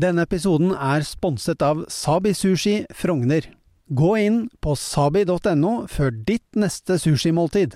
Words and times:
Denne 0.00 0.22
episoden 0.24 0.70
er 0.72 1.02
sponset 1.04 1.60
av 1.66 1.82
Sabi 1.92 2.30
Sushi 2.32 2.86
Frogner. 2.96 3.44
Gå 3.90 4.10
inn 4.22 4.38
på 4.62 4.72
sabi.no 4.78 5.72
før 5.90 6.14
ditt 6.14 6.56
neste 6.56 6.96
sushimåltid. 7.02 7.74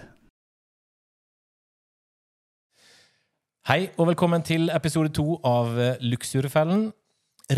Hei 3.69 3.81
og 3.99 4.09
velkommen 4.13 4.45
til 4.47 4.71
episode 4.73 5.13
to 5.19 5.37
av 5.45 5.75
eh, 5.77 6.01
Luxurfellen. 6.07 6.87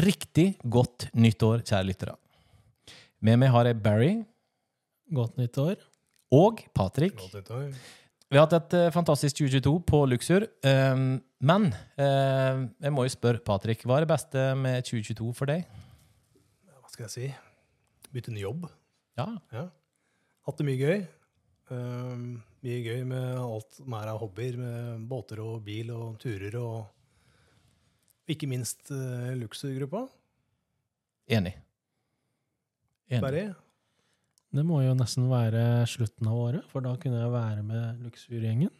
Riktig 0.02 0.48
godt 0.64 1.10
nyttår, 1.14 1.62
kjære 1.62 1.90
lyttere. 1.92 2.16
Med 3.22 3.38
meg 3.42 3.54
har 3.54 3.70
jeg 3.70 3.82
Barry 3.84 4.12
Godt 5.14 5.36
nyttår. 5.38 5.76
og 6.32 6.64
Patrick. 6.74 7.22
Vi 8.26 8.34
har 8.34 8.48
hatt 8.48 8.58
et 8.58 8.74
eh, 8.80 8.90
fantastisk 8.90 9.44
2022 9.44 9.76
på 9.86 10.02
Luxur. 10.10 10.48
Um, 10.66 11.20
men 11.40 11.68
eh, 12.00 12.62
jeg 12.80 12.92
må 12.94 13.04
jo 13.06 13.12
spørre 13.12 13.42
Patrick, 13.44 13.82
hva 13.84 13.98
er 13.98 14.06
det 14.06 14.12
beste 14.14 14.44
med 14.56 14.84
2022 14.86 15.32
for 15.36 15.50
deg? 15.50 15.66
Hva 16.80 16.88
skal 16.92 17.06
jeg 17.08 17.12
si? 17.16 17.26
Bytte 18.14 18.32
ny 18.32 18.40
jobb. 18.46 18.68
Ja, 19.18 19.28
Ja. 19.52 19.66
Hatt 20.46 20.60
det 20.60 20.66
mye 20.68 20.78
gøy. 20.78 21.00
Um, 21.74 22.36
mye 22.62 22.78
gøy 22.84 23.00
med 23.10 23.32
alt 23.42 23.72
som 23.80 23.94
er 23.98 24.12
av 24.12 24.20
hobbyer, 24.22 24.54
med 24.60 25.08
båter 25.10 25.40
og 25.42 25.64
bil 25.66 25.90
og 25.90 26.20
turer 26.22 26.54
og 26.60 26.84
ikke 28.30 28.46
minst 28.46 28.92
uh, 28.94 29.32
Luxor-gruppa. 29.40 30.04
enig. 31.26 31.56
Enig. 33.10 33.22
Barry, 33.22 33.42
Det 34.54 34.64
må 34.66 34.80
jo 34.86 34.94
nesten 34.94 35.26
være 35.30 35.82
slutten 35.90 36.30
av 36.30 36.38
året, 36.38 36.64
for 36.70 36.80
da 36.86 36.94
kunne 36.96 37.20
jeg 37.24 37.34
være 37.34 37.62
med 37.66 38.00
Luxur-gjengen. 38.06 38.70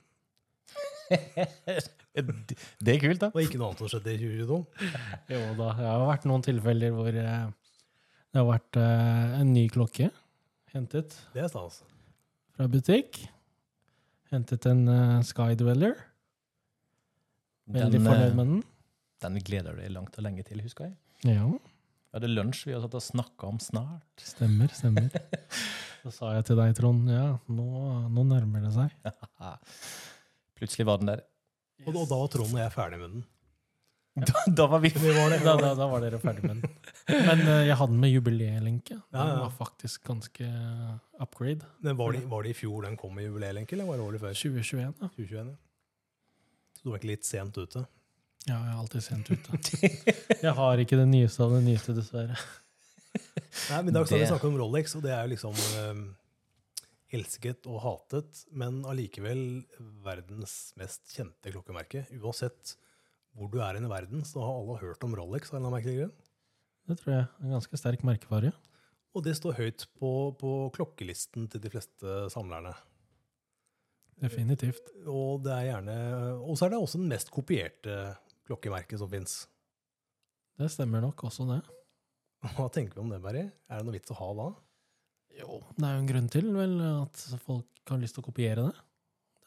Det 2.16 2.94
er 2.94 3.00
kult, 3.02 3.20
da. 3.20 3.28
og 3.34 3.42
ikke 3.42 3.58
noe 3.60 3.68
annet 3.70 3.82
som 3.84 3.90
skjedde 3.92 4.14
i 4.14 4.18
2022. 4.22 4.58
Jo 5.34 5.40
da, 5.58 5.68
det 5.76 5.86
har 5.90 6.04
vært 6.08 6.26
noen 6.30 6.44
tilfeller 6.46 6.94
hvor 6.96 7.10
eh, 7.12 7.46
det 8.32 8.40
har 8.40 8.48
vært 8.48 8.78
eh, 8.80 9.36
en 9.42 9.52
ny 9.52 9.66
klokke 9.72 10.08
hentet 10.72 11.14
Det 11.34 11.44
er 11.44 11.48
stas. 11.52 11.82
fra 12.56 12.66
butikk. 12.72 13.22
Hentet 14.32 14.66
en 14.68 14.82
Sky 15.24 15.54
Dweller 15.56 15.94
Veldig 17.70 17.98
Den, 18.00 18.04
fornøyd 18.06 18.30
eh, 18.30 18.34
med 18.38 18.50
den. 18.50 18.62
den 19.24 19.38
gleder 19.46 19.74
du 19.76 19.82
deg 19.84 19.92
langt 19.94 20.16
og 20.18 20.24
lenge 20.26 20.42
til, 20.46 20.60
husker 20.64 20.88
jeg. 20.88 20.96
Ja, 21.26 21.46
Vi 21.46 22.18
hadde 22.18 22.28
lunsj 22.32 22.64
vi 22.68 22.74
har 22.76 22.82
satt 22.84 22.94
og 22.98 23.02
snakka 23.04 23.48
om 23.50 23.58
snart. 23.62 24.04
stemmer, 24.22 24.68
stemmer. 24.74 25.10
Så 26.06 26.12
sa 26.14 26.32
jeg 26.36 26.44
til 26.46 26.58
deg, 26.60 26.74
Trond, 26.78 27.08
ja, 27.10 27.32
nå, 27.50 27.66
nå 28.14 28.22
nærmer 28.28 28.62
det 28.62 28.70
seg. 28.76 28.92
Plutselig 30.58 30.86
var 30.86 31.00
den 31.02 31.10
der. 31.10 31.24
Og, 31.84 31.90
og 31.92 32.06
da 32.08 32.16
var 32.22 32.30
Trond 32.32 32.54
og 32.54 32.60
jeg 32.62 32.72
ferdig 32.74 33.00
med 33.02 33.10
den. 33.16 33.24
Da, 34.16 34.32
da 34.48 34.64
var 34.72 34.80
vi 34.80 34.88
Vi 34.96 35.10
var 35.12 35.28
det. 35.28 35.42
Da, 35.44 35.52
da, 35.76 35.86
var 35.90 36.00
dere 36.00 36.16
ferdig 36.22 36.46
med 36.48 36.62
den. 36.62 36.76
Men 37.26 37.42
uh, 37.44 37.66
jeg 37.68 37.76
hadde 37.76 37.92
den 37.92 38.00
med 38.00 38.14
jubileelenke. 38.14 38.94
Den 38.96 39.18
Ja, 39.20 39.26
ja. 39.28 39.34
var 39.42 39.50
faktisk 39.58 40.06
ganske 40.08 40.46
upgrade. 41.20 41.68
Men 41.84 41.98
var, 41.98 42.16
det, 42.16 42.22
var 42.30 42.46
det 42.46 42.54
i 42.54 42.56
fjor 42.56 42.86
den 42.88 42.96
kom 42.96 43.12
med 43.18 43.26
jubileelenke, 43.28 43.76
eller 43.76 43.84
var 43.90 44.00
det 44.00 44.06
året 44.06 44.22
før? 44.24 44.32
2021, 44.32 44.94
da. 45.02 45.10
2021, 45.18 45.50
ja. 45.52 45.58
Så 46.78 46.86
du 46.86 46.90
var 46.94 47.02
ikke 47.02 47.10
litt 47.12 47.28
sent 47.28 47.60
ute? 47.60 47.84
Ja, 48.46 48.56
jeg 48.56 48.72
er 48.72 48.80
alltid 48.80 49.04
sent 49.04 49.28
ute. 49.34 49.60
Jeg 50.46 50.52
har 50.54 50.80
ikke 50.80 50.96
det 51.00 51.06
nyeste 51.10 51.42
av 51.44 51.52
det 51.56 51.62
nyeste, 51.66 51.92
dessverre. 51.96 52.36
Nei, 53.16 53.78
men 53.82 53.88
I 53.90 53.94
dag 53.96 54.06
skal 54.08 54.20
vi 54.22 54.28
snakke 54.30 54.46
om 54.48 54.56
Rolex, 54.60 54.94
og 54.96 55.02
det 55.04 55.10
er 55.16 55.24
jo 55.26 55.32
liksom 55.32 55.56
eh, 55.80 56.00
elsket 57.16 57.66
og 57.70 57.80
hatet, 57.84 58.44
men 58.52 58.82
allikevel 58.88 59.40
verdens 60.04 60.74
mest 60.78 61.10
kjente 61.16 61.52
klokkemerke. 61.54 62.04
Uansett 62.20 62.76
hvor 63.36 63.50
du 63.52 63.58
er 63.60 63.76
i 63.76 63.84
verden, 63.90 64.24
så 64.24 64.40
har 64.40 64.60
alle 64.60 64.78
hørt 64.80 65.04
om 65.04 65.14
Rolex. 65.16 65.50
av 65.50 65.58
en 65.58 65.58
eller 65.58 65.66
annen 65.66 65.76
merkelig 65.76 65.98
grunn. 66.00 66.14
Det 66.86 66.96
tror 67.00 67.12
jeg 67.12 67.26
en 67.42 67.56
ganske 67.56 67.80
sterk 67.80 68.04
merkevare. 68.06 68.52
Og 69.16 69.24
det 69.24 69.34
står 69.36 69.56
høyt 69.58 69.86
på, 69.96 70.10
på 70.38 70.52
klokkelisten 70.76 71.48
til 71.52 71.62
de 71.62 71.72
fleste 71.72 72.16
samlerne. 72.32 72.72
Definitivt. 74.20 74.92
Og 75.08 75.42
det 75.44 75.52
er 75.52 75.68
gjerne, 75.70 75.96
og 76.40 76.56
så 76.56 76.66
er 76.66 76.72
det 76.72 76.80
også 76.80 77.00
den 77.00 77.10
mest 77.10 77.32
kopierte 77.32 77.96
klokkemerket 78.48 79.00
som 79.00 79.10
fins. 79.12 79.42
Det 80.56 80.70
stemmer 80.72 81.02
nok 81.04 81.26
også, 81.28 81.44
det. 81.50 81.60
Hva 82.56 82.68
tenker 82.72 82.96
vi 82.96 83.02
om 83.02 83.12
det, 83.12 83.20
Berry? 83.24 83.44
Er 83.68 83.80
det 83.80 83.88
noe 83.88 83.96
vits 83.96 84.12
å 84.12 84.16
ha 84.20 84.30
da? 84.38 84.46
Jo, 85.36 85.60
det 85.76 85.84
er 85.84 85.94
jo 85.94 86.02
en 86.02 86.10
grunn 86.10 86.28
til 86.32 86.50
vel 86.56 86.76
at 86.88 87.22
folk 87.44 87.90
har 87.90 88.00
lyst 88.00 88.16
til 88.16 88.24
å 88.24 88.28
kopiere 88.30 88.68
det. 88.68 88.74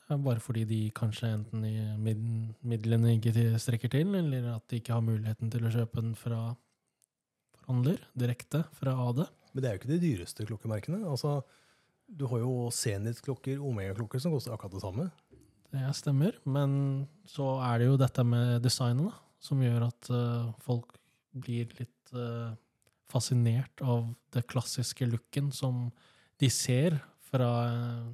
Det 0.10 0.16
er 0.16 0.22
bare 0.26 0.42
fordi 0.42 0.64
de 0.66 0.80
kanskje 0.98 1.30
enten 1.36 1.66
i 1.68 1.76
mid 2.02 2.22
midlene 2.66 3.14
ikke 3.18 3.60
strekker 3.62 3.92
til, 3.94 4.16
eller 4.18 4.48
at 4.56 4.66
de 4.72 4.80
ikke 4.82 4.96
har 4.96 5.06
muligheten 5.06 5.52
til 5.54 5.66
å 5.66 5.74
kjøpe 5.74 6.02
den 6.02 6.16
fra 6.18 6.40
forhandler, 7.60 8.02
direkte 8.18 8.64
fra 8.78 8.96
AD. 9.06 9.24
Men 9.54 9.62
det 9.62 9.70
er 9.70 9.76
jo 9.76 9.82
ikke 9.82 9.92
de 9.92 10.02
dyreste 10.02 10.46
klokkemerkene. 10.50 11.04
Altså, 11.10 11.40
du 12.10 12.26
har 12.32 12.42
jo 12.42 12.70
Zenit-klokker, 12.74 13.62
Omega-klokker, 13.62 14.22
som 14.22 14.34
koster 14.34 14.56
akkurat 14.56 14.74
det 14.78 14.82
samme. 14.82 15.10
Det 15.70 15.92
stemmer, 15.94 16.38
men 16.50 16.72
så 17.30 17.60
er 17.68 17.78
det 17.78 17.92
jo 17.92 18.00
dette 18.02 18.26
med 18.26 18.64
designet 18.66 19.12
da, 19.12 19.14
som 19.46 19.62
gjør 19.62 19.86
at 19.92 20.10
uh, 20.10 20.50
folk 20.66 20.96
blir 21.38 21.70
litt 21.78 22.14
eh, 22.18 22.56
fascinert 23.10 23.82
av 23.82 24.12
det 24.34 24.46
klassiske 24.50 25.08
looken 25.10 25.52
som 25.56 25.88
de 26.40 26.50
ser 26.54 27.00
fra 27.30 27.50
eh, 27.68 28.10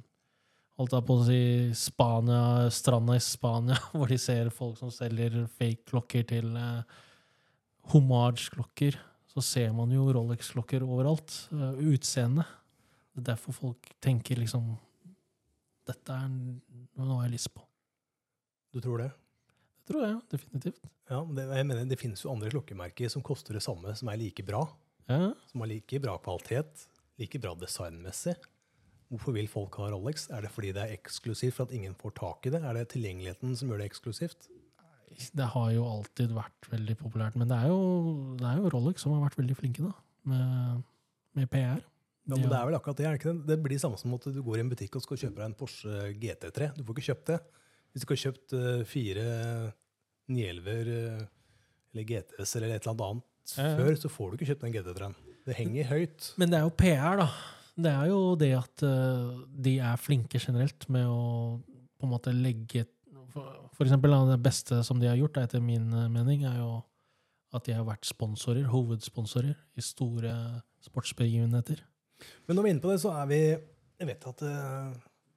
holdt 0.76 0.96
jeg 0.96 1.06
på 1.08 1.16
å 1.16 1.26
si 1.26 1.42
Spania, 1.78 2.70
stranda 2.74 3.16
i 3.16 3.22
Spania, 3.24 3.78
hvor 3.96 4.10
de 4.10 4.18
ser 4.20 4.52
folk 4.54 4.78
som 4.80 4.92
selger 4.92 5.44
fake-klokker 5.58 6.26
til 6.32 6.56
eh, 6.60 6.96
homage-klokker. 7.92 8.98
Så 9.36 9.44
ser 9.44 9.72
man 9.76 9.92
jo 9.92 10.08
Rolex-klokker 10.16 10.84
overalt. 10.86 11.32
Uh, 11.52 11.76
Utseende. 11.92 12.46
Det 13.12 13.20
er 13.20 13.26
derfor 13.34 13.52
folk 13.52 13.90
tenker 14.00 14.38
liksom 14.40 14.70
Dette 15.86 16.14
er 16.14 16.30
noe 16.32 17.18
jeg 17.20 17.26
har 17.26 17.34
lyst 17.34 17.50
på. 17.54 17.60
Du 18.74 18.80
tror 18.82 19.04
det? 19.04 19.10
Det 19.84 19.92
tror 19.92 20.02
jeg 20.06 20.16
definitivt. 20.32 20.88
Ja, 21.06 21.20
men 21.20 21.36
det, 21.36 21.44
jeg 21.46 21.68
mener, 21.68 21.84
det 21.86 21.98
finnes 22.00 22.24
jo 22.24 22.32
andre 22.32 22.50
klokkemerker 22.50 23.12
som 23.12 23.22
koster 23.22 23.54
det 23.54 23.62
samme, 23.62 23.92
som 23.94 24.10
er 24.10 24.18
like 24.18 24.42
bra. 24.48 24.64
Ja, 25.06 25.32
Som 25.50 25.62
har 25.62 25.70
like 25.70 26.00
bra 26.02 26.16
kvalitet, 26.18 26.86
like 27.20 27.38
bra 27.38 27.54
designmessig. 27.58 28.34
Hvorfor 29.06 29.36
vil 29.36 29.46
folk 29.46 29.76
ha 29.78 29.92
Rolex? 29.92 30.26
Er 30.34 30.42
det 30.42 30.50
fordi 30.50 30.72
det 30.74 30.82
er 30.82 30.94
eksklusivt 30.96 31.54
for 31.54 31.68
at 31.68 31.74
ingen 31.76 31.94
får 31.94 32.16
tak 32.18 32.48
i 32.48 32.50
det? 32.50 32.62
Er 32.66 32.74
det 32.74 32.88
tilgjengeligheten 32.90 33.54
som 33.54 33.70
gjør 33.70 33.84
det 33.84 33.90
eksklusivt? 33.92 34.48
det 35.16 35.48
har 35.52 35.68
jo 35.72 35.84
alltid 35.88 36.32
vært 36.36 36.68
veldig 36.70 36.96
populært. 37.00 37.36
Men 37.40 37.50
det 37.50 37.56
er 37.56 37.70
jo, 37.72 37.80
det 38.40 38.48
er 38.48 38.58
jo 38.60 38.72
Rolex 38.74 39.04
som 39.04 39.14
har 39.14 39.22
vært 39.26 39.38
veldig 39.38 39.56
flinke 39.58 39.84
da, 39.86 39.92
med, 40.28 40.82
med 41.38 41.50
PR. 41.52 41.80
Ja, 42.26 42.34
men 42.34 42.48
det 42.50 42.58
er 42.58 42.66
vel 42.66 42.76
akkurat 42.76 42.98
det, 42.98 43.06
er 43.06 43.14
det 43.14 43.20
ikke 43.20 43.32
det? 43.32 43.46
Det 43.52 43.56
blir 43.62 43.80
samme 43.80 43.98
som 44.00 44.14
at 44.16 44.26
du 44.34 44.40
går 44.42 44.58
i 44.58 44.64
en 44.64 44.72
butikk 44.72 44.98
og 44.98 45.04
skal 45.04 45.20
kjøpe 45.20 45.38
deg 45.38 45.46
en 45.46 45.56
Porsche 45.56 46.08
GT3. 46.18 46.72
Du 46.74 46.82
får 46.82 46.96
ikke 46.96 47.06
kjøpt 47.12 47.30
det. 47.30 47.38
Hvis 47.92 48.02
du 48.02 48.06
ikke 48.06 48.16
har 48.16 48.24
kjøpt 48.24 48.56
eh, 48.58 48.80
fire 48.90 49.26
911 50.26 50.74
eh, 50.96 51.22
eller 51.94 52.08
GTS 52.10 52.56
eller 52.58 52.74
et 52.74 52.88
eller 52.88 53.06
annet. 53.06 53.28
Før, 53.54 53.92
så 54.00 54.10
får 54.10 54.30
du 54.32 54.36
ikke 54.38 54.50
kjøpt 54.50 54.64
den 54.66 54.74
GT3-en. 54.74 55.16
Det 55.46 55.54
henger 55.54 55.88
høyt. 55.92 56.32
Men 56.40 56.50
det 56.50 56.58
er 56.58 56.66
jo 56.66 56.74
PR, 56.74 57.20
da. 57.20 57.28
Det 57.76 57.92
er 57.92 58.08
jo 58.08 58.20
det 58.40 58.50
at 58.56 58.84
eh, 58.88 59.40
de 59.66 59.76
er 59.84 60.00
flinke 60.00 60.40
generelt 60.40 60.88
med 60.92 61.06
å 61.06 61.22
på 61.96 62.06
en 62.06 62.12
måte 62.12 62.32
legge 62.32 62.86
For, 63.32 63.84
eksempel 63.84 64.14
det 64.30 64.38
beste 64.40 64.78
som 64.84 65.00
de 65.00 65.08
har 65.10 65.18
gjort, 65.20 65.36
etter 65.42 65.60
min 65.60 65.90
eh, 65.92 66.08
mening, 66.12 66.46
er 66.48 66.60
jo 66.62 66.70
at 67.56 67.68
de 67.68 67.76
har 67.76 67.84
vært 67.86 68.08
sponsorer, 68.08 68.66
hovedsponsorer 68.68 69.54
i 69.76 69.84
store 69.84 70.32
sportsbegivenheter. 70.84 71.82
Men 72.48 72.56
når 72.56 72.64
vi 72.64 72.70
er 72.70 72.74
inne 72.74 72.84
på 72.84 72.92
det, 72.92 73.00
så 73.04 73.12
er 73.20 73.28
vi 73.30 73.40
Jeg 73.96 74.08
vet 74.10 74.26
at 74.28 74.42
eh, 74.44 74.96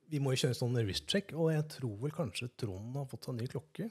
vi 0.09 0.19
må 0.23 0.33
jo 0.33 0.41
kjøre 0.43 0.57
sånn 0.57 0.75
wrist-check, 0.79 1.31
og 1.37 1.51
jeg 1.53 1.65
tror 1.75 1.95
vel 2.01 2.13
kanskje 2.13 2.49
Trond 2.59 2.97
har 2.97 3.07
fått 3.09 3.27
seg 3.27 3.37
ny 3.37 3.47
klokke. 3.49 3.89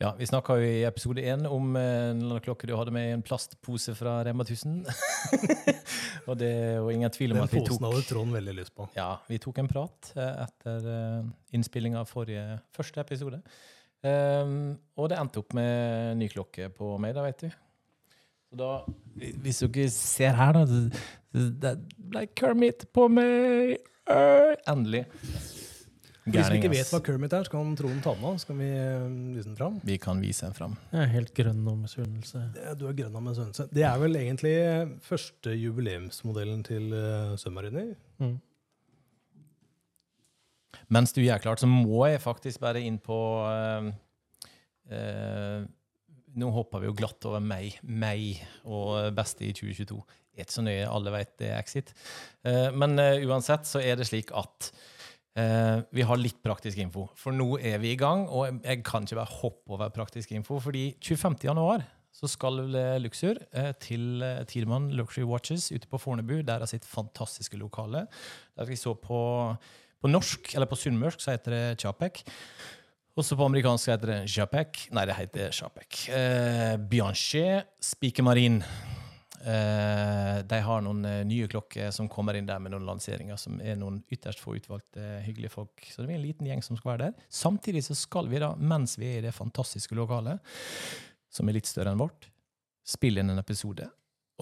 Ja, 0.00 0.14
Vi 0.16 0.28
snakka 0.28 0.56
jo 0.58 0.64
i 0.64 0.84
episode 0.88 1.20
én 1.20 1.44
om 1.48 1.76
eh, 1.76 2.10
en 2.12 2.22
klokke 2.44 2.68
du 2.68 2.74
hadde 2.78 2.94
med 2.94 3.10
i 3.10 3.14
en 3.16 3.24
plastpose 3.24 3.94
fra 3.98 4.18
Rema 4.26 4.46
1000. 4.46 4.78
og 6.28 6.38
det 6.40 6.48
er 6.48 6.76
jo 6.78 6.92
ingen 6.94 7.12
tvil 7.12 7.34
om 7.34 7.42
Den 7.42 7.48
at 7.48 7.52
vi 7.52 7.60
tok 7.60 7.68
Den 7.68 7.74
posen 7.76 7.88
hadde 7.90 8.08
Trond 8.08 8.38
veldig 8.38 8.56
lyst 8.60 8.76
på. 8.76 8.88
Ja, 8.96 9.10
vi 9.28 9.40
tok 9.44 9.60
en 9.60 9.70
prat 9.70 10.12
eh, 10.16 10.44
etter 10.46 10.88
innspillinga 11.56 12.04
av 12.04 12.08
forrige 12.12 12.62
første 12.76 13.04
episode. 13.04 13.42
Um, 13.98 14.76
og 14.94 15.08
det 15.10 15.16
endte 15.18 15.40
opp 15.42 15.56
med 15.58 16.20
ny 16.20 16.28
klokke 16.30 16.68
på 16.70 16.92
meg, 17.02 17.16
da, 17.16 17.24
vet 17.26 17.48
du. 17.48 17.48
Så 18.48 18.58
da, 18.60 18.68
hvis 19.42 19.58
dere 19.66 19.88
ser 19.92 20.36
her, 20.38 20.54
da 20.54 20.66
det 21.32 21.74
ble 21.98 22.24
Kermit 22.38 22.86
på 22.94 23.08
meg! 23.12 23.76
Uh, 24.08 24.54
endelig. 24.70 25.04
Hvis 26.28 26.34
vi 26.36 26.42
Gærning, 26.42 26.62
ikke 26.64 26.70
vet 26.76 26.90
hva 26.92 27.00
Kermit 27.06 27.32
er, 27.38 27.46
så 27.46 27.50
kan 27.54 27.70
Trond 27.78 28.02
ta 28.04 28.12
den 28.14 28.24
av. 28.28 28.36
Skal 28.42 28.58
vi 28.60 28.66
eh, 28.68 29.06
vise 29.36 29.48
den 29.48 29.56
fram? 29.58 29.78
Vi 29.88 29.96
kan 30.02 30.20
vise 30.22 30.44
den 30.46 30.54
fram. 30.56 30.74
Jeg 30.92 31.00
er 31.06 31.12
helt 31.14 31.32
grønn 31.36 31.62
av 31.72 31.78
misunnelse. 31.80 32.42
Det- 32.54 32.74
Du 32.78 32.86
er 32.90 32.92
grønn 32.98 33.16
av 33.16 33.22
med 33.22 33.36
sønnen. 33.38 33.70
Det 33.72 33.82
er 33.88 33.98
vel 34.02 34.16
egentlig 34.20 34.54
første 35.02 35.54
jubileumsmodellen 35.56 36.62
til 36.68 36.92
uh, 36.92 37.36
Submariner. 37.40 37.94
Mm. 38.20 38.36
Mens 40.92 41.12
du 41.12 41.20
gjør 41.22 41.40
klart, 41.44 41.60
så 41.60 41.68
må 41.68 42.06
jeg 42.08 42.20
faktisk 42.24 42.60
bare 42.64 42.80
inn 42.84 42.98
på 43.04 43.16
uh, 43.48 43.88
uh, 44.92 45.64
nå 46.38 46.50
hopper 46.54 46.80
vi 46.84 46.88
jo 46.90 46.94
glatt 46.96 47.24
over 47.28 47.40
meg, 47.42 47.78
meg 47.82 48.38
og 48.68 49.08
beste 49.16 49.44
i 49.48 49.52
2022. 49.56 49.98
Er 50.38 50.44
ikke 50.46 50.54
så 50.54 50.62
nøye, 50.62 50.84
alle 50.86 51.10
vet 51.10 51.32
det 51.40 51.48
er 51.50 51.58
Exit. 51.58 51.88
Eh, 52.46 52.68
men 52.78 52.92
eh, 53.02 53.24
uansett 53.26 53.66
så 53.66 53.80
er 53.82 53.96
det 53.98 54.04
slik 54.06 54.28
at 54.38 54.68
eh, 55.38 55.78
vi 55.94 56.04
har 56.06 56.18
litt 56.20 56.40
praktisk 56.44 56.80
info. 56.82 57.06
For 57.18 57.34
nå 57.34 57.54
er 57.62 57.78
vi 57.82 57.92
i 57.94 58.00
gang, 58.00 58.26
og 58.26 58.60
jeg, 58.64 58.82
kan 58.86 59.06
ikke 59.06 59.20
bare 59.20 59.38
hoppe 59.38 59.76
over 59.76 59.94
praktisk 59.94 60.34
info, 60.36 60.58
fordi 60.62 60.90
25. 60.98 61.38
januar 61.48 61.86
så 62.18 62.26
skal 62.30 62.64
Luxur 63.02 63.38
eh, 63.52 63.70
til 63.82 64.24
eh, 64.24 64.42
Tidemann 64.48 64.90
Luxury 64.96 65.26
Watches 65.28 65.70
ute 65.70 65.86
på 65.90 66.00
Fornebu. 66.02 66.40
Der 66.46 66.64
er 66.64 66.70
sitt 66.70 66.86
fantastiske 66.88 67.60
lokale. 67.60 68.06
Der 68.58 68.66
vi 68.66 68.76
så 68.76 68.94
på, 68.98 69.20
på 70.02 70.10
norsk, 70.10 70.54
eller 70.54 70.66
på 70.66 70.78
sunnmørsk, 70.80 71.22
så 71.22 71.36
heter 71.36 71.54
det 71.54 71.64
Chapek. 71.82 72.24
Også 73.18 73.34
på 73.38 73.46
amerikansk 73.50 73.90
heter 73.90 74.12
det 74.12 74.18
Japek. 74.36 74.84
Nei, 74.94 75.06
det 75.10 75.18
heter 75.18 75.54
Chapek. 75.54 76.04
Eh, 76.14 76.76
Bianche 76.90 77.62
Spiker 77.82 78.26
Eh, 79.38 80.38
de 80.50 80.58
har 80.64 80.80
noen 80.82 81.04
uh, 81.06 81.20
nye 81.26 81.46
klokker 81.50 81.92
som 81.94 82.08
kommer 82.10 82.34
inn 82.34 82.48
der 82.48 82.58
med 82.62 82.72
noen 82.74 82.86
lanseringer, 82.88 83.38
som 83.38 83.60
er 83.62 83.78
noen 83.78 84.00
ytterst 84.10 84.42
få 84.42 84.56
utvalgte 84.58 85.20
hyggelige 85.26 85.52
folk. 85.52 85.84
Så 85.86 86.02
det 86.02 86.08
blir 86.08 86.18
en 86.18 86.26
liten 86.26 86.48
gjeng 86.48 86.64
som 86.64 86.78
skal 86.78 86.94
være 86.94 87.04
der. 87.06 87.28
Samtidig 87.30 87.84
så 87.86 87.96
skal 87.98 88.30
vi 88.32 88.42
da, 88.42 88.54
mens 88.58 88.96
vi 88.98 89.12
er 89.12 89.20
i 89.20 89.28
det 89.28 89.36
fantastiske 89.36 89.94
lokalet, 89.98 90.42
som 91.30 91.48
er 91.48 91.58
litt 91.58 91.70
større 91.70 91.94
enn 91.94 92.02
vårt, 92.02 92.30
spille 92.88 93.22
inn 93.22 93.30
en 93.30 93.42
episode. 93.42 93.86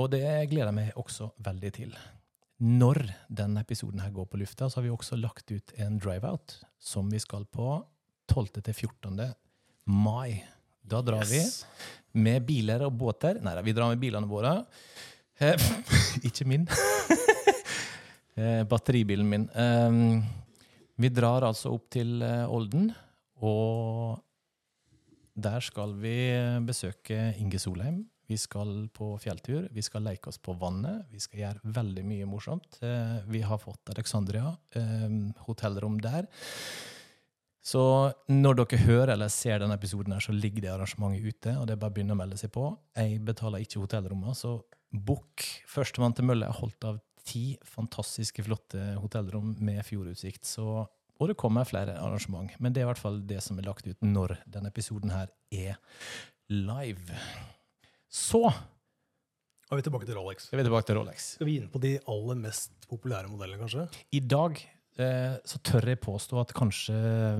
Og 0.00 0.12
det 0.12 0.24
gleder 0.50 0.70
jeg 0.70 0.78
meg 0.78 1.00
også 1.00 1.30
veldig 1.44 1.72
til. 1.76 1.96
Når 2.56 3.02
denne 3.28 3.60
episoden 3.60 4.00
her 4.00 4.14
går 4.16 4.30
på 4.32 4.40
lufta, 4.40 4.70
så 4.70 4.80
har 4.80 4.86
vi 4.86 4.94
også 4.94 5.18
lagt 5.20 5.50
ut 5.52 5.74
en 5.76 5.98
drive-out 6.00 6.60
som 6.80 7.10
vi 7.12 7.20
skal 7.20 7.44
på 7.52 7.82
12. 8.32 8.62
til 8.62 8.72
14. 8.72 9.34
mai. 9.92 10.40
Da 10.86 11.02
drar 11.02 11.26
vi 11.28 11.42
med 12.16 12.46
biler 12.48 12.86
og 12.86 12.96
båter. 12.98 13.40
Nei 13.44 13.56
vi 13.66 13.74
drar 13.76 13.92
med 13.92 14.02
bilene 14.02 14.28
våre. 14.30 14.58
Eh, 15.38 15.68
ikke 16.28 16.48
min. 16.48 16.66
eh, 18.40 18.62
batteribilen 18.68 19.28
min. 19.28 19.48
Eh, 19.52 20.00
vi 20.96 21.12
drar 21.12 21.44
altså 21.44 21.74
opp 21.76 21.90
til 21.92 22.22
eh, 22.24 22.46
Olden, 22.48 22.90
og 23.44 24.16
der 25.36 25.60
skal 25.60 25.92
vi 26.00 26.16
besøke 26.64 27.34
Inge 27.36 27.60
Solheim. 27.60 28.06
Vi 28.26 28.36
skal 28.40 28.88
på 28.94 29.12
fjelltur, 29.22 29.68
vi 29.70 29.84
skal 29.86 30.02
leke 30.08 30.32
oss 30.32 30.40
på 30.42 30.56
vannet, 30.58 31.04
vi 31.12 31.20
skal 31.22 31.42
gjøre 31.44 31.74
veldig 31.76 32.02
mye 32.08 32.26
morsomt. 32.26 32.80
Eh, 32.82 33.20
vi 33.30 33.42
har 33.46 33.60
fått 33.62 33.92
Alexandria, 33.92 34.50
eh, 34.74 35.12
hotellrom 35.46 36.00
der. 36.02 36.26
Så 37.66 37.82
når 38.30 38.60
dere 38.60 38.78
hører 38.84 39.12
eller 39.16 39.30
ser 39.32 39.58
denne 39.58 39.74
episoden, 39.74 40.14
her, 40.14 40.22
så 40.22 40.34
ligger 40.34 40.62
det 40.62 40.70
arrangementet 40.70 41.24
ute. 41.26 41.54
og 41.58 41.66
det 41.66 41.74
er 41.74 41.80
bare 41.82 41.90
å 41.90 41.96
begynne 41.96 42.14
å 42.14 42.20
melde 42.20 42.38
seg 42.38 42.52
på. 42.54 42.68
Jeg 42.94 43.18
betaler 43.26 43.64
ikke 43.64 43.82
hotellrommet, 43.82 44.38
så 44.38 44.60
book 44.94 45.42
førstemann 45.66 46.14
til 46.14 46.28
mølle 46.28 46.46
er 46.46 46.60
holdt 46.60 46.86
av 46.86 47.00
ti 47.26 47.56
fantastiske, 47.66 48.44
flotte 48.46 48.92
hotellrom 49.02 49.56
med 49.66 49.82
fjordutsikt. 49.86 50.46
Så, 50.46 50.86
og 50.86 51.32
det 51.32 51.36
kommer 51.40 51.66
flere 51.66 51.98
arrangement. 51.98 52.54
Men 52.62 52.72
det 52.72 52.84
er 52.84 52.86
i 52.86 52.90
hvert 52.92 53.02
fall 53.02 53.18
det 53.26 53.40
som 53.42 53.58
er 53.58 53.66
lagt 53.66 53.88
ut 53.88 54.06
når 54.06 54.36
denne 54.46 54.70
episoden 54.70 55.10
her 55.10 55.34
er 55.50 55.74
live. 56.52 57.18
Så 58.06 58.44
Og 58.46 59.74
vi 59.74 59.82
er 59.82 59.88
tilbake 59.88 60.06
til 60.06 60.14
Rolex. 60.14 60.52
er 60.52 60.62
vi 60.62 60.68
tilbake 60.68 60.86
til 60.86 61.00
Rolex. 61.00 61.32
Skal 61.34 61.50
vi 61.50 61.58
inn 61.58 61.66
på 61.72 61.82
de 61.82 61.96
aller 62.06 62.38
mest 62.38 62.86
populære 62.86 63.26
modellene, 63.26 63.58
kanskje? 63.58 63.88
I 64.14 64.22
dag 64.22 64.62
så 64.96 65.58
tør 65.62 65.86
jeg 65.92 66.00
påstå 66.00 66.38
at 66.40 66.52
kanskje 66.56 66.94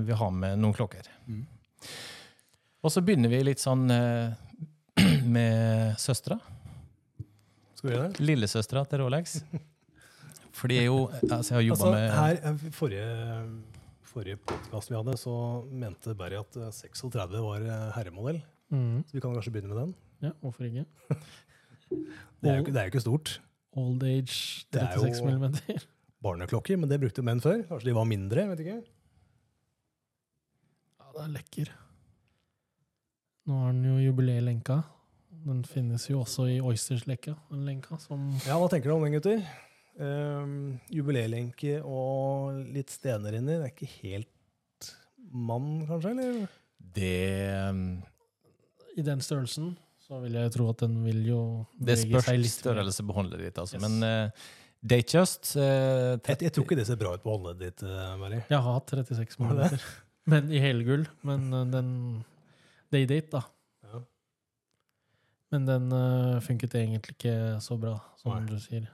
vi 0.05 0.13
har 0.13 0.31
med 0.31 0.59
noen 0.61 0.75
klokker. 0.77 1.07
Mm. 1.25 1.45
Og 2.85 2.93
så 2.93 3.01
begynner 3.01 3.31
vi 3.31 3.39
litt 3.47 3.59
sånn 3.63 3.87
eh, 3.91 4.35
med 5.35 5.97
søstera. 6.01 6.37
Lillesøstera 8.19 8.83
til 8.89 9.01
Rolex. 9.03 9.39
For 10.57 10.71
de 10.71 10.79
er 10.81 10.87
jo 10.89 11.03
Altså, 11.29 11.53
jeg 11.53 11.57
har 11.59 11.65
jobba 11.67 11.87
Altså, 11.87 11.91
med 11.93 12.13
her, 12.17 12.39
eh, 12.49 12.69
forrige 12.73 13.07
forrige 14.07 14.39
podkast 14.49 14.89
vi 14.89 14.95
hadde, 14.97 15.17
så 15.21 15.33
mente 15.69 16.15
Berry 16.17 16.39
at 16.39 16.55
eh, 16.57 16.71
36 16.73 17.41
var 17.43 17.61
eh, 17.65 17.83
herremodell. 17.97 18.39
Mm. 18.73 19.03
Så 19.05 19.13
vi 19.17 19.21
kan 19.23 19.35
kanskje 19.35 19.53
begynne 19.53 19.73
med 19.73 19.81
den. 19.83 19.91
Ja, 20.25 20.31
hvorfor 20.41 20.65
ikke? 20.65 20.85
Det 22.41 22.49
er 22.49 22.55
jo 22.57 22.63
ikke, 22.65 22.73
det 22.73 22.81
er 22.81 22.87
jo 22.87 22.93
ikke 22.95 23.03
stort. 23.05 23.35
Old 23.77 24.01
age 24.03 24.65
er 24.73 24.89
36 24.97 25.19
jo- 25.21 25.25
millimeter. 25.29 25.85
Barneklokker, 26.23 26.79
men 26.81 26.89
det 26.89 26.99
brukte 27.01 27.23
menn 27.25 27.41
før. 27.43 27.61
Kanskje 27.69 27.91
de 27.91 27.97
var 27.97 28.07
mindre? 28.09 28.47
vet 28.51 28.63
ikke. 28.63 28.77
Ja, 30.97 31.11
det 31.13 31.23
er 31.23 31.33
lekker. 31.35 31.73
Nå 33.47 33.61
har 33.61 33.75
den 33.75 33.85
jo 33.85 33.97
jubileelenka. 34.01 34.81
Den 35.47 35.61
finnes 35.67 36.07
jo 36.09 36.23
også 36.23 36.47
i 36.51 36.57
Oysters-lekka, 36.59 37.35
den 37.51 37.63
lenka 37.67 37.99
som 38.01 38.25
Ja, 38.47 38.57
Hva 38.59 38.67
tenker 38.71 38.89
du 38.89 38.97
om 38.97 39.05
den, 39.05 39.15
gutter? 39.15 39.43
Um, 39.97 40.77
Jubileelenke 40.93 41.79
og 41.81 42.59
litt 42.73 42.91
stener 42.93 43.37
inni. 43.37 43.55
Det 43.55 43.69
er 43.69 43.73
ikke 43.73 43.91
helt 44.01 44.91
mann, 45.31 45.85
kanskje? 45.87 46.13
eller? 46.13 46.57
Det 46.97 47.15
um, 47.69 47.81
I 48.97 49.05
den 49.05 49.23
størrelsen 49.23 49.75
så 50.07 50.21
vil 50.23 50.37
jeg 50.39 50.53
tro 50.53 50.69
at 50.71 50.83
den 50.85 51.01
vil 51.03 51.23
jo 51.27 51.41
Det 51.75 51.97
spørs 51.99 52.29
størrelse 52.53 53.03
på 53.03 53.15
håndleddet 53.17 53.49
ditt, 53.49 53.57
altså. 53.63 53.79
Yes. 53.79 53.83
Men 53.87 54.05
uh, 54.05 54.51
Datejust 54.87 55.53
uh, 55.57 56.15
Jeg, 56.27 56.37
jeg 56.47 56.53
tror 56.55 56.65
ikke 56.67 56.77
det 56.79 56.85
ser 56.89 56.99
bra 57.01 57.13
ut 57.17 57.23
på 57.23 57.33
håndleddet 57.35 57.63
ditt, 57.77 57.83
eh, 57.87 58.13
Berry. 58.21 58.39
Jeg 58.49 58.59
har 58.63 58.77
hatt 58.79 58.93
36 58.93 59.39
måneder 59.43 59.73
du 59.73 59.77
det? 59.77 59.81
Men 60.27 60.49
i 60.51 60.59
helgull. 60.63 61.05
Men 61.27 61.47
uh, 61.53 61.63
den 61.71 61.89
Daydate, 62.91 63.29
da. 63.31 63.41
Ja. 63.87 64.01
Men 65.53 65.65
den 65.67 65.91
uh, 65.95 66.39
funket 66.43 66.75
egentlig 66.75 67.15
ikke 67.17 67.35
så 67.63 67.77
bra, 67.79 67.97
som 68.19 68.33
Nei. 68.35 68.45
du 68.49 68.57
sier. 68.63 68.87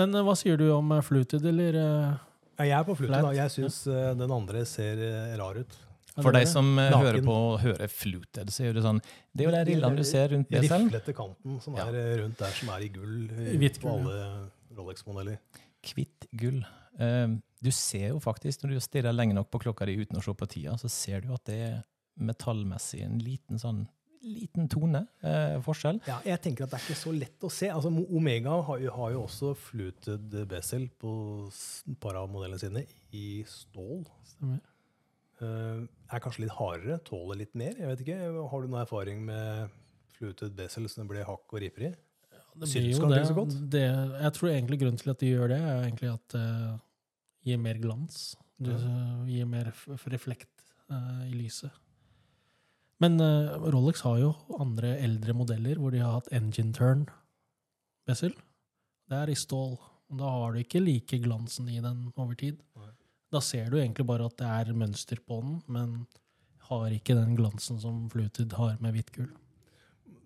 Men 0.00 0.14
uh, 0.16 0.22
hva 0.26 0.34
sier 0.36 0.56
du 0.60 0.66
om 0.74 0.94
fluted, 1.04 1.44
eller? 1.48 1.76
uh, 1.76 2.22
Ja, 2.56 2.64
jeg 2.70 2.76
er 2.78 2.86
på 2.88 2.96
fluted, 2.96 3.16
da. 3.20 3.32
Jeg 3.36 3.52
syns 3.52 3.82
eh, 3.92 4.14
den 4.16 4.30
andre 4.32 4.62
ser 4.68 4.96
eh, 5.04 5.34
rar 5.36 5.58
ut. 5.60 5.74
For 6.16 6.32
deg 6.32 6.46
som 6.48 6.70
Naken. 6.78 6.94
hører 7.02 7.18
på 7.26 7.34
hører 7.60 7.90
fluted, 7.92 8.48
så 8.48 8.64
gjør 8.64 8.78
det 8.78 8.84
sånn 8.86 9.00
Det 9.36 9.44
er 9.44 9.50
jo 9.50 9.52
de 9.52 9.64
rillene 9.68 9.98
du 9.98 10.06
ser 10.08 10.30
rundt 10.32 10.48
Den 10.48 10.62
beselen. 10.64 10.86
riflete 10.88 11.12
kanten 11.18 11.58
som 11.60 11.76
Ja. 11.76 11.84
er 11.90 11.98
eh, 12.00 12.14
rundt 12.22 12.38
der, 12.40 12.54
som 12.56 12.70
er 12.72 12.86
i 12.86 12.88
gull 12.94 13.26
eh, 13.36 13.50
I 13.52 13.58
hvitt 13.60 13.76
på 13.82 13.92
gull, 13.92 14.06
alle 14.08 14.48
Rolex-modeller. 14.76 15.40
Hvitt 15.86 16.28
gull. 16.36 16.62
Um, 17.00 17.40
du 17.62 17.72
ser 17.74 18.10
jo 18.12 18.22
faktisk, 18.22 18.62
når 18.62 18.76
du 18.76 18.84
stirrer 18.84 19.14
lenge 19.16 19.36
nok 19.36 19.50
på 19.52 19.60
klokka 19.66 19.88
di 19.88 19.98
uten 20.00 20.20
å 20.20 20.24
se 20.24 20.34
på 20.36 20.48
tida, 20.50 20.76
så 20.80 20.90
ser 20.92 21.24
du 21.24 21.32
at 21.34 21.44
det 21.48 21.60
er 21.66 21.76
metallmessig 22.16 23.02
en 23.04 23.18
liten 23.20 23.60
sånn 23.60 23.84
liten 24.26 24.68
tone 24.72 25.02
eh, 25.22 25.56
forskjell. 25.64 26.00
Ja, 26.08 26.18
jeg 26.26 26.40
tenker 26.44 26.66
at 26.66 26.72
det 26.72 26.80
er 26.80 26.86
ikke 26.86 26.98
så 26.98 27.12
lett 27.14 27.44
å 27.46 27.50
se. 27.52 27.68
Altså, 27.72 27.92
Omega 28.10 28.56
har 28.68 28.80
jo, 28.82 28.92
har 28.96 29.12
jo 29.14 29.22
også 29.26 29.52
fluted 29.68 30.34
bezel 30.50 30.88
på 31.00 31.12
et 31.46 32.00
par 32.02 32.18
av 32.18 32.30
modellene 32.32 32.60
sine 32.60 32.82
i 33.16 33.44
stål. 33.50 34.02
Stemmer. 34.32 34.64
Uh, 35.36 35.84
er 36.08 36.22
kanskje 36.24 36.46
litt 36.46 36.54
hardere, 36.56 36.96
tåler 37.04 37.42
litt 37.42 37.52
mer. 37.58 37.74
jeg 37.76 37.90
vet 37.90 38.02
ikke. 38.06 38.20
Har 38.50 38.62
du 38.62 38.72
noe 38.72 38.82
erfaring 38.86 39.20
med 39.26 39.74
fluted 40.16 40.54
bezel 40.56 40.88
som 40.88 41.04
det 41.04 41.10
ble 41.12 41.26
hakk 41.28 41.52
og 41.52 41.60
riper 41.60 41.90
i? 41.90 41.94
Det 42.56 42.70
blir 42.72 42.88
jo 42.92 43.08
det. 43.10 43.22
godt. 43.36 43.56
det. 43.72 43.86
Jeg 44.22 44.32
tror 44.36 44.50
egentlig 44.50 44.78
grunnen 44.80 45.00
til 45.00 45.12
at 45.12 45.22
de 45.22 45.32
gjør 45.32 45.50
det, 45.52 45.58
er 45.60 45.82
egentlig 45.84 46.12
at 46.12 46.36
det 46.36 46.46
gir 47.46 47.60
mer 47.62 47.80
glans. 47.82 48.36
Du 48.56 48.72
uh, 48.72 49.26
gir 49.28 49.48
mer 49.48 49.68
reflekt 50.08 50.64
uh, 50.90 51.22
i 51.28 51.34
lyset. 51.36 51.72
Men 53.02 53.20
uh, 53.20 53.60
Rolex 53.68 54.00
har 54.06 54.18
jo 54.22 54.32
andre 54.56 54.94
eldre 55.04 55.34
modeller 55.36 55.76
hvor 55.80 55.92
de 55.92 56.00
har 56.00 56.16
hatt 56.16 56.32
engine 56.34 56.72
turn 56.76 57.04
bezel. 58.08 58.32
Det 59.06 59.18
er 59.20 59.32
i 59.32 59.38
stål. 59.38 59.76
Da 60.16 60.30
har 60.38 60.54
du 60.54 60.62
ikke 60.62 60.80
like 60.80 61.18
glansen 61.22 61.68
i 61.68 61.82
den 61.82 62.06
over 62.16 62.38
tid. 62.38 62.62
Nei. 62.78 62.92
Da 63.34 63.42
ser 63.42 63.68
du 63.70 63.76
egentlig 63.80 64.06
bare 64.08 64.30
at 64.30 64.38
det 64.38 64.48
er 64.48 64.78
mønster 64.78 65.20
på 65.20 65.40
den, 65.42 65.58
men 65.68 66.06
har 66.70 66.94
ikke 66.94 67.16
den 67.18 67.36
glansen 67.38 67.78
som 67.82 68.06
Fluted 68.10 68.54
har 68.58 68.78
med 68.82 68.96
hvitt 68.96 69.12
gull. 69.14 69.30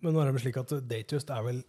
Men 0.01 0.15
nå 0.15 0.23
er 0.23 0.31
det 0.31 0.45
slik 0.45 0.61
at 0.61 0.73
Datejust 0.89 1.33
er 1.33 1.45
vel 1.45 1.63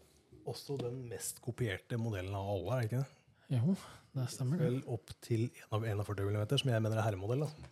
også 0.50 0.78
den 0.82 1.04
mest 1.10 1.42
kopierte 1.44 2.00
modellen 2.00 2.36
av 2.38 2.48
alle, 2.56 2.72
er 2.72 2.82
det 2.82 2.90
ikke 2.90 3.02
det? 3.02 3.58
Jo, 3.58 3.76
det 4.16 4.26
stemmer. 4.32 4.62
Vel 4.62 4.80
opp 4.92 5.14
til 5.24 5.50
en 5.68 5.76
av 5.76 5.86
41 6.08 6.26
mm, 6.32 6.58
som 6.62 6.72
jeg 6.72 6.84
mener 6.84 6.98
er 6.98 7.08
herremodell. 7.08 7.46
da. 7.46 7.72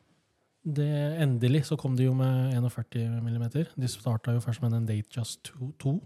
Det, 0.59 0.89
endelig 1.23 1.65
så 1.69 1.77
kom 1.79 1.95
de 1.95 2.09
jo 2.09 2.13
med 2.17 2.53
41 2.57 3.07
mm. 3.15 3.45
De 3.79 3.89
starta 3.89 4.35
jo 4.35 4.43
først 4.43 4.61
med 4.61 4.75
en 4.75 4.89
Datejust 4.89 5.53
2, 5.53 5.71
2 5.79 5.99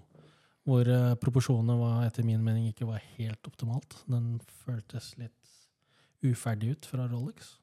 hvor 0.63 0.87
uh, 0.87 1.13
proporsjonene 1.19 1.75
var, 1.75 2.05
etter 2.07 2.23
min 2.23 2.43
mening 2.43 2.69
ikke 2.69 2.87
var 2.87 3.03
helt 3.17 3.49
optimalt. 3.49 3.97
Den 4.07 4.37
føltes 4.63 5.11
litt 5.19 5.35
uferdig 6.23 6.77
ut 6.77 6.87
fra 6.87 7.07
Rolex. 7.11 7.57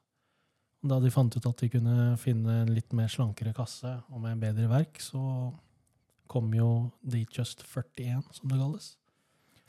Da 0.85 0.99
de 1.01 1.13
fant 1.13 1.33
ut 1.33 1.47
at 1.49 1.63
de 1.63 1.71
kunne 1.73 1.95
finne 2.21 2.63
en 2.63 2.73
litt 2.73 2.93
mer 2.97 3.09
slankere 3.13 3.55
kasse 3.57 3.99
og 4.11 4.21
med 4.25 4.41
bedre 4.41 4.69
verk, 4.69 5.01
så 5.01 5.21
kom 6.31 6.53
jo 6.55 6.71
Datejust 7.03 7.65
41, 7.67 8.23
som 8.39 8.53
det 8.53 8.61
kalles. 8.61 8.93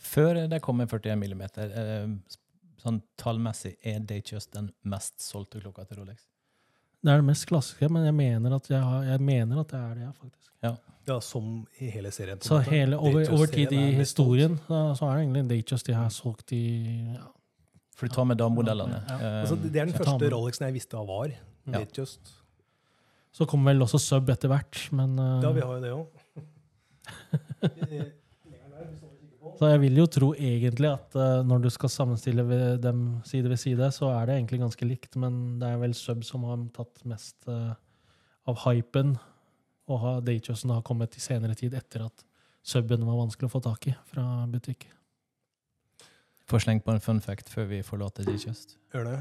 Før 0.02 0.44
det 0.50 0.62
kom 0.66 0.82
en 0.82 0.90
41 0.90 1.18
mm, 1.18 1.44
eh, 1.62 2.38
sånn 2.82 3.02
tallmessig, 3.22 3.76
er 3.86 4.02
Datejust 4.06 4.54
den 4.56 4.72
mest 4.90 5.22
solgte 5.22 5.62
klokka 5.62 5.86
til 5.90 6.02
Rolex? 6.02 6.28
Det 7.02 7.10
er 7.10 7.22
det 7.22 7.26
mest 7.26 7.48
klassiske, 7.50 7.90
men 7.90 8.06
jeg 8.06 8.14
mener 8.14 8.56
at, 8.58 8.70
jeg 8.70 8.82
har, 8.86 9.06
jeg 9.10 9.26
mener 9.26 9.62
at 9.62 9.72
det 9.74 9.80
er 9.80 9.94
det, 9.98 10.06
jeg, 10.06 10.16
faktisk. 10.22 10.52
Ja, 11.10 11.18
som 11.26 11.46
i 11.82 11.90
hele 11.90 12.12
serien. 12.14 12.38
på 12.38 12.46
Så 12.46 12.60
måte. 12.60 12.70
hele, 12.70 12.98
over, 12.98 13.26
over 13.34 13.50
tid 13.50 13.72
i 13.74 13.86
historien 13.98 14.60
så 14.68 14.82
så 14.96 15.08
er 15.08 15.16
det 15.16 15.24
egentlig 15.24 15.44
Datejust 15.50 15.88
de 15.90 15.96
har 15.98 16.10
solgt 16.14 16.54
i 16.54 16.66
ja, 17.16 17.26
For 17.98 18.08
du 18.08 18.14
tar 18.14 18.28
med 18.30 18.38
damemodellene. 18.38 19.02
Ja. 19.10 19.18
ja. 19.18 19.32
Altså, 19.42 19.56
det 19.56 19.82
er 19.82 19.90
den 19.90 19.98
første 19.98 20.30
Rolexen 20.30 20.68
jeg 20.68 20.78
visste 20.78 20.98
hva 20.98 21.06
var. 21.10 21.34
Ja. 21.34 21.80
Datejust. 21.80 22.36
Så 23.32 23.48
kommer 23.48 23.72
vel 23.72 23.82
også 23.82 23.98
Sub 24.02 24.30
etter 24.30 24.52
hvert, 24.52 24.78
men 24.92 25.18
uh, 25.20 25.42
Ja, 25.42 25.52
vi 25.56 25.66
har 25.66 25.74
jo 25.74 25.82
det 25.82 25.94
òg. 25.96 26.21
Så 29.62 29.70
jeg 29.70 29.82
vil 29.84 30.00
jo 30.00 30.08
tro 30.10 30.28
egentlig 30.34 30.90
at 30.90 31.16
uh, 31.18 31.42
når 31.46 31.66
du 31.66 31.70
skal 31.74 31.92
sammenstille 31.94 32.44
ved 32.48 32.80
dem 32.82 33.20
side 33.28 33.50
ved 33.50 33.60
side, 33.62 33.92
så 33.94 34.10
er 34.16 34.26
det 34.26 34.36
egentlig 34.38 34.62
ganske 34.62 34.88
likt, 34.88 35.18
men 35.22 35.60
det 35.62 35.70
er 35.70 35.82
vel 35.82 35.94
Sub 35.98 36.24
som 36.26 36.46
har 36.50 36.64
tatt 36.74 37.04
mest 37.10 37.50
uh, 37.50 37.74
av 38.50 38.58
hypen, 38.64 39.16
og 39.92 40.02
ha, 40.02 40.14
Datejust'en 40.26 40.74
har 40.74 40.86
kommet 40.88 41.18
i 41.18 41.22
senere 41.22 41.58
tid 41.58 41.76
etter 41.78 42.08
at 42.08 42.26
Suben 42.62 43.06
var 43.08 43.18
vanskelig 43.18 43.50
å 43.50 43.54
få 43.56 43.62
tak 43.66 43.88
i 43.90 43.96
fra 44.10 44.26
butikk. 44.50 44.86
Får 46.50 46.66
slengt 46.66 46.86
på 46.86 46.94
en 46.94 47.02
fun 47.02 47.22
fact 47.24 47.50
før 47.50 47.70
vi 47.72 47.82
forlater 47.86 48.28
Datejust 48.28 48.78
Gjør 48.94 49.10
det. 49.10 49.20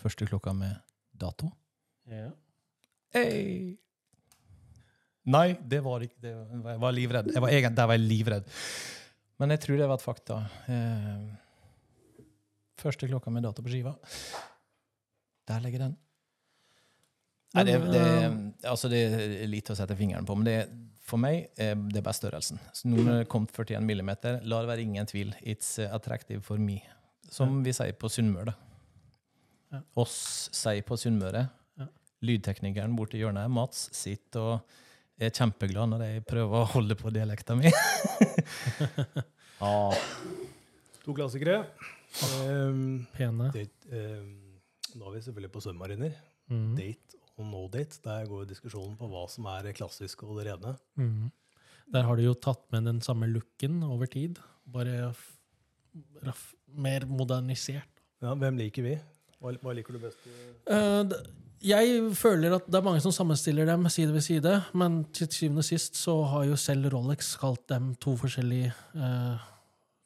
Første 0.00 0.28
klokka 0.28 0.52
med 0.56 0.76
dato. 1.20 1.52
Ja. 2.10 2.32
Hey. 3.14 3.83
Nei, 5.26 5.54
det 5.64 5.80
var 5.84 6.00
ikke 6.04 6.20
det. 6.20 6.34
var- 6.36 6.72
Jeg 6.72 6.80
var 6.80 6.92
livredd. 6.92 7.32
Jeg 7.32 7.42
var 7.42 7.48
egentlig, 7.48 7.76
der 7.76 7.86
var 7.86 7.94
jeg 7.96 8.08
livredd. 8.08 8.44
Men 9.40 9.50
jeg 9.50 9.60
tror 9.60 9.76
det 9.78 9.88
var 9.88 9.94
et 9.94 10.04
fakta. 10.04 10.36
Eh, 10.68 12.24
første 12.76 13.08
klokka 13.08 13.30
med 13.32 13.42
data 13.46 13.62
på 13.62 13.68
skiva. 13.72 13.94
Der 15.48 15.60
ligger 15.60 15.78
den. 15.86 15.96
Nei, 17.54 17.64
det, 17.64 17.76
det, 17.92 18.00
eh, 18.02 18.70
altså 18.70 18.88
det 18.90 19.00
er 19.14 19.46
lite 19.46 19.72
å 19.72 19.76
sette 19.78 19.94
fingeren 19.96 20.26
på, 20.26 20.34
men 20.36 20.44
det, 20.44 20.56
for 21.06 21.20
meg 21.22 21.50
er 21.60 21.74
det 21.76 22.02
bare 22.02 22.16
størrelsen. 22.18 22.58
Så 22.74 22.88
nå 22.90 22.96
når 23.04 23.18
det 23.22 23.28
kom 23.30 23.46
41 23.46 23.80
millimeter, 23.86 24.40
la 24.44 24.60
det 24.64 24.68
være 24.72 24.82
ingen 24.82 25.06
tvil. 25.06 25.32
It's 25.42 25.78
eh, 25.78 25.92
attractive 25.94 26.42
for 26.42 26.58
me. 26.58 26.80
Som 27.30 27.62
vi 27.64 27.72
sier 27.72 27.92
på 27.98 28.10
Sunnmøre. 28.10 28.54
Oss 29.96 30.48
sier 30.54 30.82
på 30.86 30.96
Sunnmøre. 31.00 31.48
Lydteknikeren 32.24 32.94
borti 32.96 33.18
hjørnet, 33.20 33.50
Mats, 33.52 33.88
sitter 33.92 34.40
og 34.40 34.60
er 35.20 35.30
kjempeglad 35.34 35.90
når 35.92 36.04
jeg 36.08 36.24
prøver 36.26 36.62
å 36.64 36.70
holde 36.74 36.96
på 36.98 37.12
dialekta 37.14 37.56
mi. 37.58 37.70
ah. 39.64 39.94
To 41.04 41.12
klassikere. 41.12 41.58
Um, 42.48 43.02
Pene. 43.12 43.50
date, 43.52 43.90
um, 43.92 44.30
nå 44.96 45.10
er 45.10 45.16
vi 45.18 45.24
selvfølgelig 45.26 45.52
på 45.52 45.60
svømmemariner. 45.60 46.14
Mm. 46.48 46.70
Date 46.78 47.18
og 47.36 47.48
no 47.50 47.64
date. 47.68 47.98
Der 48.06 48.28
går 48.30 48.44
jo 48.44 48.48
diskusjonen 48.54 48.94
på 48.96 49.08
hva 49.12 49.26
som 49.28 49.48
er 49.52 49.68
klassisk 49.76 50.24
og 50.24 50.38
det 50.40 50.46
rene. 50.48 50.76
Mhm. 51.00 51.32
Der 51.92 52.06
har 52.08 52.16
de 52.16 52.24
jo 52.24 52.32
tatt 52.40 52.62
med 52.72 52.86
den 52.88 53.02
samme 53.04 53.28
looken 53.28 53.82
over 53.84 54.08
tid, 54.08 54.38
bare 54.72 55.10
raff, 56.24 56.46
mer 56.72 57.04
modernisert. 57.04 58.00
Ja, 58.24 58.32
hvem 58.40 58.56
liker 58.56 58.86
vi? 58.86 58.94
Hva, 59.40 59.72
liker 59.76 59.96
du 59.96 59.98
best? 60.02 60.18
Eh, 60.70 61.14
jeg 61.64 62.02
føler 62.18 62.52
at 62.58 62.66
det 62.68 62.76
er 62.76 62.84
mange 62.84 63.00
som 63.00 63.12
sammenstiller 63.14 63.64
dem 63.68 63.86
side 63.88 64.12
ved 64.12 64.20
side, 64.24 64.52
men 64.76 65.04
til 65.16 65.30
syvende 65.32 65.62
og 65.64 65.68
sist 65.68 65.96
så 65.96 66.18
har 66.28 66.44
jo 66.50 66.56
selv 66.60 66.90
Rolex 66.92 67.34
kalt 67.40 67.62
dem 67.72 67.94
to 68.04 68.16
forskjellige 68.20 68.72
eh, 68.94 69.46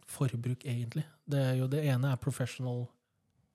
forbruk, 0.06 0.62
egentlig. 0.64 1.04
Det, 1.28 1.40
er 1.42 1.54
jo, 1.58 1.66
det 1.66 1.84
ene 1.90 2.12
er 2.12 2.16
professional 2.22 2.86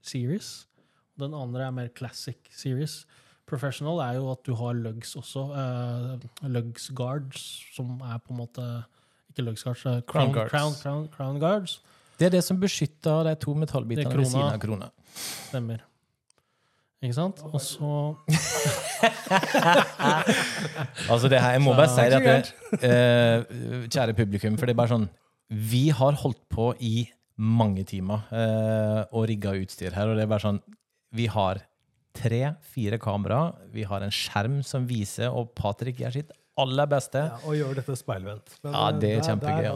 series, 0.03 0.67
og 1.15 1.27
den 1.27 1.33
andre 1.37 1.67
er 1.67 1.71
mer 1.71 1.87
classic 1.95 2.37
series. 2.51 3.05
Professional 3.47 3.99
er 4.03 4.19
jo 4.19 4.29
at 4.31 4.43
du 4.47 4.53
har 4.55 4.73
lugs 4.73 5.15
også. 5.19 5.47
eh, 5.61 6.47
lugs 6.49 6.89
guards, 6.95 7.41
som 7.75 7.99
er 8.01 8.17
på 8.19 8.33
en 8.33 8.37
måte 8.43 8.67
Ikke 9.29 9.47
lugs 9.47 9.63
guards, 9.63 9.81
crown, 9.81 10.03
crown, 10.07 10.33
guards. 10.33 10.51
crown, 10.51 10.73
crown, 10.81 11.07
crown 11.15 11.39
guards. 11.39 11.81
Det 12.19 12.25
er 12.27 12.31
det 12.37 12.43
som 12.45 12.59
beskytter 12.61 13.23
de 13.27 13.33
to 13.41 13.53
metallbitene 13.57 14.13
ved 14.15 14.25
siden 14.29 14.53
av 14.53 14.59
krona. 14.61 14.87
Stemmer. 15.49 15.79
Ikke 17.03 17.15
sant? 17.17 17.41
Og 17.49 17.59
så 17.59 17.89
Altså 21.11 21.27
det 21.31 21.39
her, 21.41 21.51
Jeg 21.57 21.63
må 21.65 21.73
bare 21.75 21.89
si 21.91 22.05
det 22.07 22.19
at 22.21 22.51
det, 22.71 22.87
eh, 22.87 23.43
Kjære 23.91 24.13
publikum, 24.17 24.55
for 24.59 24.65
det 24.69 24.73
er 24.75 24.79
bare 24.79 24.93
sånn 24.93 25.07
Vi 25.73 25.83
har 25.95 26.13
holdt 26.23 26.39
på 26.53 26.69
i 26.79 26.95
mange 27.43 27.83
timer 27.89 28.19
eh, 28.31 29.01
og 29.11 29.25
rigga 29.31 29.55
utstyr 29.57 29.91
her, 29.97 30.07
og 30.13 30.17
det 30.19 30.23
er 30.27 30.31
bare 30.31 30.45
sånn 30.45 30.61
Vi 31.17 31.25
har 31.33 31.55
tre-fire 32.13 32.99
kamera, 33.01 33.39
vi 33.73 33.83
har 33.89 34.01
en 34.05 34.13
skjerm 34.13 34.59
som 34.65 34.85
viser, 34.87 35.29
og 35.33 35.49
Patrick 35.57 35.97
gjør 36.03 36.13
sitt 36.13 36.29
aller 36.61 36.85
beste. 36.85 37.17
Ja, 37.25 37.39
og 37.49 37.55
gjør 37.57 37.73
dette 37.79 37.95
speilvendt. 37.97 38.51
Men, 38.61 38.75
Ja, 38.77 38.83
det 38.93 39.09
er 39.09 39.15
eh, 39.15 39.17
der- 39.17 39.25
kjempegøy, 39.31 39.63
der 39.65 39.73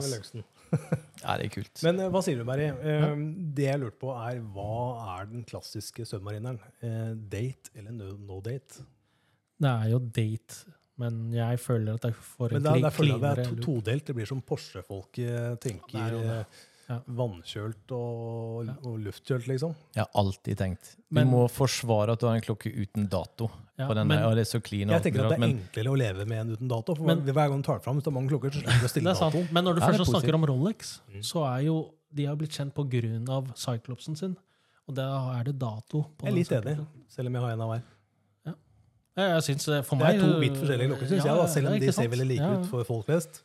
Ja, 1.23 1.33
det 1.39 1.47
er 1.47 1.53
kult. 1.57 1.81
Men 1.83 1.99
eh, 1.99 2.09
hva 2.13 2.21
sier 2.23 2.37
du, 2.39 2.43
Berry? 2.47 2.67
Eh, 2.69 3.15
Det 3.57 3.65
jeg 3.65 3.79
lurte 3.81 3.97
på, 3.99 4.11
er 4.15 4.37
hva 4.53 5.17
er 5.17 5.25
den 5.31 5.43
klassiske 5.49 6.05
submarineren? 6.07 6.59
Eh, 6.85 7.13
date 7.33 7.71
eller 7.75 7.91
no, 7.97 8.11
no 8.29 8.37
date? 8.45 8.83
Det 9.59 9.71
er 9.71 9.89
jo 9.95 9.99
date, 10.13 10.59
men 11.01 11.17
jeg 11.33 11.59
føler 11.63 11.97
at 11.97 12.05
jeg 12.09 12.13
får 12.15 12.35
for 12.37 12.55
en 12.55 12.61
Men 12.63 12.71
kli- 12.77 12.83
der 12.85 12.93
føler 12.95 13.13
jeg 13.15 13.21
det 13.23 13.45
er 13.47 13.61
todelt. 13.65 14.05
Det 14.05 14.15
blir 14.19 14.29
som 14.29 14.41
Porsche-folk 14.41 15.11
tenker. 15.63 15.97
Ja, 15.97 16.05
Det 16.05 16.05
er 16.05 16.15
jo 16.15 16.21
det. 16.29 16.39
Ja. 16.87 17.01
Vannkjølt 17.05 17.91
og, 17.91 18.69
og 18.87 18.93
luftkjølt, 19.03 19.47
liksom. 19.51 19.73
Jeg 19.93 20.05
har 20.05 20.11
alltid 20.15 20.55
tenkt 20.57 20.93
Du 21.09 21.15
Men- 21.17 21.27
må 21.27 21.41
forsvare 21.51 22.13
at 22.13 22.19
du 22.21 22.27
har 22.27 22.35
en 22.35 22.41
klokke 22.41 22.71
uten 22.71 23.09
dato. 23.11 23.49
Ja, 23.77 23.87
på 23.89 23.93
den 23.93 24.07
men- 24.07 24.17
der, 24.17 24.25
og 24.29 24.35
det 24.35 24.41
er 24.47 24.49
så 24.59 24.61
clean. 24.63 24.89
og 24.89 24.95
Jeg 24.95 25.03
tenker 25.13 25.25
at 25.25 25.29
det 25.29 25.35
er 25.37 25.39
men- 25.39 25.57
enklere 25.59 25.91
å 25.91 25.97
leve 25.97 26.25
med 26.25 26.39
en 26.45 26.55
uten 26.55 26.67
dato. 26.67 26.95
For 26.95 27.03
Men- 27.05 27.21
hver 27.25 27.49
gang 27.49 27.61
du 27.61 27.67
tar 27.67 27.79
fram, 27.79 27.97
er 28.07 28.11
mange 28.11 28.29
klokker, 28.29 28.51
så 28.51 28.61
slipper 28.63 28.71
du 28.71 28.79
å 28.79 28.81
Det 28.81 28.89
stille 28.91 29.09
er 29.11 29.19
dato. 29.19 29.47
Men 29.53 29.63
når 29.65 29.75
du 29.75 29.81
først 29.81 30.05
snakker 30.13 30.33
om 30.35 30.45
Rolex, 30.45 31.01
Mm. 31.13 31.19
så 31.23 31.43
er 31.57 31.65
jo 31.65 31.91
de 32.13 32.25
har 32.25 32.35
blitt 32.37 32.51
kjent 32.51 32.73
av 33.29 33.53
Cyclopsen 33.55 34.15
sin. 34.17 34.37
Og 34.87 34.95
da 34.95 35.37
er 35.39 35.43
det 35.43 35.59
dato. 35.59 36.05
på 36.17 36.23
Jeg 36.23 36.31
er 36.31 36.35
litt 36.35 36.49
enig, 36.65 36.87
selv 37.09 37.27
om 37.27 37.33
jeg 37.33 37.41
har 37.41 37.51
en 37.51 37.61
av 37.61 37.69
hver. 37.69 37.83
Ja, 39.17 39.33
jeg 39.39 39.41
synes, 39.57 39.65
det- 39.65 39.85
meg, 39.97 40.13
Det 40.13 40.23
er 40.23 40.33
to 40.33 40.39
vidt 40.39 40.53
forskjellige 40.53 40.87
klokker, 40.91 41.07
syns 41.09 41.25
ja, 41.25 41.33
jeg, 41.33 41.37
da, 41.41 41.45
selv 41.47 41.67
om 41.67 41.79
de 41.79 41.91
ser 41.91 42.07
veldig 42.07 42.27
like 42.27 42.37
Ja, 42.39 42.59
ut 42.59 42.65
for 42.67 42.83
folk 42.83 43.05
flest. 43.07 43.41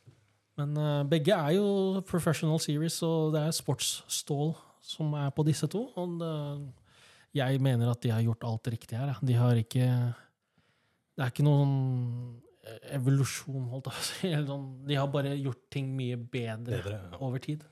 Men 0.60 0.76
øh, 0.76 1.08
begge 1.08 1.32
er 1.32 1.56
jo 1.56 2.02
professional 2.08 2.60
series, 2.60 3.00
og 3.06 3.32
det 3.34 3.46
er 3.46 3.56
sportsstål 3.56 4.54
som 4.82 5.14
er 5.16 5.30
på 5.32 5.44
disse 5.46 5.66
to. 5.70 5.86
Og 5.96 6.18
det, 6.20 6.32
jeg 7.34 7.60
mener 7.64 7.90
at 7.90 8.02
de 8.02 8.12
har 8.12 8.22
gjort 8.24 8.44
alt 8.44 8.72
riktig 8.74 8.98
her. 8.98 9.14
De 9.22 9.34
har 9.38 9.56
ikke 9.56 9.86
Det 11.12 11.20
er 11.20 11.32
ikke 11.32 11.44
noen 11.44 12.40
evolusjon, 12.94 13.66
holdt 13.72 13.90
jeg 13.90 13.94
på 13.94 14.02
å 14.02 14.08
si. 14.08 14.32
Sånn, 14.48 14.66
de 14.88 14.98
har 14.98 15.08
bare 15.12 15.34
gjort 15.36 15.62
ting 15.72 15.90
mye 15.96 16.16
bedre, 16.16 16.78
Bedre, 16.78 16.98
ja. 17.10 17.20
over 17.20 17.42
tid. 17.42 17.64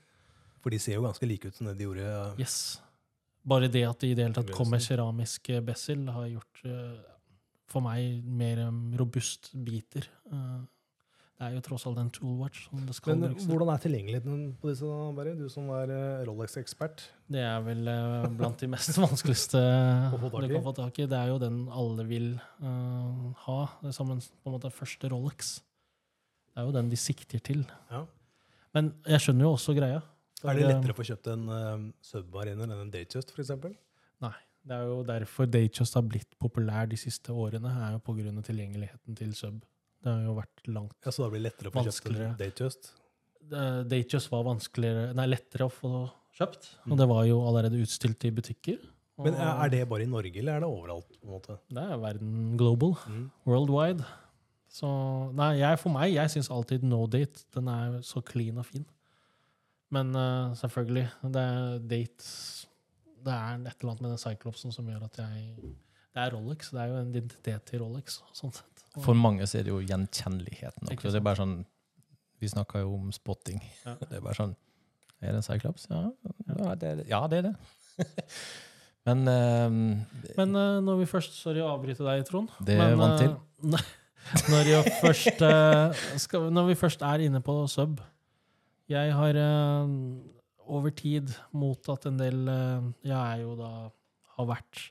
For 0.61 0.73
de 0.73 0.79
ser 0.81 0.99
jo 0.99 1.05
ganske 1.05 1.25
like 1.25 1.49
ut 1.49 1.57
som 1.57 1.69
det 1.69 1.77
de 1.79 1.87
gjorde. 1.87 2.09
Yes. 2.41 2.81
Bare 3.47 3.71
det 3.71 3.85
at 3.87 4.03
de 4.03 4.11
i 4.11 4.17
det 4.17 4.27
hele 4.27 4.37
tatt 4.37 4.51
kom 4.53 4.69
med 4.69 4.83
keramisk 4.85 5.49
bessel, 5.49 5.63
bezel, 5.71 6.03
har 6.13 6.27
gjort 6.29 6.61
eh, 6.69 6.99
for 7.71 7.81
meg 7.85 8.27
mer 8.27 8.65
um, 8.67 8.83
robust 8.99 9.49
biter. 9.65 10.05
Eh, 11.41 11.47
det 11.47 11.47
er 11.47 11.57
jo 11.57 11.63
tross 11.65 11.87
alt 11.89 11.97
en 11.97 12.11
toolwatch 12.13 12.67
som 12.67 12.83
det 12.85 12.95
skal 12.95 13.15
Men 13.15 13.31
brukes 13.31 13.45
til. 13.45 13.49
hvordan 13.49 13.71
er 13.73 13.81
tilgjengeligheten 13.81 14.43
på 14.61 14.69
disse, 14.69 14.85
da, 14.85 15.07
Barry? 15.17 15.33
Du 15.39 15.49
som 15.49 15.69
er 15.73 15.93
eh, 15.95 16.21
Rolex-ekspert. 16.29 17.01
Det 17.33 17.41
er 17.41 17.65
vel 17.65 17.89
eh, 17.89 18.29
blant 18.37 18.61
de 18.61 18.69
mest 18.69 18.93
vanskeligste 19.01 19.57
Å 19.57 20.21
få 20.21 20.29
tak 20.29 20.45
du 20.45 20.51
i. 20.51 20.53
kan 20.53 20.65
få 20.67 20.75
tak 20.77 21.01
i. 21.01 21.09
Det 21.09 21.17
er 21.17 21.33
jo 21.33 21.41
den 21.41 21.59
alle 21.73 22.05
vil 22.05 22.31
eh, 22.37 23.27
ha. 23.47 23.59
Det 23.81 23.89
er 23.89 23.97
som 23.97 24.13
en 24.13 24.21
på 24.21 24.51
en 24.51 24.57
måte 24.59 24.73
første 24.75 25.09
Rolex. 25.09 25.57
Det 26.51 26.61
er 26.61 26.69
jo 26.69 26.75
den 26.77 26.91
de 26.91 26.99
sikter 26.99 27.41
til. 27.41 27.65
Ja. 27.89 28.05
Men 28.75 28.93
jeg 29.07 29.25
skjønner 29.25 29.47
jo 29.47 29.55
også 29.55 29.75
greia. 29.75 30.01
Er 30.41 30.57
det 30.57 30.65
eh, 30.65 30.71
lettere 30.71 30.93
å 30.93 30.97
få 30.97 31.05
kjøpt 31.05 31.27
en 31.31 31.49
uh, 31.49 31.83
Submariner 32.05 32.69
enn 32.69 32.85
en 32.85 32.93
Datejust, 32.93 33.33
f.eks.? 33.35 33.53
Det 34.61 34.75
er 34.77 34.83
jo 34.85 34.99
derfor 35.01 35.47
Datejust 35.49 35.95
har 35.97 36.03
blitt 36.05 36.35
populær 36.37 36.85
de 36.85 36.97
siste 36.99 37.33
årene, 37.33 37.71
er 37.81 37.95
jo 37.95 38.01
på 38.05 38.13
grunn 38.13 38.37
av 38.37 38.45
tilgjengeligheten 38.45 39.17
til 39.17 39.31
sub. 39.33 39.63
Det 40.01 40.09
har 40.11 40.23
jo 40.25 40.33
vært 40.37 40.63
langt 40.67 40.95
Ja, 41.05 41.11
så 41.13 41.23
da 41.23 41.29
blir 41.29 41.41
det 41.43 41.51
lettere 41.51 41.69
å 41.69 41.75
få 41.75 41.83
kjøpt 41.85 42.09
en 42.15 42.37
Datejust? 42.39 42.91
Datejust 43.51 44.31
var 44.31 44.43
vanskeligere, 44.47 45.13
nei, 45.17 45.25
lettere 45.27 45.67
å 45.67 45.71
få 45.73 45.91
kjøpt, 46.37 46.69
Mm. 46.85 46.91
og 46.93 46.97
det 46.97 47.07
var 47.11 47.25
jo 47.25 47.41
allerede 47.45 47.81
utstilt 47.81 48.23
i 48.25 48.31
butikker. 48.31 48.79
Men 49.21 49.35
er 49.35 49.69
det 49.69 49.87
bare 49.89 50.01
i 50.03 50.09
Norge, 50.09 50.35
eller 50.39 50.55
er 50.55 50.59
det 50.61 50.69
overalt? 50.69 51.09
på 51.21 51.25
en 51.27 51.33
måte? 51.35 51.59
Det 51.69 51.77
er 51.83 51.97
verden 52.01 52.57
global, 52.57 52.95
worldwide. 53.45 54.05
Så 54.71 54.87
nei, 55.35 55.57
jeg, 55.59 55.77
for 55.79 55.89
meg, 55.91 56.13
jeg 56.13 56.29
syns 56.29 56.49
alltid 56.49 56.81
no 56.83 57.05
date. 57.05 57.43
Den 57.53 57.67
er 57.67 57.99
så 58.01 58.23
clean 58.23 58.57
og 58.57 58.65
fin. 58.65 58.85
Men 59.91 60.15
uh, 60.15 60.53
selvfølgelig, 60.55 61.09
det 61.23 61.35
er 61.43 61.79
date 61.79 62.23
Det 63.21 63.33
er 63.33 63.59
et 63.67 63.75
eller 63.83 63.91
annet 63.91 64.01
med 64.01 64.09
den 64.15 64.17
Cyclopsen 64.17 64.71
som 64.73 64.87
gjør 64.87 65.03
at 65.03 65.17
jeg 65.17 65.57
Det 66.15 66.23
er 66.23 66.31
Rolex. 66.31 66.71
Det 66.71 66.79
er 66.79 66.87
jo 66.87 66.95
en 67.01 67.11
identitet 67.13 67.65
til 67.65 67.79
Rolex. 67.83 68.21
Og- 68.43 68.63
For 68.99 69.15
mange 69.15 69.45
så 69.47 69.61
er 69.61 69.67
det 69.67 69.71
jo 69.71 69.79
gjenkjenneligheten 69.79 70.89
Nok. 70.89 70.99
Så 70.99 71.13
Det 71.13 71.21
er 71.21 71.23
bare 71.23 71.39
sånn, 71.39 71.61
vi 72.41 72.49
snakka 72.51 72.81
jo 72.83 72.91
om 72.97 73.13
spotting. 73.15 73.61
Ja. 73.85 73.95
Det 74.01 74.17
er 74.17 74.25
bare 74.25 74.35
sånn 74.35 74.57
Er 75.21 75.31
det 75.31 75.39
en 75.39 75.45
Cyclops? 75.45 75.87
Ja, 75.91 76.09
ja, 76.09 76.75
det, 76.75 76.89
er 76.89 76.99
det. 76.99 77.07
ja 77.11 77.21
det 77.31 77.39
er 77.39 77.49
det. 77.51 77.55
Men 79.07 79.23
uh, 79.25 79.71
Men 80.37 80.55
uh, 80.57 80.77
når 80.83 81.01
vi 81.01 81.09
først 81.09 81.39
Sorry 81.39 81.63
å 81.63 81.71
avbryte 81.75 82.05
deg, 82.05 82.25
Trond. 82.27 82.51
Det 82.59 82.77
men, 82.77 82.99
vant 82.99 83.21
til. 83.21 83.35
Uh, 84.21 84.51
når, 84.53 84.67
vi 84.69 84.91
først, 85.01 85.39
skal, 86.21 86.43
når 86.53 86.67
vi 86.67 86.75
først 86.77 87.01
er 87.01 87.23
inne 87.25 87.39
på 87.41 87.55
sub 87.67 88.03
Jeg 88.87 89.15
har 89.17 89.39
over 90.61 90.93
tid 90.93 91.33
mottatt 91.57 92.05
en 92.05 92.19
del 92.19 92.43
Jeg 93.01 93.17
er 93.17 93.41
jo 93.41 93.55
da 93.57 93.71
har 94.37 94.47
vært 94.51 94.83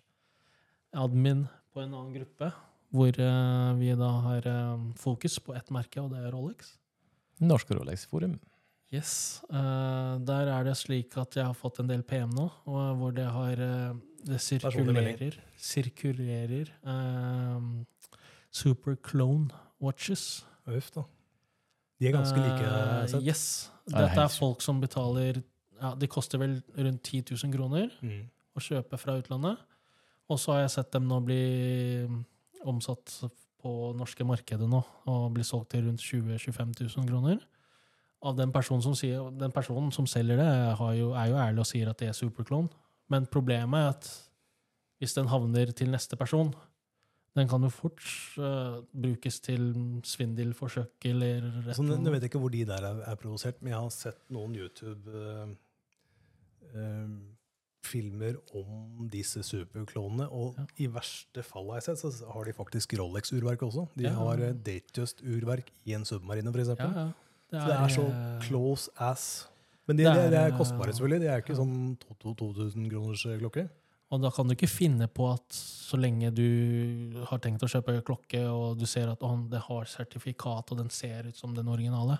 admin 0.98 1.44
på 1.70 1.84
en 1.84 1.94
annen 1.94 2.10
gruppe, 2.18 2.50
hvor 2.90 3.14
eh, 3.22 3.72
vi 3.78 3.92
da 3.98 4.08
har 4.26 4.46
eh, 4.50 4.78
fokus 4.98 5.38
på 5.44 5.54
ett 5.54 5.70
merke, 5.70 6.00
og 6.02 6.10
det 6.14 6.22
er 6.24 6.32
Rolex. 6.34 6.72
Norsk 7.40 7.70
Rolex 7.76 8.06
Forum. 8.10 8.38
Yes. 8.92 9.40
eh, 9.50 10.14
der 10.26 10.48
er 10.50 10.64
det 10.66 10.74
slik 10.76 11.14
at 11.20 11.36
jeg 11.38 11.46
har 11.46 11.54
fått 11.54 11.78
en 11.80 11.86
del 11.90 12.02
PM 12.02 12.32
nå, 12.34 12.48
og 12.66 12.96
hvor 12.98 13.12
det 13.14 13.28
har 13.30 13.54
Det 14.26 14.40
sirkulerer 14.42 15.38
Sirkulerer 15.56 16.72
Super 18.50 18.96
Clone 18.96 19.48
Watches. 19.80 20.44
Uff, 20.66 20.90
da. 20.94 21.04
De 22.00 22.08
er 22.08 22.12
ganske 22.16 22.36
like. 22.42 22.72
Sett. 23.12 23.22
yes. 23.26 23.44
Dette 23.90 24.20
er 24.24 24.28
folk 24.32 24.60
som 24.62 24.80
betaler 24.80 25.40
ja, 25.80 25.94
De 25.98 26.06
koster 26.10 26.38
vel 26.40 26.58
rundt 26.76 27.02
10 27.06 27.22
000 27.44 27.52
kroner 27.54 27.90
Mm. 28.02 28.26
å 28.56 28.60
kjøpe 28.60 28.98
fra 28.98 29.14
utlandet. 29.20 29.56
Og 30.30 30.38
så 30.38 30.52
har 30.52 30.60
jeg 30.66 30.70
sett 30.76 30.92
dem 30.92 31.06
nå 31.08 31.20
bli 31.24 31.40
omsatt 32.68 33.12
på 33.60 33.72
norske 33.96 34.24
markedet 34.24 34.68
nå, 34.68 34.80
og 35.10 35.32
blir 35.34 35.46
solgt 35.46 35.72
til 35.74 35.86
rundt 35.86 36.02
20 36.02 36.36
000-25 36.38 36.72
000 36.96 37.08
kroner. 37.10 37.42
Av 38.24 38.36
den 38.36 38.52
personen 38.52 38.84
som, 38.84 38.96
sier, 38.96 39.30
den 39.40 39.52
personen 39.52 39.92
som 39.92 40.08
selger 40.08 40.40
det, 40.40 40.48
har 40.80 40.96
jo, 40.96 41.12
er 41.16 41.30
jo 41.30 41.38
ærlig 41.40 41.62
og 41.62 41.68
sier 41.68 41.90
at 41.92 42.00
det 42.00 42.10
er 42.10 42.16
superklon. 42.16 42.68
Men 43.12 43.28
problemet 43.32 43.80
er 43.80 43.94
at 43.94 44.10
hvis 45.00 45.16
den 45.16 45.30
havner 45.32 45.72
til 45.76 45.92
neste 45.92 46.16
person, 46.20 46.52
den 47.38 47.48
kan 47.48 47.62
jo 47.62 47.70
fort 47.72 48.02
uh, 48.42 48.80
brukes 48.90 49.38
til 49.44 49.70
svindelforsøk 50.04 51.06
eller 51.12 51.46
et 51.62 51.76
Så 51.76 51.84
nå, 51.86 51.96
vet 52.10 52.24
jeg 52.24 52.32
ikke 52.32 52.42
hvor 52.42 52.52
de 52.52 52.64
der 52.68 52.84
er, 52.88 53.02
er 53.06 53.20
provosert, 53.20 53.60
men 53.62 53.72
jeg 53.72 53.80
har 53.80 53.92
sett 53.94 54.24
noen 54.34 54.56
YouTube-filmer 57.80 58.36
om 58.54 59.08
disse 59.10 59.42
superklonene. 59.42 60.28
Og 60.30 60.56
Ja. 60.56 60.64
i 60.78 60.86
verste 60.86 61.42
fall 61.44 61.66
har 61.70 61.80
jeg 61.80 61.96
sett, 61.96 62.12
så 62.12 62.32
har 62.32 62.44
de 62.44 62.52
faktisk 62.52 62.92
Rolex-urverk 62.98 63.58
også. 63.62 63.88
De 63.96 64.04
Ja. 64.04 64.10
har 64.14 64.34
eh, 64.40 64.52
Datejust-urverk 64.52 65.66
i 65.86 65.92
en 65.94 66.04
submarine, 66.04 66.48
f.eks. 66.52 66.68
Ja, 66.78 66.92
ja. 66.94 67.12
Så 67.50 67.66
det 67.66 67.76
er 67.76 67.88
så 67.88 68.08
eh, 68.10 68.40
close 68.48 68.88
ass. 68.98 69.46
Men 69.86 69.96
de, 69.96 70.04
det 70.04 70.16
er, 70.16 70.30
de 70.30 70.36
er 70.36 70.52
eh, 70.52 70.56
kostbare, 70.58 70.92
selvfølgelig. 70.92 71.20
Det 71.20 71.28
er 71.28 71.40
ikke 71.42 71.56
sånn 71.56 71.98
2000 72.20 72.90
kroners 72.90 73.22
klokke. 73.40 73.68
Og 74.12 74.20
da 74.22 74.30
kan 74.30 74.46
du 74.46 74.54
ikke 74.54 74.68
finne 74.68 75.06
på 75.08 75.32
at 75.32 75.48
så 75.50 75.96
lenge 75.96 76.32
du 76.34 77.22
har 77.26 77.38
tenkt 77.38 77.62
å 77.62 77.68
kjøpe 77.68 78.02
klokke, 78.04 78.44
og 78.50 78.76
du 78.78 78.84
ser 78.86 79.08
at 79.08 79.18
det 79.20 79.60
har 79.60 79.84
sertifikat, 79.84 80.70
og 80.72 80.78
den 80.78 80.90
ser 80.90 81.26
ut 81.28 81.36
som 81.36 81.54
den 81.54 81.66
originale, 81.68 82.18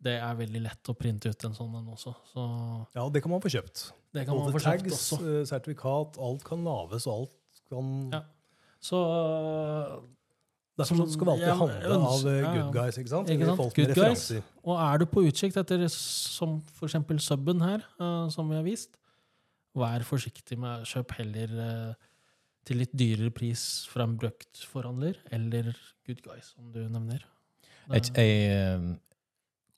det 0.00 0.20
er 0.22 0.34
veldig 0.36 0.62
lett 0.62 0.82
å 0.88 0.94
printe 0.96 1.28
ut 1.28 1.44
en 1.44 1.52
sånn 1.54 1.74
en 1.76 1.86
også. 1.92 2.14
Så 2.32 2.86
Ja, 2.94 3.08
det 3.10 3.22
kan 3.22 3.30
man 3.30 3.40
få 3.40 3.48
kjøpt. 3.50 3.92
Det 4.14 4.24
kan 4.26 4.34
man 4.36 4.44
Både 4.46 4.52
få 4.56 4.62
kjøpt 4.64 4.84
tags, 4.88 5.00
også. 5.12 5.18
eh, 5.40 5.46
sertifikat, 5.46 6.18
alt 6.28 6.44
kan 6.44 6.64
laves, 6.64 7.06
og 7.06 7.14
alt 7.20 7.62
kan 7.68 8.10
Ja. 8.12 8.20
Så 8.80 8.96
øh, 8.96 10.02
Derfor 10.78 10.94
skal 11.10 11.26
vi 11.26 11.30
alltid 11.32 11.46
Ja, 11.48 11.54
handle 11.58 11.94
av 11.94 12.02
ønsker- 12.06 12.38
eh, 12.38 12.54
good 12.54 12.72
guys, 12.72 12.98
ikke 12.98 13.08
sant? 13.10 13.28
Ikke 13.34 13.46
sant? 13.46 13.74
Good 13.74 13.94
guys. 13.94 14.32
Og 14.62 14.76
er 14.78 14.98
du 14.98 15.04
på 15.06 15.24
utkikk 15.26 15.56
etter 15.58 15.88
som 15.90 16.60
for 16.76 16.86
eksempel 16.86 17.18
subben 17.18 17.60
her, 17.60 17.82
uh, 18.00 18.28
som 18.30 18.48
vi 18.48 18.54
har 18.54 18.62
vist, 18.62 18.94
vær 19.74 20.04
forsiktig 20.06 20.56
med 20.58 20.84
kjøp 20.86 21.10
heller 21.18 21.48
uh, 21.90 21.94
til 22.64 22.78
litt 22.78 22.92
dyrere 22.94 23.30
pris 23.34 23.86
fra 23.90 24.04
en 24.06 24.16
bruktforhandler, 24.20 25.16
eller 25.32 25.74
good 26.06 26.22
guys, 26.22 26.54
som 26.54 26.70
du 26.70 26.78
nevner. 26.88 27.24
Jeg, 27.90 28.12
jeg 28.14 28.50
eh, 28.52 28.96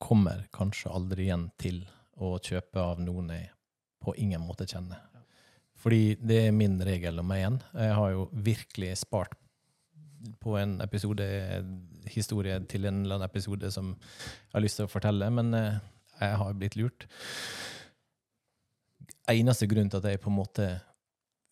kommer 0.02 0.44
kanskje 0.52 0.90
aldri 0.92 1.28
igjen 1.28 1.50
til 1.56 1.80
å 2.20 2.34
kjøpe 2.42 2.76
av 2.82 2.98
noen 3.00 3.28
jeg 3.30 3.48
på 4.00 4.14
ingen 4.16 4.42
måte 4.44 4.66
kjenner. 4.68 5.02
Fordi 5.80 6.16
det 6.20 6.42
er 6.46 6.56
min 6.56 6.76
regel 6.84 7.22
meg 7.24 7.40
igjen. 7.40 7.60
Jeg 7.72 7.94
har 7.96 8.10
jo 8.12 8.26
virkelig 8.32 8.90
spart 9.00 9.36
på 10.40 10.56
en 10.60 10.76
episode, 10.84 11.24
historie 12.12 12.58
til 12.68 12.84
en 12.84 13.02
eller 13.04 13.16
annen 13.16 13.30
episode 13.30 13.70
som 13.72 13.94
jeg 13.94 14.52
har 14.52 14.64
lyst 14.64 14.80
til 14.80 14.88
å 14.88 14.92
fortelle, 14.92 15.30
men 15.32 15.54
eh, 15.56 15.78
jeg 16.20 16.40
har 16.42 16.58
blitt 16.58 16.76
lurt. 16.76 17.06
Eneste 19.30 19.68
grunn 19.70 19.88
til 19.88 20.02
at 20.02 20.10
jeg 20.10 20.20
på 20.20 20.28
en 20.32 20.36
måte 20.36 20.68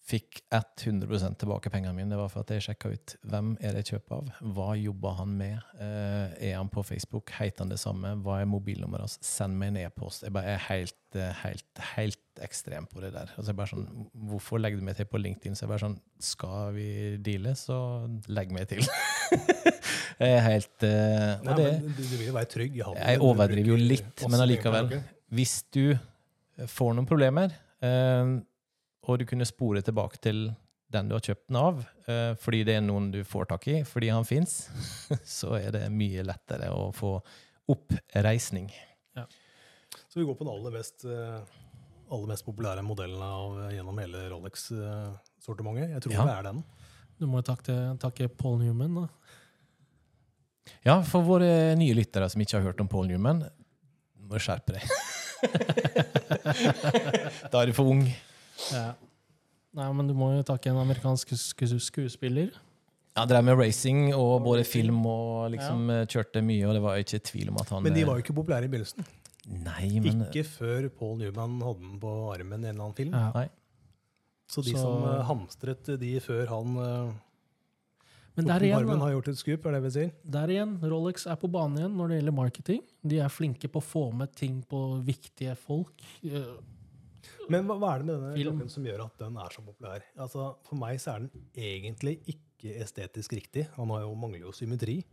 fikk 0.09 0.43
100 0.55 1.37
tilbake 1.41 1.73
pengene 1.73 1.93
mine, 1.97 2.11
det 2.13 2.21
var 2.21 2.31
for 2.33 2.47
at 2.47 2.55
jeg 2.55 2.65
sjekka 2.69 2.95
ut 2.95 3.17
hvem 3.29 3.55
er 3.61 3.77
det 3.77 3.85
jeg 3.85 3.99
kjøper 3.99 4.23
av, 4.23 4.31
hva 4.57 4.71
jobber 4.81 5.19
han 5.21 5.35
med, 5.37 5.69
Eh, 5.79 6.51
er 6.51 6.57
han 6.57 6.69
på 6.69 6.83
Facebook, 6.83 7.31
heter 7.39 7.63
han 7.63 7.71
det 7.71 7.79
samme, 7.79 8.11
hva 8.25 8.41
er 8.43 8.49
mobilnummeret 8.51 9.05
hans, 9.05 9.19
send 9.23 9.55
meg 9.61 9.71
en 9.71 9.79
e-post. 9.85 10.25
Jeg 10.27 10.35
bare 10.35 10.57
er 10.57 10.65
helt, 10.65 10.97
eh, 11.15 11.31
helt, 11.45 11.83
helt 11.93 12.43
ekstrem 12.43 12.89
på 12.91 13.03
det 13.05 13.13
der. 13.15 13.31
Altså 13.37 13.53
jeg 13.53 13.59
bare 13.61 13.71
sånn, 13.71 13.87
hvorfor 14.31 14.59
legger 14.59 14.81
du 14.81 14.87
meg 14.89 14.99
til 14.99 15.07
på 15.07 15.21
LinkedIn? 15.23 15.55
Så 15.55 15.65
jeg 15.65 15.71
bare 15.71 15.85
sånn, 15.85 15.97
skal 16.19 16.75
vi 16.75 16.89
deale, 17.23 17.55
så 17.59 17.79
legg 18.27 18.51
meg 18.55 18.67
til. 18.73 18.83
jeg 20.23 20.33
er 20.33 20.45
helt, 20.49 20.77
eh, 20.83 21.47
Nei, 21.47 21.57
det, 21.61 21.71
men 21.87 21.95
du, 21.95 22.03
vil 22.03 22.27
jo 22.27 22.37
være 22.41 22.53
trygg 22.57 22.81
i 22.81 22.85
handelen. 22.89 23.09
jeg 23.13 23.25
overdriver 23.31 23.73
jo 23.73 23.81
litt, 23.95 24.27
men 24.27 24.47
allikevel. 24.49 24.93
Hvis 25.31 25.61
du 25.71 25.85
får 26.67 26.99
noen 26.99 27.07
problemer, 27.07 27.55
eh, 27.87 28.35
og 29.09 29.19
du 29.21 29.25
kunne 29.29 29.47
spore 29.49 29.81
tilbake 29.85 30.17
til 30.23 30.49
den 30.93 31.09
du 31.11 31.15
har 31.17 31.21
kjøpt 31.25 31.49
den 31.51 31.59
av, 31.61 31.81
eh, 32.09 32.33
fordi 32.41 32.63
det 32.65 32.75
er 32.79 32.85
noen 32.85 33.11
du 33.13 33.21
får 33.29 33.45
tak 33.51 33.67
i, 33.69 33.75
fordi 33.85 34.09
han 34.13 34.25
fins, 34.29 34.69
så 35.39 35.49
er 35.59 35.71
det 35.75 35.83
mye 35.93 36.23
lettere 36.25 36.71
å 36.73 36.89
få 36.97 37.19
oppreisning. 37.69 38.71
Så 40.09 40.21
vi 40.21 40.25
går 40.25 40.37
på 40.39 40.45
den 40.47 40.55
aller 40.55 40.73
mest, 40.73 41.05
eh, 41.05 41.41
aller 42.09 42.29
mest 42.31 42.45
populære 42.47 42.83
modellen 42.87 43.21
av, 43.25 43.59
eh, 43.67 43.75
gjennom 43.77 43.99
hele 44.01 44.19
Rolex-sortimentet. 44.33 45.91
Jeg 45.93 46.01
tror 46.07 46.13
Ja. 46.17 46.25
det 46.25 46.37
er 46.39 46.43
den. 46.53 46.63
Du 47.19 47.27
må 47.27 47.37
jo 47.43 47.47
takke, 47.53 47.75
takke 48.01 48.29
Paul 48.39 48.59
Newman, 48.63 48.95
da. 48.95 49.07
Ja, 50.85 51.01
for 51.03 51.23
våre 51.25 51.75
nye 51.77 51.95
lyttere 51.97 52.29
som 52.31 52.41
ikke 52.41 52.57
har 52.61 52.67
hørt 52.71 52.81
om 52.81 52.89
Paul 52.89 53.07
Newman, 53.09 53.45
må 54.29 54.37
skjerpe 54.41 54.73
deg. 54.77 54.85
da 57.53 57.61
er 57.63 57.71
du 57.71 57.75
for 57.77 57.91
ung. 57.93 58.03
Ja. 58.73 58.89
Nei, 59.79 59.91
men 59.95 60.09
du 60.09 60.15
må 60.17 60.33
jo 60.35 60.47
takke 60.47 60.73
en 60.73 60.81
amerikansk 60.81 61.35
skuespiller. 61.37 62.51
Han 63.19 63.29
drev 63.31 63.45
med 63.47 63.59
racing 63.59 64.01
og 64.15 64.43
både 64.47 64.65
film 64.67 65.01
og 65.11 65.51
liksom 65.55 65.89
ja. 65.91 66.03
kjørte 66.11 66.43
mye, 66.45 66.67
og 66.69 66.77
det 66.77 66.83
var 66.85 67.01
ikke 67.03 67.23
tvil 67.31 67.53
om 67.53 67.61
at 67.61 67.73
han 67.75 67.87
Men 67.87 67.97
de 67.97 68.05
eh, 68.05 68.09
var 68.09 68.19
jo 68.19 68.25
ikke 68.25 68.37
populære 68.37 68.69
i 68.69 68.73
begynnelsen. 68.73 69.07
Nei, 69.49 69.87
men 70.05 70.27
Ikke 70.27 70.45
før 70.45 70.91
Paul 70.93 71.17
Newman 71.23 71.57
hadde 71.65 71.81
den 71.81 71.97
på 72.03 72.13
armen 72.35 72.67
i 72.67 72.69
en 72.69 72.75
eller 72.75 72.85
annen 72.85 72.99
film. 72.99 73.17
Ja. 73.17 73.31
Nei. 73.35 73.49
Så 74.49 74.65
de 74.65 74.75
Så- 74.75 74.83
som 74.83 75.09
eh, 75.09 75.25
hamstret 75.29 75.91
de 76.01 76.13
før 76.21 76.47
han 76.49 76.77
uh, 76.77 77.13
Men 78.37 78.47
der 78.47 78.65
igjen, 78.65 78.79
armen, 78.79 79.01
har 79.01 79.11
gjort 79.17 79.29
et 79.29 79.39
skup, 79.39 79.67
er 79.67 79.73
det 79.73 79.83
vi 79.83 79.91
sier. 79.91 80.13
der 80.25 80.49
igjen, 80.49 80.79
Rolex 80.83 81.27
er 81.27 81.37
på 81.37 81.51
banen 81.51 81.79
igjen 81.79 81.97
når 81.97 82.09
det 82.09 82.19
gjelder 82.21 82.37
marketing. 82.37 82.83
De 83.03 83.19
er 83.19 83.29
flinke 83.29 83.69
på 83.69 83.83
å 83.83 83.85
få 83.85 84.15
med 84.15 84.33
ting 84.33 84.63
på 84.63 85.03
viktige 85.05 85.57
folk. 85.57 85.93
Men 87.51 87.67
hva, 87.67 87.77
hva 87.79 87.95
er 87.95 87.99
det 88.03 88.07
med 88.07 88.15
denne 88.21 88.35
Film. 88.37 88.57
klokken 88.59 88.71
som 88.71 88.85
gjør 88.85 89.05
at 89.07 89.19
den 89.19 89.37
er 89.37 89.49
så 89.55 89.63
populær? 89.65 90.03
Altså, 90.19 90.49
For 90.69 90.77
meg 90.77 90.99
så 91.01 91.15
er 91.17 91.19
den 91.27 91.31
egentlig 91.57 92.19
ikke 92.35 92.75
estetisk 92.83 93.33
riktig. 93.39 93.67
Han 93.77 93.91
har 93.95 94.03
jo, 94.07 94.15
mangler 94.15 94.41
jo 94.47 94.53
symmetri. 94.53 95.05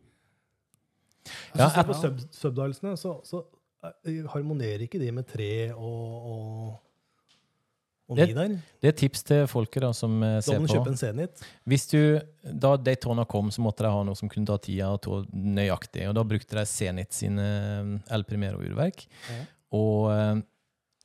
Ja, 1.55 1.67
Ja, 1.67 1.81
et- 1.81 1.87
på 1.87 1.93
sub 1.97 2.19
subdialsene 2.31 2.95
så, 2.97 3.19
så 3.25 3.45
eh, 4.05 4.23
harmonerer 4.33 4.81
ikke 4.85 4.99
de 5.01 5.11
med 5.11 5.25
tre 5.27 5.71
og, 5.73 6.25
og, 6.31 6.79
og 8.09 8.17
Det- 8.17 8.27
ni 8.27 8.33
der. 8.33 8.57
Det 8.81 8.87
er 8.91 8.97
tips 8.99 9.23
til 9.23 9.47
folket 9.47 9.81
da, 9.81 9.91
som 9.93 10.21
eh, 10.23 10.35
Da 10.35 10.41
ser 10.41 10.59
må 10.59 10.67
du 10.67 10.73
på. 10.73 10.77
kjøpe 10.83 10.87
en 10.93 10.97
Zenit. 10.97 11.41
Hvis 11.65 11.87
du, 11.89 12.19
da 12.59 12.75
Daytona 12.77 13.25
kom, 13.25 13.49
så 13.49 13.61
måtte 13.65 13.81
de 13.85 13.89
ha 13.89 14.03
noe 14.03 14.15
som 14.15 14.29
kunne 14.29 14.45
ta 14.45 14.57
tida 14.57 14.91
og 14.93 15.01
ta 15.01 15.23
nøyaktig. 15.33 16.07
Og 16.09 16.13
da 16.15 16.23
brukte 16.23 16.55
de 16.59 16.65
Zenit 16.65 17.11
sine 17.13 17.41
eh, 17.41 18.13
El 18.13 18.23
Primero-urverk. 18.23 19.07
Ja. 19.31 19.45
Og 19.73 20.43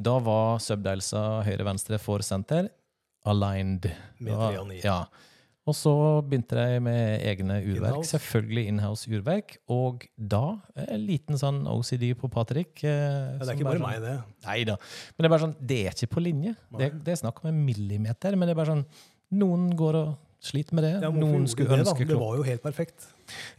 da 0.01 0.17
var 0.25 0.59
subdelsa 0.65 1.43
høyre-venstre 1.47 1.99
for 2.01 2.19
senter 2.25 2.71
aligned. 3.29 3.85
Og. 4.25 4.73
Ja. 4.83 5.03
Og 5.69 5.75
så 5.77 5.93
begynte 6.27 6.57
de 6.57 6.81
med 6.83 7.21
egne 7.29 7.59
urverk. 7.61 7.93
Inhouse. 8.01 8.11
Selvfølgelig 8.17 8.65
inhouse 8.73 9.05
urverk. 9.13 9.59
Og 9.71 10.07
da 10.17 10.57
en 10.89 11.05
liten 11.05 11.37
sånn 11.39 11.67
OCD 11.69 12.15
på 12.19 12.31
Patrick. 12.33 12.81
eh, 12.83 12.91
Ja, 12.91 13.39
det 13.45 13.49
er 13.49 13.55
ikke 13.59 13.65
bare 13.69 13.79
sånn- 13.79 13.85
meg, 13.85 14.01
det. 14.01 14.17
Nei 14.47 14.65
da. 14.65 14.77
Men 14.81 15.21
det 15.21 15.25
er 15.29 15.35
bare 15.37 15.45
sånn, 15.45 15.57
det 15.61 15.81
er 15.87 15.91
ikke 15.93 16.11
på 16.17 16.21
linje. 16.25 16.57
Det, 16.79 16.89
det 17.05 17.13
er 17.13 17.17
snakk 17.21 17.45
om 17.45 17.49
en 17.53 17.61
millimeter. 17.67 18.33
Men 18.37 18.49
det 18.49 18.57
er 18.57 18.61
bare 18.65 18.73
sånn, 18.73 18.87
noen 19.37 19.69
går 19.77 19.95
og 20.01 20.17
sliter 20.41 20.73
med 20.75 20.85
det. 20.89 20.95
Ja, 21.05 21.11
noen 21.13 21.45
skulle 21.47 21.77
ønske 21.77 21.99
det, 21.99 22.09
da? 22.09 22.15
Det 22.17 22.21
var 22.25 22.37
jo 22.41 22.43
helt 22.49 22.63
perfekt. 22.65 23.05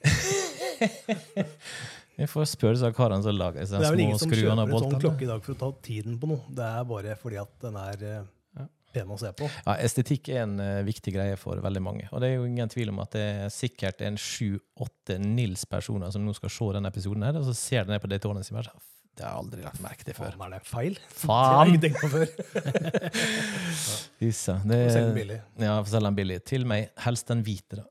Jeg 2.22 2.30
får 2.30 2.52
spørre 2.54 2.78
så 2.80 2.92
karene 2.96 3.26
som 3.26 3.34
lager 3.36 3.66
seg 3.66 3.82
Det 3.82 3.88
er 3.90 3.96
vel 3.96 4.06
ingen 4.06 4.22
som 4.22 4.30
skruene 4.30 4.68
kjøper 4.68 4.78
en 4.78 4.86
sånn 4.86 5.02
klokke 5.06 5.26
i 5.26 5.32
dag 5.32 5.42
for 5.48 5.56
å 5.56 5.60
ta 5.64 5.72
tiden 5.88 6.20
på 6.22 6.30
noe. 6.30 6.46
Det 6.54 6.68
er 6.68 6.86
bare 6.92 7.18
fordi 7.20 7.42
at 7.42 7.58
den 7.66 7.80
er 7.82 7.98
pen 8.02 8.30
pene 8.92 9.16
å 9.16 9.20
se 9.20 9.32
på. 9.38 9.48
Ja, 9.66 9.76
estetikk 9.84 10.30
er 10.32 10.44
en 10.46 10.60
eh, 10.60 10.84
viktig 10.88 11.14
greie 11.16 11.38
for 11.40 11.62
veldig 11.64 11.84
mange. 11.84 12.08
Og 12.12 12.22
det 12.24 12.32
er 12.32 12.40
jo 12.40 12.48
ingen 12.48 12.72
tvil 12.72 12.92
om 12.94 13.02
at 13.04 13.16
det 13.16 13.26
er 13.46 13.54
sikkert 13.54 14.04
en 14.06 14.20
sju-åtte 14.20 15.18
Nils-personer 15.24 16.12
som 16.14 16.26
nå 16.26 16.36
skal 16.38 16.54
se 16.54 16.72
denne 16.78 16.92
episoden, 16.92 17.24
her, 17.28 17.40
og 17.40 17.48
så 17.48 17.56
ser 17.58 17.88
de 17.88 17.96
ned 17.96 18.04
på 18.04 18.12
det 18.12 18.22
tårnet 18.24 18.48
sitt. 18.48 18.58
sånn, 18.58 18.84
det 19.18 19.26
har 19.26 19.34
jeg 19.36 19.44
aldri 19.46 19.66
lagt 19.66 19.82
merke 19.84 20.08
til 20.08 20.18
før. 20.18 20.36
Faen, 20.36 20.46
er 20.48 20.52
det 20.58 20.68
feil? 20.70 21.00
Faen! 21.24 21.48
Det 21.52 21.58
har 21.58 21.66
jeg 21.66 21.74
ikke 21.74 21.84
tenkt 21.88 22.02
på 22.02 22.10
før. 22.18 22.28
Det, 24.22 24.34
Selg 24.94 25.08
den 25.08 25.18
billig. 25.18 25.40
Ja, 25.60 25.74
selge 25.84 26.06
den 26.08 26.20
billig. 26.20 26.38
Til 26.48 26.68
meg, 26.70 26.92
helst 27.06 27.32
den 27.32 27.44
hvite, 27.48 27.82
da. 27.82 27.88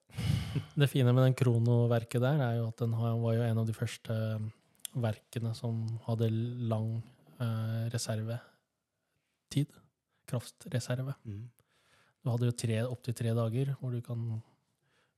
Det 0.80 0.88
fine 0.90 1.12
med 1.12 1.24
den 1.24 1.36
kronoverket 1.38 2.22
der, 2.22 2.42
er 2.44 2.58
jo 2.60 2.68
at 2.70 2.82
den 2.82 2.96
var 2.96 3.34
jo 3.36 3.46
en 3.46 3.62
av 3.62 3.66
de 3.68 3.76
første 3.76 4.14
eh, 4.14 4.48
verkene 4.94 5.54
som 5.54 5.82
hadde 6.06 6.30
lang 6.70 7.02
eh, 7.38 7.88
reservetid. 7.94 9.74
Kraftreserve. 10.30 11.14
Mm. 11.24 11.48
Du 12.20 12.30
hadde 12.30 12.50
jo 12.50 12.56
tre, 12.56 12.80
opptil 12.86 13.16
tre 13.16 13.34
dager 13.36 13.74
hvor 13.80 13.94
du 13.94 14.00
kan 14.04 14.40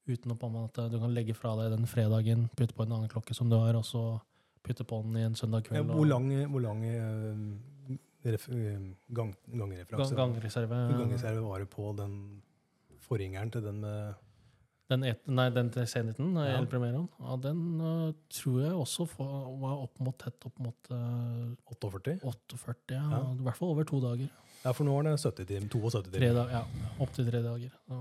uten 0.09 0.35
å 0.35 0.38
på 0.38 0.49
en 0.49 0.57
måte, 0.57 0.88
du 0.90 0.99
kan 0.99 1.12
legge 1.14 1.35
fra 1.37 1.55
deg 1.61 1.73
den 1.77 1.87
fredagen, 1.90 2.49
putte 2.59 2.75
på 2.75 2.87
en 2.87 2.95
annen 2.97 3.11
klokke 3.11 3.37
som 3.38 3.51
du 3.51 3.57
har, 3.59 3.77
og 3.79 3.85
så 3.87 4.03
putte 4.66 4.87
på 4.87 4.99
den 5.05 5.18
i 5.18 5.27
en 5.27 5.38
søndag 5.38 5.68
Ja, 5.68 5.79
kveld. 5.83 5.92
hvor 5.95 6.09
lang, 6.09 6.29
hvor 6.51 6.62
lang 6.62 6.83
eh, 6.87 7.95
eh, 8.27 8.88
gang, 9.11 9.35
gangreferanse 9.47 10.16
gang, 10.16 10.35
gangreserve. 10.35 10.81
Gangreserve 10.99 11.47
var 11.47 11.62
det 11.62 11.71
på 11.71 11.92
den 11.99 12.42
forgjengeren 13.03 13.51
til 13.55 13.62
den 13.62 13.81
med 13.83 14.14
Den, 14.92 15.05
et, 15.09 15.20
nei, 15.33 15.48
den 15.57 15.70
til 15.72 15.87
Zeniten, 15.88 16.35
Ja. 16.37 16.59
El 16.61 16.66
Primeroen, 16.70 17.09
ja, 17.22 17.37
den 17.48 17.61
uh, 17.81 18.11
tror 18.37 18.59
jeg 18.66 18.72
også 18.76 19.07
var 19.16 19.78
opp 19.87 20.00
mot, 20.05 20.16
tett 20.20 20.44
opp 20.48 20.59
mot 20.61 20.90
uh, 20.92 21.52
48? 21.72 22.18
48, 22.20 22.96
ja. 22.98 23.02
Ja. 23.16 23.20
I 23.33 23.46
hvert 23.46 23.57
fall 23.61 23.72
over 23.72 23.88
to 23.88 24.00
dager. 24.05 24.28
Ja, 24.62 24.70
for 24.76 24.87
nå 24.87 24.94
er 25.00 25.09
det 25.09 25.14
70 25.22 25.48
timer. 25.48 25.70
72 25.72 26.11
Tre 26.12 26.20
timer. 26.20 26.37
da, 26.42 26.61
ja, 26.61 26.90
Opptil 27.02 27.26
tre 27.31 27.40
dager. 27.42 27.72
Så. 27.88 28.00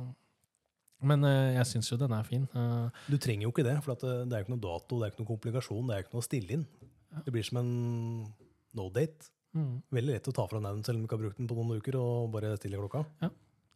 Men 1.10 1.24
uh, 1.26 1.54
jeg 1.56 1.66
syns 1.72 1.88
jo 1.90 1.98
den 1.98 2.12
er 2.14 2.28
fin. 2.28 2.44
Eh, 2.54 3.00
Du 3.10 3.16
trenger 3.18 3.48
jo 3.48 3.54
ikke 3.56 3.64
det, 3.66 3.78
for 3.82 3.96
at 3.96 4.04
det, 4.06 4.16
det 4.30 4.38
er 4.38 4.44
ikke 4.46 4.54
noe 4.54 4.62
dato, 4.68 5.00
det 5.02 5.08
er 5.08 5.14
ikke 5.16 5.24
noe 5.24 5.32
komplikasjon, 5.32 5.88
det 5.90 5.96
er 5.96 6.04
ikke 6.04 6.14
noe 6.14 6.22
å 6.22 6.28
stille 6.28 6.58
inn. 6.60 6.66
Ja. 7.16 7.24
Det 7.26 7.34
blir 7.34 7.48
som 7.48 7.58
en 7.64 7.72
no-date. 8.78 9.32
mm, 9.58 9.72
Veldig 9.98 10.14
lett 10.14 10.30
å 10.30 10.36
ta 10.38 10.46
fra 10.52 10.62
den 10.62 10.84
selv 10.86 11.00
om 11.00 11.02
du 11.02 11.08
ikke 11.10 11.18
har 11.18 11.24
brukt 11.26 11.40
den 11.42 11.50
på 11.50 11.58
noen 11.58 11.80
uker, 11.82 11.98
og 11.98 12.30
bare 12.36 12.54
stille 12.62 12.78
klokka. 12.84 13.02
Ja, 13.26 13.32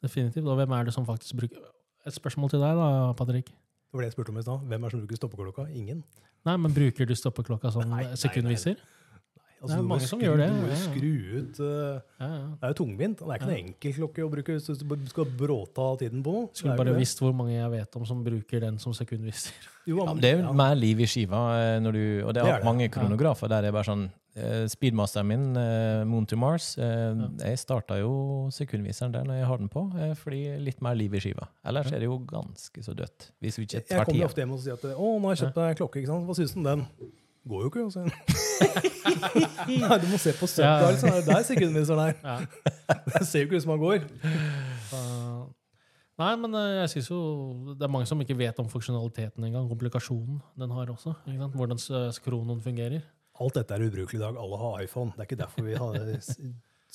definitivt. 0.05 0.45
Og 0.45 0.59
hvem 0.61 0.77
er 0.77 0.85
det 0.91 0.93
som 0.95 1.07
faktisk 1.09 1.39
bruker 1.41 1.65
Et 2.05 2.13
spørsmål 2.13 2.49
til 2.53 2.59
deg, 2.61 2.75
da, 2.77 3.13
Patrick. 3.17 3.47
Det 3.49 3.93
var 3.93 4.01
det 4.03 4.09
jeg 4.11 4.17
spurte 4.17 4.29
om 4.33 4.37
i 4.37 4.43
stad. 4.45 4.59
Hvem 4.69 4.83
er 4.83 4.89
det 4.89 4.91
som 4.91 5.01
bruker 5.05 5.15
stoppeklokka? 5.21 5.65
Ingen. 5.73 6.03
Nei, 6.45 6.57
men 6.57 6.73
Bruker 6.75 7.07
du 7.09 7.15
stoppeklokka 7.17 7.71
som 7.73 7.81
Nei, 7.89 8.03
nei, 8.03 8.09
nei. 8.11 8.15
sekundviser? 8.21 8.75
Altså, 9.55 9.71
Det 9.71 9.77
er 9.79 9.81
må 9.81 9.87
mange 9.95 10.05
som 10.05 10.19
skru- 10.19 10.25
gjør 10.27 10.37
det, 10.37 10.47
Du 10.51 10.57
må 10.61 10.67
jo 10.67 10.75
skru 10.83 11.39
ut 11.39 11.59
uh, 11.59 12.01
Ja, 12.19 12.27
ja. 12.27 12.41
Det 12.59 12.67
er 12.67 12.73
jo 12.73 12.77
tungvint. 12.83 13.17
Det 13.17 13.25
er 13.25 13.39
ikke 13.39 13.47
Ja. 13.47 13.55
noen 13.55 13.65
enkel 13.65 13.93
klokke 13.95 14.21
å 14.25 14.29
bruke 14.29 14.51
hvis 14.53 14.67
du 14.67 15.07
skal 15.09 15.25
bråta 15.25 15.85
tiden 16.03 16.21
på 16.21 16.33
noe. 16.35 16.49
Skulle 16.53 16.73
er 16.73 16.77
bare 16.83 16.93
visst 16.99 17.17
hvor 17.23 17.33
mange 17.33 17.55
jeg 17.55 17.71
vet 17.71 17.95
om 17.95 18.05
som 18.05 18.21
bruker 18.23 18.59
den 18.61 18.77
som 18.77 18.93
sekundviser. 18.93 19.53
Jo, 19.87 19.97
Ja, 20.05 20.13
men- 20.13 20.21
det 20.21 20.33
er 20.33 20.37
jo 20.41 20.43
ja. 20.43 20.51
mer 20.53 20.75
liv 20.75 20.99
i 20.99 21.05
skiva, 21.07 21.41
eh, 21.57 21.79
når 21.79 21.91
du, 21.93 22.21
og 22.27 22.33
det 22.35 22.43
Det 22.43 22.49
er 22.51 22.53
er 22.53 22.57
det. 22.59 22.65
mange 22.65 22.89
kronografer 22.91 23.47
der 23.49 23.61
det 23.61 23.67
er 23.69 23.71
bare 23.71 23.83
sånn 23.89 24.11
Speedmasteren 24.67 25.27
min, 25.29 25.43
eh, 25.55 26.01
Moon 26.03 26.25
to 26.27 26.35
Mars, 26.35 26.73
eh, 26.77 27.15
jeg 27.39 27.59
starta 27.61 27.95
jo 28.01 28.49
sekundviseren 28.51 29.13
der 29.13 29.23
når 29.23 29.37
jeg 29.39 29.45
har 29.47 29.57
den 29.61 29.69
på, 29.71 29.85
eh, 29.95 30.11
fordi 30.19 30.41
litt 30.59 30.81
mer 30.83 30.93
liv 30.99 31.13
i 31.15 31.21
skiva. 31.23 31.47
Ellers 31.63 31.87
er 31.87 31.99
det 32.03 32.09
jo 32.09 32.17
ganske 32.27 32.83
så 32.83 32.91
dødt. 32.93 33.29
Hvis 33.39 33.57
vi 33.61 33.63
ikke 33.63 33.79
Jeg 33.79 33.87
tar 33.87 34.03
kommer 34.03 34.19
jo 34.19 34.19
tida. 34.19 34.25
ofte 34.27 34.43
hjem 34.43 34.51
og 34.51 34.59
sier 34.59 34.73
at 34.73 34.83
'Å, 34.83 35.07
nå 35.21 35.23
har 35.29 35.35
jeg 35.35 35.45
kjøpt 35.45 35.55
meg 35.55 35.77
klokke. 35.77 35.95
ikke 36.01 36.11
sant? 36.11 36.27
Hva 36.27 36.35
syns 36.35 36.53
du 36.53 36.59
om 36.59 36.63
den?' 36.65 36.87
Går 37.47 37.61
jo 37.61 37.69
ikke. 37.69 37.83
Altså. 37.85 38.01
Nei, 39.69 39.97
du 40.01 40.07
må 40.09 40.17
se 40.17 40.31
på 40.33 40.47
søpla. 40.49 40.89
Liksom. 40.91 41.09
Det 41.11 41.21
er 41.21 41.33
der 41.33 41.43
sekundviseren 41.45 41.99
er. 42.09 42.15
Ja. 42.23 42.39
Det 43.19 43.27
ser 43.27 43.39
jo 43.39 43.45
ikke 43.45 43.55
ut 43.57 43.61
som 43.61 43.71
han 43.71 43.79
går. 43.79 43.99
Nei, 46.15 46.35
men 46.39 46.55
eh, 46.55 46.81
jeg 46.81 46.89
synes 46.89 47.09
jo 47.11 47.75
det 47.75 47.83
er 47.83 47.91
mange 47.91 48.07
som 48.07 48.19
ikke 48.23 48.37
vet 48.39 48.59
om 48.59 48.67
funksjonaliteten 48.71 49.43
engang. 49.43 49.67
Komplikasjonen 49.69 50.41
den 50.57 50.71
har 50.71 50.87
også. 50.87 51.13
Ikke 51.27 51.41
sant? 51.43 51.53
Hvordan 51.59 51.79
skronen 52.15 52.61
fungerer. 52.63 53.03
Alt 53.43 53.57
dette 53.59 53.75
er 53.75 53.83
ubrukelig 53.87 54.19
i 54.19 54.23
dag. 54.23 54.37
Alle 54.39 54.57
har 54.61 54.83
iPhone. 54.83 55.11
Det 55.15 55.23
er 55.25 55.29
ikke 55.29 55.41
derfor 55.43 55.65
vi 55.67 55.73
har, 55.75 55.97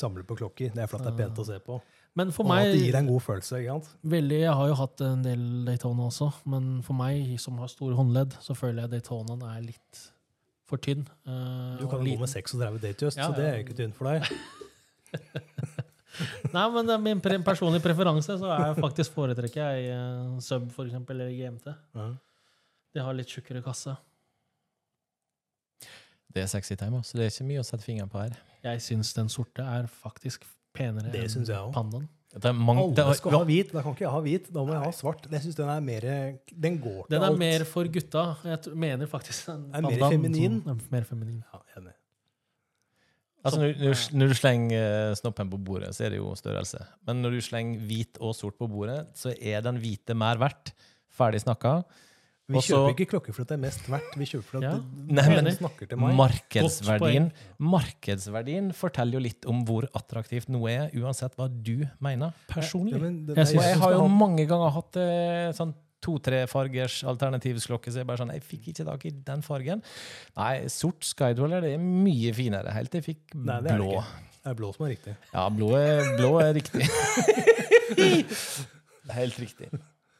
samler 0.01 0.25
på 0.25 0.37
klokker. 0.39 0.71
Det 0.73 0.81
er 0.85 0.89
fordi 0.89 1.05
det 1.05 1.13
er 1.13 1.19
pent 1.19 1.41
å 1.43 1.45
se 1.45 1.59
på. 1.65 1.81
Men 2.19 2.33
for 2.35 2.49
Og 2.49 2.55
at 2.57 2.71
det 2.73 2.79
gir 2.81 2.95
deg 2.97 3.03
en 3.05 3.11
god 3.13 3.23
følelse. 3.23 3.59
ikke 3.61 3.75
sant? 3.77 3.91
veldig, 4.15 4.39
Jeg 4.41 4.55
har 4.61 4.71
jo 4.71 4.79
hatt 4.81 5.03
en 5.07 5.21
del 5.23 5.43
Daytona 5.69 6.07
også, 6.09 6.31
men 6.51 6.71
for 6.87 6.97
meg 6.99 7.37
som 7.43 7.59
har 7.63 7.69
store 7.71 7.95
håndledd, 7.99 8.35
så 8.43 8.57
føler 8.59 8.83
jeg 8.87 8.91
Daytonaen 8.97 9.45
er 9.47 9.61
litt 9.67 10.01
for 10.71 10.81
tynn. 10.83 11.05
Uh, 11.27 11.77
Du 11.79 11.87
kan 11.91 12.01
jo 12.03 12.17
gå 12.17 12.25
med 12.25 12.31
36 12.33 12.81
Datejust, 12.83 13.19
Ja, 13.21 13.29
så 13.29 13.37
det 13.37 13.47
er 13.47 13.57
jo 13.61 13.67
ikke 13.67 13.77
tynn 13.79 13.93
for 13.95 14.11
deg. 14.11 14.27
Nei, 16.55 16.65
men 16.75 16.87
det 16.89 16.95
er 16.97 17.03
min 17.03 17.21
pre 17.23 17.39
personlige 17.47 17.85
preferanse, 17.85 18.35
så 18.41 18.51
er 18.51 18.65
jeg 18.71 18.81
faktisk 18.83 19.15
foretrekker 19.15 19.61
jeg 19.79 19.95
uh, 19.95 20.39
Sub 20.43 20.67
for 20.75 20.89
eksempel, 20.89 21.21
eller 21.21 21.31
GMT. 21.37 21.71
Ja. 21.95 22.09
De 22.91 23.05
har 23.07 23.15
litt 23.15 23.31
tjukkere 23.31 23.63
kasse. 23.63 23.95
Det 26.33 26.43
er 26.45 26.47
sexy 26.47 26.77
time, 26.79 27.01
så 27.03 27.19
det 27.19 27.27
er 27.27 27.31
ikke 27.33 27.47
mye 27.49 27.61
å 27.63 27.67
sette 27.67 27.83
fingeren 27.85 28.11
på 28.13 28.21
her. 28.23 28.37
Jeg 28.63 28.81
syns 28.85 29.13
den 29.17 29.29
sorte 29.33 29.65
er 29.67 29.87
faktisk 29.91 30.45
penere 30.77 31.11
Det 31.11 31.25
enn 31.27 31.47
jeg 31.49 31.73
pandaen. 31.75 32.09
Det 32.31 32.45
er 32.47 32.53
mange, 32.55 32.85
det 32.95 33.03
Alle 33.03 33.11
er, 33.11 33.19
skal 33.19 33.33
ha 33.35 33.41
hvit. 33.49 33.73
Da 33.75 33.81
kan 33.83 33.95
ikke 33.97 34.05
jeg 34.05 34.13
ha 34.15 34.21
hvit. 34.23 34.51
Da 34.55 34.63
må 34.63 34.71
jeg 34.77 34.83
ha 34.85 34.91
svart. 34.95 35.25
Jeg 35.33 35.41
synes 35.43 35.57
Den 35.59 35.69
er 35.73 35.81
mer, 35.83 36.05
den 36.55 36.77
går 36.79 37.01
til 37.09 37.11
Den 37.17 37.23
er 37.25 37.27
alt. 37.33 37.39
mer 37.41 37.65
for 37.67 37.85
gutta. 37.91 38.23
Jeg 38.47 38.77
mener 38.79 39.07
faktisk 39.11 39.47
den 39.51 39.65
Er 39.75 39.83
mer 39.83 39.99
feminin. 40.13 40.61
som- 40.63 40.79
er 40.79 40.85
mer 40.95 41.03
feminin. 41.09 41.43
Ja, 41.53 41.59
enig. 41.81 41.95
altså, 43.45 43.59
når, 43.61 43.75
når, 43.81 43.95
du- 43.95 44.19
når 44.19 44.29
du 44.29 44.35
slenger 44.35 45.11
eh, 45.11 45.15
snoppen 45.19 45.51
på 45.51 45.59
bordet, 45.65 45.91
så 45.97 46.05
er 46.07 46.11
det 46.11 46.19
jo 46.21 46.31
størrelse. 46.37 46.87
Men 47.07 47.23
når 47.23 47.31
du 47.31 47.41
slenger 47.41 47.81
hvit 47.89 48.19
og 48.21 48.35
sort 48.37 48.57
på 48.59 48.69
bordet, 48.71 49.09
så 49.17 49.35
er 49.41 49.61
den 49.63 49.79
hvite 49.83 50.15
mer 50.15 50.37
verdt. 50.39 50.73
Ferdig 51.11 51.41
snakka. 51.43 51.83
Vi 52.51 52.59
Også- 52.59 52.75
kjøper 52.75 52.95
ikke 52.97 53.09
klokker 53.13 53.33
for 53.37 53.43
at 53.43 53.49
det 53.53 53.55
er 53.59 53.63
mest 53.63 53.85
verdt. 53.87 54.17
Vi 54.19 54.27
kjøper 54.27 54.43
for 54.49 54.57
at 54.59 54.63
Ja. 54.65 54.71
det, 54.75 55.15
Nei, 55.15 55.29
men- 55.29 55.51
snakker 55.55 55.89
til 55.89 55.99
meg. 56.03 56.15
Markedsverdien, 56.19 57.29
markedsverdien 57.61 58.73
forteller 58.75 59.13
jo 59.13 59.21
litt 59.21 59.47
om 59.47 59.65
hvor 59.65 59.87
attraktivt 59.95 60.49
noe 60.51 60.69
er, 60.73 60.91
uansett 60.99 61.37
hva 61.39 61.47
du 61.49 61.87
mener 62.01 62.35
personlig. 62.51 62.93
Ja, 62.93 62.99
men 62.99 63.25
det- 63.27 63.37
Jeg 63.37 63.37
det 63.37 63.37
jeg, 63.37 63.47
synes- 63.55 63.69
jeg 63.71 63.79
har 63.79 63.93
jo 63.93 64.01
ha- 64.01 64.09
mange 64.09 64.47
ganger 64.49 64.71
hatt 64.73 64.97
eh, 64.97 65.53
sånn 65.53 65.75
to-tre 66.03 66.47
fargers 66.49 67.05
alternativsklokke, 67.05 67.87
så 67.93 67.97
jeg 68.01 68.07
bare 68.07 68.17
sånn, 68.17 68.33
jeg 68.33 68.43
fikk 68.43 68.69
ikke 68.73 68.85
tak 68.87 69.05
i 69.07 69.11
den 69.11 69.43
fargen. 69.43 69.83
Nei, 70.37 70.67
sort 70.67 71.01
Skydweller 71.05 71.61
det 71.61 71.75
er 71.75 71.79
mye 71.79 72.33
finere, 72.35 72.73
helt 72.73 72.91
til 72.91 73.03
jeg 73.03 73.17
fikk 73.17 73.35
Nei, 73.37 73.61
det 73.61 73.71
er 73.71 73.77
det 73.79 73.85
blå. 73.87 73.93
ikke. 73.93 74.05
Det 74.43 74.51
er 74.51 74.55
blå 74.55 74.75
som 74.75 74.87
er 74.87 74.91
riktig. 74.97 75.17
Ja, 75.35 75.49
blå 75.51 75.71
er, 75.77 76.17
blå 76.17 76.41
er 76.41 76.55
riktig. 76.55 76.89
helt 79.11 79.39
riktig. 79.39 79.69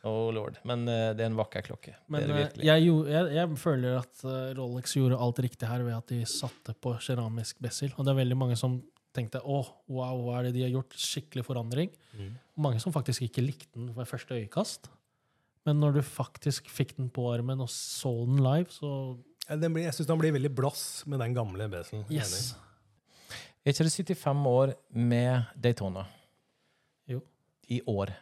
Oh 0.09 0.31
lord. 0.33 0.57
Men 0.65 0.87
uh, 0.89 1.11
det 1.13 1.25
er 1.27 1.29
en 1.29 1.37
vakker 1.37 1.67
klokke. 1.67 1.93
Men 2.09 2.25
det 2.25 2.31
er 2.31 2.55
det 2.55 2.63
eh, 2.63 2.69
jeg, 2.71 2.93
jeg, 3.11 3.33
jeg 3.37 3.59
føler 3.61 3.99
at 3.99 4.23
eh, 4.25 4.53
Rolex 4.57 4.95
gjorde 4.97 5.19
alt 5.21 5.43
riktig 5.45 5.69
her 5.69 5.85
ved 5.85 5.97
at 5.97 6.09
de 6.09 6.23
satte 6.29 6.73
på 6.81 6.95
keramisk 7.05 7.61
bezel. 7.61 7.93
Og 7.99 8.07
det 8.07 8.15
er 8.15 8.21
veldig 8.23 8.39
mange 8.41 8.57
som 8.57 8.79
tenkte 9.17 9.43
å, 9.43 9.59
wow, 9.91 10.23
hva 10.25 10.39
er 10.39 10.49
det 10.49 10.55
de 10.57 10.65
har 10.65 10.73
gjort? 10.73 10.97
Skikkelig 10.97 11.45
forandring. 11.45 11.93
Mange 12.61 12.81
som 12.81 12.95
faktisk 12.95 13.27
ikke 13.27 13.45
likte 13.45 13.75
den 13.75 13.91
ved 13.97 14.09
første 14.09 14.39
øyekast. 14.39 14.89
Men 15.69 15.83
når 15.83 15.99
du 15.99 16.01
faktisk 16.07 16.71
fikk 16.73 16.95
den 16.97 17.11
på 17.13 17.27
armen 17.35 17.61
og 17.61 17.69
så 17.73 18.13
den 18.25 18.41
live, 18.45 18.71
så 18.73 19.19
Ja, 19.51 19.59
den 19.59 19.75
blir, 19.75 19.85
jeg 19.85 19.99
syns 19.99 20.09
den 20.09 20.21
blir 20.23 20.33
veldig 20.33 20.53
blass 20.55 21.03
med 21.11 21.21
den 21.21 21.35
gamle 21.37 21.69
besselen. 21.69 22.07
yes. 22.09 22.55
Er 23.61 23.75
ikke 23.75 23.85
det 23.85 24.17
75 24.17 24.47
år 24.49 24.73
med 24.97 25.51
Daytona? 25.61 26.07
Jo. 27.11 27.21
I 27.69 27.83
år. 27.85 28.15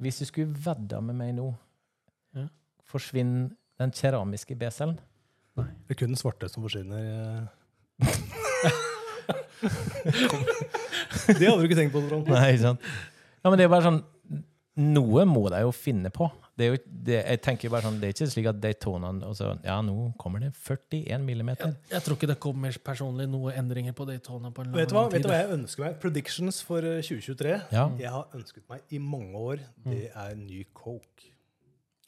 Hvis 0.00 0.18
du 0.22 0.26
skulle 0.28 0.54
vedda 0.64 1.00
med 1.00 1.14
meg 1.18 1.34
nå, 1.36 1.50
Ja. 2.36 2.46
forsvinner 2.84 3.50
den 3.78 3.90
keramiske 3.90 4.54
beselen? 4.56 4.98
Det 5.56 5.90
er 5.90 5.94
kun 5.98 6.08
den 6.14 6.16
svarte 6.16 6.48
som 6.48 6.62
forsvinner. 6.64 6.98
eh. 6.98 8.02
det 11.38 11.46
hadde 11.46 11.60
du 11.60 11.66
ikke 11.68 11.78
tenkt 11.78 11.94
på, 11.94 12.02
Trond. 12.08 12.28
Nei, 12.32 12.48
ikke 12.54 12.64
sant? 12.64 12.86
Ja, 13.42 13.50
men 13.50 13.58
det 13.60 13.66
er 13.66 13.72
bare 13.72 13.86
sånn 13.86 14.00
Noe 14.82 15.26
må 15.28 15.44
de 15.52 15.60
jo 15.66 15.72
finne 15.76 16.08
på. 16.14 16.30
Det 16.52 16.64
er 16.66 16.74
jo, 16.74 16.78
det, 16.84 17.14
jeg 17.16 17.40
tenker 17.46 17.70
bare 17.72 17.86
sånn, 17.86 17.94
det 18.00 18.10
er 18.10 18.12
ikke 18.12 18.26
slik 18.28 18.46
at 18.50 18.58
Daytonaen 18.60 19.22
og 19.24 19.38
Ja, 19.64 19.78
nå 19.84 20.10
kommer 20.20 20.42
det 20.42 20.50
41 20.52 21.24
millimeter. 21.24 21.70
Jeg, 21.72 21.92
jeg 21.94 22.04
tror 22.04 22.18
ikke 22.18 22.28
det 22.28 22.36
kommer 22.44 22.76
personlig 22.84 23.24
noen 23.32 23.56
endringer 23.56 23.96
på 23.96 24.04
Daytona 24.08 24.50
på 24.52 24.66
en 24.66 24.68
lang, 24.68 24.76
Vet 24.82 24.92
du 24.92 24.96
hva 24.98 25.06
lang 25.06 25.14
Vet 25.14 25.24
du 25.24 25.30
hva 25.30 25.38
jeg 25.40 25.54
ønsker 25.56 25.86
meg? 25.86 25.96
Predictions 26.02 26.60
for 26.68 26.84
eh, 26.84 27.00
2023. 27.00 27.54
Ja. 27.72 27.86
Jeg 28.02 28.12
har 28.12 28.36
ønsket 28.36 28.66
meg 28.68 28.92
i 28.92 29.00
mange 29.00 29.40
år. 29.40 29.64
Det 29.86 30.10
er 30.12 30.36
ny 30.36 30.60
Coke. 30.76 31.32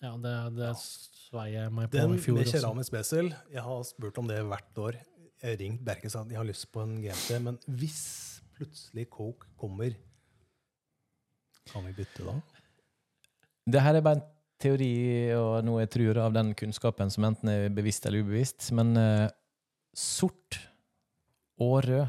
Ja, 0.05 0.13
det, 0.21 0.35
det 0.59 0.75
sveier 0.77 1.63
jeg 1.63 1.73
meg 1.73 1.89
på 1.89 1.97
Den 1.97 2.19
i 2.19 2.21
fjor 2.21 2.37
Den 2.43 2.45
med 2.45 2.53
keramisk 2.59 2.99
besel. 2.99 3.33
Jeg 3.55 3.65
har 3.65 3.83
spurt 3.89 4.21
om 4.21 4.29
det 4.29 4.43
hvert 4.45 4.83
år. 4.85 5.01
Jeg 5.41 5.55
har 5.55 5.61
ringt 5.61 5.85
Bjerke 5.89 6.11
og 6.11 6.13
sagt 6.19 6.37
jeg 6.37 6.41
har 6.43 6.49
lyst 6.49 6.69
på 6.73 6.85
en 6.85 6.99
GMT, 7.01 7.41
men 7.49 7.57
hvis 7.81 8.05
plutselig 8.59 9.09
Coke 9.13 9.49
kommer, 9.61 9.97
kan 11.73 11.89
vi 11.89 11.97
bytte 11.97 12.29
da? 12.29 12.37
Det 13.65 13.81
her 13.81 13.97
er 13.97 14.05
bare 14.05 14.21
en 14.21 14.25
teori 14.63 14.91
og 15.37 15.65
noe 15.67 15.83
jeg 15.85 15.93
tror 15.97 16.21
av 16.27 16.35
den 16.37 16.53
kunnskapen 16.59 17.11
som 17.13 17.27
enten 17.29 17.51
er 17.53 17.69
bevisst 17.75 18.07
eller 18.07 18.25
ubevisst. 18.25 18.69
Men 18.77 18.95
uh, 18.99 19.27
sort 19.97 20.59
og 21.63 21.81
rød 21.87 22.07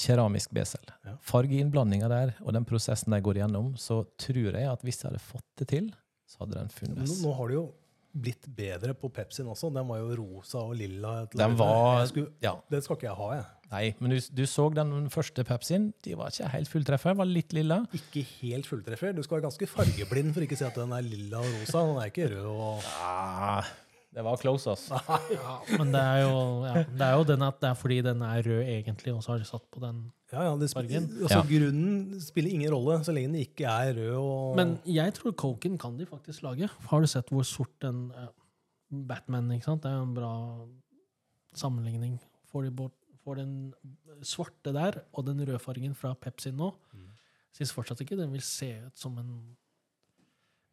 keramisk 0.00 0.52
besel. 0.56 0.86
Ja. 1.04 1.16
Fargeinnblandinga 1.28 2.08
der 2.08 2.30
og 2.40 2.54
den 2.56 2.64
prosessen 2.68 3.12
de 3.12 3.20
går 3.20 3.40
igjennom, 3.42 3.74
så 3.76 4.02
tror 4.20 4.54
jeg 4.56 4.68
at 4.70 4.84
hvis 4.86 5.02
de 5.02 5.10
hadde 5.10 5.20
fått 5.20 5.44
det 5.60 5.68
til, 5.74 5.90
så 6.30 6.44
hadde 6.44 6.56
den 6.56 6.70
Nå, 6.70 6.76
funnes. 6.78 7.18
nå 7.20 7.34
har 7.36 7.50
det 7.50 7.58
jo 7.58 7.66
blitt 8.10 8.46
bedre 8.56 8.94
på 8.98 9.10
Pepsien 9.14 9.46
også. 9.52 9.68
Den 9.74 9.86
var 9.86 10.00
jo 10.00 10.16
rosa 10.18 10.62
og 10.64 10.72
lilla. 10.78 11.26
Den 11.34 11.56
var 11.58 12.00
Jeg 12.00 12.08
skulle, 12.14 12.32
Ja. 12.42 12.56
Den 12.72 12.82
skal 12.82 12.96
ikke 12.96 13.06
jeg 13.10 13.18
ha, 13.20 13.28
jeg. 13.36 13.44
Nei, 13.70 13.92
men 14.02 14.10
du, 14.10 14.16
du 14.34 14.42
så 14.50 14.64
den 14.74 15.06
første 15.14 15.44
Pepsien. 15.46 15.92
De 16.02 16.16
var 16.18 16.32
ikke 16.34 16.48
helt 16.56 16.70
fulltreffer, 16.72 17.14
var 17.20 17.28
litt 17.30 17.52
lilla. 17.54 17.76
Ikke 17.94 18.24
helt 18.40 18.66
fulltreffer. 18.66 19.12
Du 19.14 19.22
skal 19.22 19.38
være 19.38 19.46
ganske 19.46 19.68
fargeblind 19.70 20.34
for 20.34 20.42
ikke 20.42 20.56
å 20.58 20.62
si 20.64 20.66
at 20.66 20.80
den 20.80 20.96
er 20.96 21.06
lilla 21.06 21.38
og 21.38 21.52
rosa. 21.60 21.84
Den 21.86 22.00
er 22.02 22.10
ikke 22.10 22.26
rød 22.32 22.48
og 22.50 22.88
ja, 22.88 23.60
det 24.10 24.24
var 24.26 24.40
close, 24.42 24.72
ass. 24.74 24.88
Ja, 25.36 25.52
men 25.78 25.92
det 25.94 26.00
er 26.02 26.24
jo, 26.24 26.34
ja, 26.66 26.82
det 26.82 27.06
er 27.06 27.14
jo 27.20 27.28
den 27.28 27.44
at 27.46 27.60
det 27.62 27.68
er 27.70 27.78
fordi 27.78 28.00
den 28.08 28.24
er 28.26 28.42
rød 28.42 28.72
egentlig, 28.74 29.14
og 29.14 29.22
så 29.22 29.36
har 29.36 29.44
de 29.44 29.46
satt 29.46 29.68
på 29.70 29.84
den. 29.84 30.00
Ja, 30.34 30.48
ja, 30.48 30.56
det 30.58 30.72
Fargen. 30.74 31.06
altså, 31.22 31.38
Ja. 31.38 31.46
Grunnen 31.46 32.18
spiller 32.26 32.50
ingen 32.56 32.74
rolle 32.74 32.98
så 33.06 33.14
lenge 33.14 33.30
den 33.36 33.44
ikke 33.46 33.70
er 33.70 33.94
rød 33.94 34.18
og 34.18 34.58
Men 34.58 34.74
jeg 34.86 35.14
tror 35.14 35.36
Coken 35.38 35.78
kan 35.78 35.94
de 35.98 36.10
faktisk 36.10 36.42
lage. 36.46 36.66
Har 36.90 37.06
du 37.06 37.06
sett 37.10 37.30
hvor 37.30 37.46
sort 37.46 37.70
den 37.86 38.08
eh, 38.18 38.28
Batman 39.06 39.54
ikke 39.54 39.70
sant? 39.70 39.86
Det 39.86 39.90
er 39.94 40.00
jo 40.02 40.08
en 40.10 40.18
bra 40.18 40.34
sammenligning. 41.54 42.18
Får, 42.50 42.66
de 42.66 42.70
bort, 42.74 42.94
får 43.24 43.40
den 43.42 43.54
svarte 44.26 44.72
der 44.76 45.02
og 45.12 45.26
den 45.28 45.40
røde 45.46 45.60
fargen 45.62 45.94
fra 45.96 46.14
Pepsi 46.14 46.52
nå, 46.52 46.72
Mm. 46.94 47.06
syns 47.56 47.72
fortsatt 47.74 48.00
ikke 48.04 48.16
den 48.18 48.32
vil 48.32 48.42
se 48.46 48.70
ut 48.86 48.96
som 48.98 49.18
en 49.18 49.34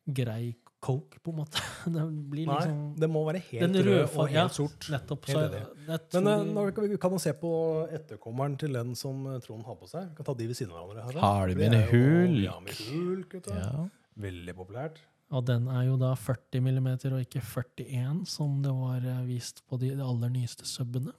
grei 0.07 0.55
Coke, 0.79 1.17
på 1.25 1.31
en 1.33 1.39
måte. 1.39 1.57
Den 1.89 2.29
blir 2.29 2.45
Nei, 2.45 2.53
liksom 2.53 2.81
det 3.01 3.07
må 3.09 3.23
være 3.25 3.39
helt 3.47 3.77
rød 3.81 4.03
og 4.13 4.27
helt 4.29 4.35
ja. 4.37 4.43
sort. 4.53 4.85
Nettopp. 4.93 5.25
Så 5.25 5.39
helt 5.39 5.55
jeg, 5.57 6.03
Men 6.13 6.53
tror 6.53 6.67
eh, 6.69 6.73
kan 6.77 6.85
vi, 6.91 6.97
kan 7.01 7.15
jo 7.15 7.21
se 7.23 7.33
på 7.33 7.51
etterkommeren 7.97 8.57
til 8.61 8.77
den 8.77 8.93
som 8.95 9.25
eh, 9.25 9.39
Trond 9.41 9.65
har 9.65 9.75
på 9.81 9.89
seg. 9.89 10.11
Vi 10.11 10.19
kan 10.19 10.27
ta 10.29 10.35
de 10.37 10.47
ved 10.51 10.59
siden 10.59 10.75
av 10.77 10.85
hverandre. 10.91 11.17
her. 11.17 11.25
Har 11.25 11.49
du 11.49 11.55
min 11.57 11.73
hulk? 11.89 12.43
Ja, 12.45 12.53
min 12.61 12.77
hulk. 12.93 13.33
Ja. 13.49 13.87
Veldig 14.21 14.55
populært. 14.59 15.01
Og 15.33 15.43
den 15.49 15.65
er 15.73 15.81
jo 15.89 15.97
da 15.99 16.13
40 16.15 16.61
mm 16.69 16.87
og 17.09 17.19
ikke 17.25 17.41
41, 17.41 18.21
som 18.29 18.61
det 18.63 18.71
var 18.77 19.01
eh, 19.17 19.23
vist 19.27 19.63
på 19.67 19.81
de 19.81 19.95
aller 19.97 20.29
nyeste 20.37 20.69
subene. 20.69 21.11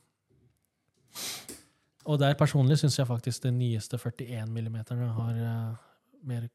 Og 2.08 2.18
der 2.20 2.34
personlig 2.40 2.78
syns 2.80 2.96
jeg 2.98 3.06
faktisk 3.08 3.42
den 3.44 3.58
nyeste 3.60 3.98
41 3.98 4.46
mm 4.48 4.76
har 5.18 5.40
uh, 5.42 5.76
mer 6.24 6.48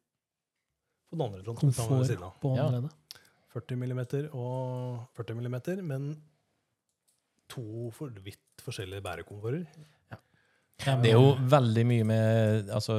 På 1.10 1.16
den 1.18 1.22
andre 1.28 1.44
fronten. 1.44 1.74
komfort 1.74 2.42
på 2.42 2.56
Ja. 2.58 2.64
håndleddet. 2.64 2.92
40 3.54 3.76
mm 3.78 4.00
og 4.34 5.04
40 5.16 5.36
mm, 5.36 5.86
men 5.86 6.08
to 7.50 7.92
for 7.94 8.10
vidt 8.24 8.64
forskjellige 8.66 9.02
bærekomforter. 9.06 9.66
Det 11.04 11.12
er 11.12 11.20
jo 11.20 11.36
veldig 11.48 11.84
mye 11.86 12.04
med 12.04 12.70
Altså 12.74 12.96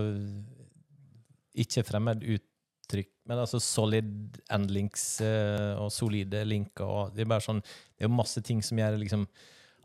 Ikke 1.55 1.83
fremmed 1.85 2.23
uttrykk, 2.23 3.11
men 3.27 3.39
altså 3.39 3.59
solid 3.63 4.39
endlinks 4.53 5.21
eh, 5.21 5.75
og 5.79 5.91
solide 5.93 6.45
linker. 6.45 6.85
Og 6.85 7.15
det 7.15 7.25
er 7.25 7.31
bare 7.35 7.45
sånn 7.45 7.61
Det 7.63 8.05
er 8.05 8.09
jo 8.09 8.15
masse 8.15 8.41
ting 8.47 8.63
som 8.65 8.79
gjør 8.79 8.97
liksom 9.03 9.27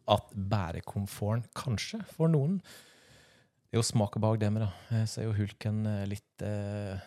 at 0.09 0.33
bærekomforten, 0.33 1.45
kanskje, 1.57 2.01
for 2.15 2.31
noen 2.31 2.59
Det 2.59 3.77
er 3.77 3.81
jo 3.83 3.85
smak 3.85 4.15
og 4.17 4.23
behag, 4.23 4.39
det 4.41 4.51
med, 4.53 4.65
da. 4.65 4.69
Eh, 4.97 5.05
Så 5.05 5.21
er 5.21 5.27
jo 5.27 5.35
hulken 5.37 5.83
eh, 5.85 6.05
litt 6.09 6.45
eh, 6.45 7.01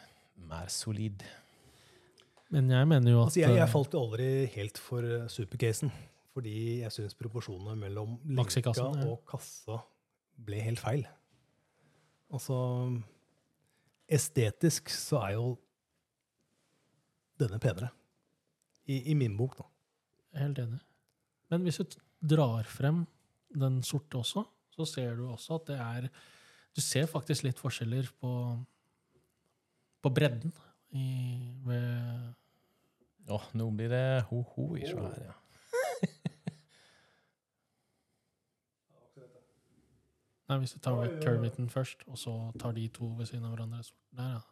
mer 0.48 0.68
solid. 0.70 1.24
Men 2.54 2.70
jeg 2.70 2.86
mener 2.86 3.10
jo 3.10 3.22
at 3.22 3.32
Altså, 3.32 3.40
jeg, 3.40 3.56
jeg 3.56 3.64
eh, 3.66 3.72
falt 3.72 3.96
jo 3.96 4.02
aldri 4.04 4.28
helt 4.54 4.78
for 4.78 5.26
supercasen, 5.32 5.90
fordi 6.32 6.82
jeg 6.84 6.94
syns 6.94 7.18
proporsjonene 7.18 7.74
mellom 7.80 8.14
lenka 8.24 8.74
ja. 8.76 8.86
og 9.08 9.24
kassa 9.28 9.80
ble 10.38 10.62
helt 10.62 10.80
feil. 10.80 11.02
Altså 12.32 12.56
Estetisk 14.12 14.90
så 14.92 15.18
er 15.24 15.34
jo 15.38 15.56
denne 17.40 17.58
penere. 17.62 17.90
I, 18.86 18.98
i 19.12 19.14
min 19.14 19.36
bok, 19.38 19.56
da. 19.58 19.66
Helt 20.42 20.58
enig. 20.58 20.80
Men 21.52 21.66
hvis 21.66 21.80
du 21.80 21.98
drar 22.22 22.68
frem 22.70 23.02
den 23.52 23.82
sorte 23.84 24.20
også, 24.20 24.44
så 24.72 24.86
ser 24.88 25.16
du 25.18 25.26
også 25.28 25.58
at 25.60 25.66
det 25.72 25.78
er 25.80 26.12
Du 26.72 26.80
ser 26.80 27.04
faktisk 27.04 27.44
litt 27.44 27.58
forskjeller 27.60 28.06
på, 28.16 28.30
på 30.00 30.12
bredden 30.14 30.54
i, 30.96 31.52
ved 31.66 32.32
Åh, 33.32 33.44
nå 33.54 33.68
blir 33.76 33.92
det 33.92 34.24
ho-ho 34.30 34.72
i 34.76 34.86
så 34.88 34.98
her, 35.04 35.28
ja. 35.28 35.36
Nei, 40.48 40.58
hvis 40.60 40.74
du 40.74 40.80
tar 40.84 40.98
vekk 40.98 41.20
curviten 41.22 41.70
først, 41.72 42.02
og 42.10 42.18
så 42.20 42.32
tar 42.60 42.74
de 42.76 42.88
to 42.92 43.06
ved 43.16 43.30
siden 43.30 43.46
av 43.48 43.54
hverandre. 43.54 43.84
Der, 44.18 44.34
ja. 44.34 44.42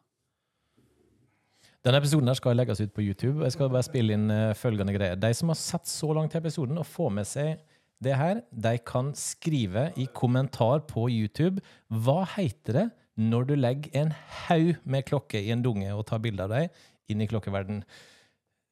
Denne 1.81 1.97
episoden 2.03 2.29
her 2.29 2.37
skal 2.37 2.59
legges 2.59 2.83
ut 2.83 2.93
på 2.93 3.03
YouTube. 3.03 3.41
Jeg 3.47 3.55
skal 3.55 3.71
bare 3.73 3.87
spille 3.87 4.13
inn 4.13 4.29
uh, 4.29 4.53
følgende 4.59 4.93
greier. 4.93 5.17
De 5.17 5.31
som 5.37 5.49
har 5.49 5.57
sett 5.57 5.89
så 5.89 6.13
langt 6.13 6.35
til 6.35 6.43
episoden 6.43 6.81
og 6.81 6.89
får 6.89 7.13
med 7.17 7.29
seg 7.29 7.63
det 8.05 8.17
her, 8.17 8.41
de 8.49 8.73
kan 8.85 9.11
skrive 9.17 9.91
i 10.01 10.07
kommentar 10.17 10.87
på 10.89 11.07
YouTube 11.13 11.61
hva 11.93 12.23
heter 12.37 12.79
det 12.79 12.87
når 13.21 13.49
du 13.49 13.55
legger 13.59 13.97
en 14.01 14.13
haug 14.47 14.79
med 14.89 15.05
klokker 15.09 15.41
i 15.41 15.53
en 15.53 15.65
dunge 15.65 15.91
og 15.93 16.07
tar 16.09 16.23
bilde 16.25 16.47
av 16.47 16.55
dem 16.55 16.71
inn 17.13 17.21
i 17.21 17.29
klokkeverden. 17.29 17.83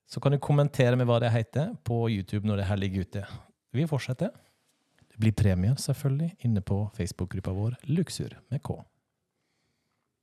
Så 0.09 0.21
kan 0.25 0.33
du 0.33 0.41
kommentere 0.41 0.97
med 0.97 1.09
hva 1.09 1.19
det 1.21 1.33
heter 1.35 1.75
på 1.85 2.07
YouTube 2.09 2.49
når 2.49 2.63
det 2.63 2.69
her 2.71 2.81
ligger 2.81 3.05
ute. 3.05 3.25
Vi 3.77 3.85
fortsetter. 3.89 4.33
Det 5.13 5.21
blir 5.21 5.37
premie, 5.37 5.75
selvfølgelig, 5.77 6.31
inne 6.47 6.63
på 6.65 6.87
Facebook-gruppa 6.97 7.53
vår 7.53 7.77
Luxur 7.91 8.39
med 8.49 8.63
K. 8.65 8.79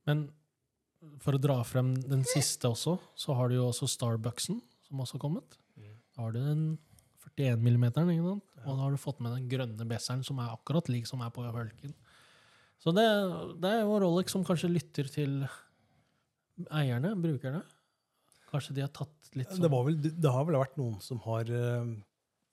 Men 0.10 0.30
for 1.24 1.38
å 1.38 1.42
dra 1.42 1.60
frem 1.68 1.94
den 2.02 2.24
siste 2.28 2.70
også, 2.70 2.98
så 3.16 3.36
har 3.38 3.50
du 3.52 3.58
jo 3.60 3.70
også 3.70 3.88
Starbucksen, 3.92 4.60
som 4.88 5.02
også 5.04 5.18
har 5.18 5.24
kommet. 5.28 5.58
Da 6.16 6.24
har 6.24 6.32
du 6.36 6.40
den 6.40 6.66
41 7.36 7.60
mm, 7.60 7.86
ikke 7.90 8.24
sant? 8.24 8.44
og 8.66 8.70
da 8.72 8.82
har 8.82 8.94
du 8.96 9.02
fått 9.02 9.20
med 9.22 9.34
den 9.36 9.48
grønne 9.52 9.86
besseren, 9.90 10.24
som 10.24 10.40
er 10.40 10.54
akkurat 10.54 10.88
lik 10.90 11.08
som 11.10 11.22
er 11.26 11.34
på 11.36 11.44
Hulken. 11.44 11.94
Så 12.82 12.94
det, 12.96 13.06
det 13.62 13.72
er 13.72 13.82
jo 13.84 13.98
Rolex 14.02 14.32
som 14.36 14.46
kanskje 14.48 14.70
lytter 14.72 15.10
til 15.12 15.42
eierne, 16.72 17.12
brukerne. 17.20 17.62
Kanskje 18.52 18.76
de 18.78 18.84
har 18.86 18.92
tatt 18.96 19.32
litt 19.36 19.52
sånn 19.52 19.66
Det, 19.66 19.72
var 19.74 19.84
vel, 19.88 19.98
det 20.00 20.32
har 20.32 20.46
vel 20.48 20.58
vært 20.62 20.78
noen 20.80 21.00
som 21.04 21.20
har 21.26 21.50
eh, 21.52 21.90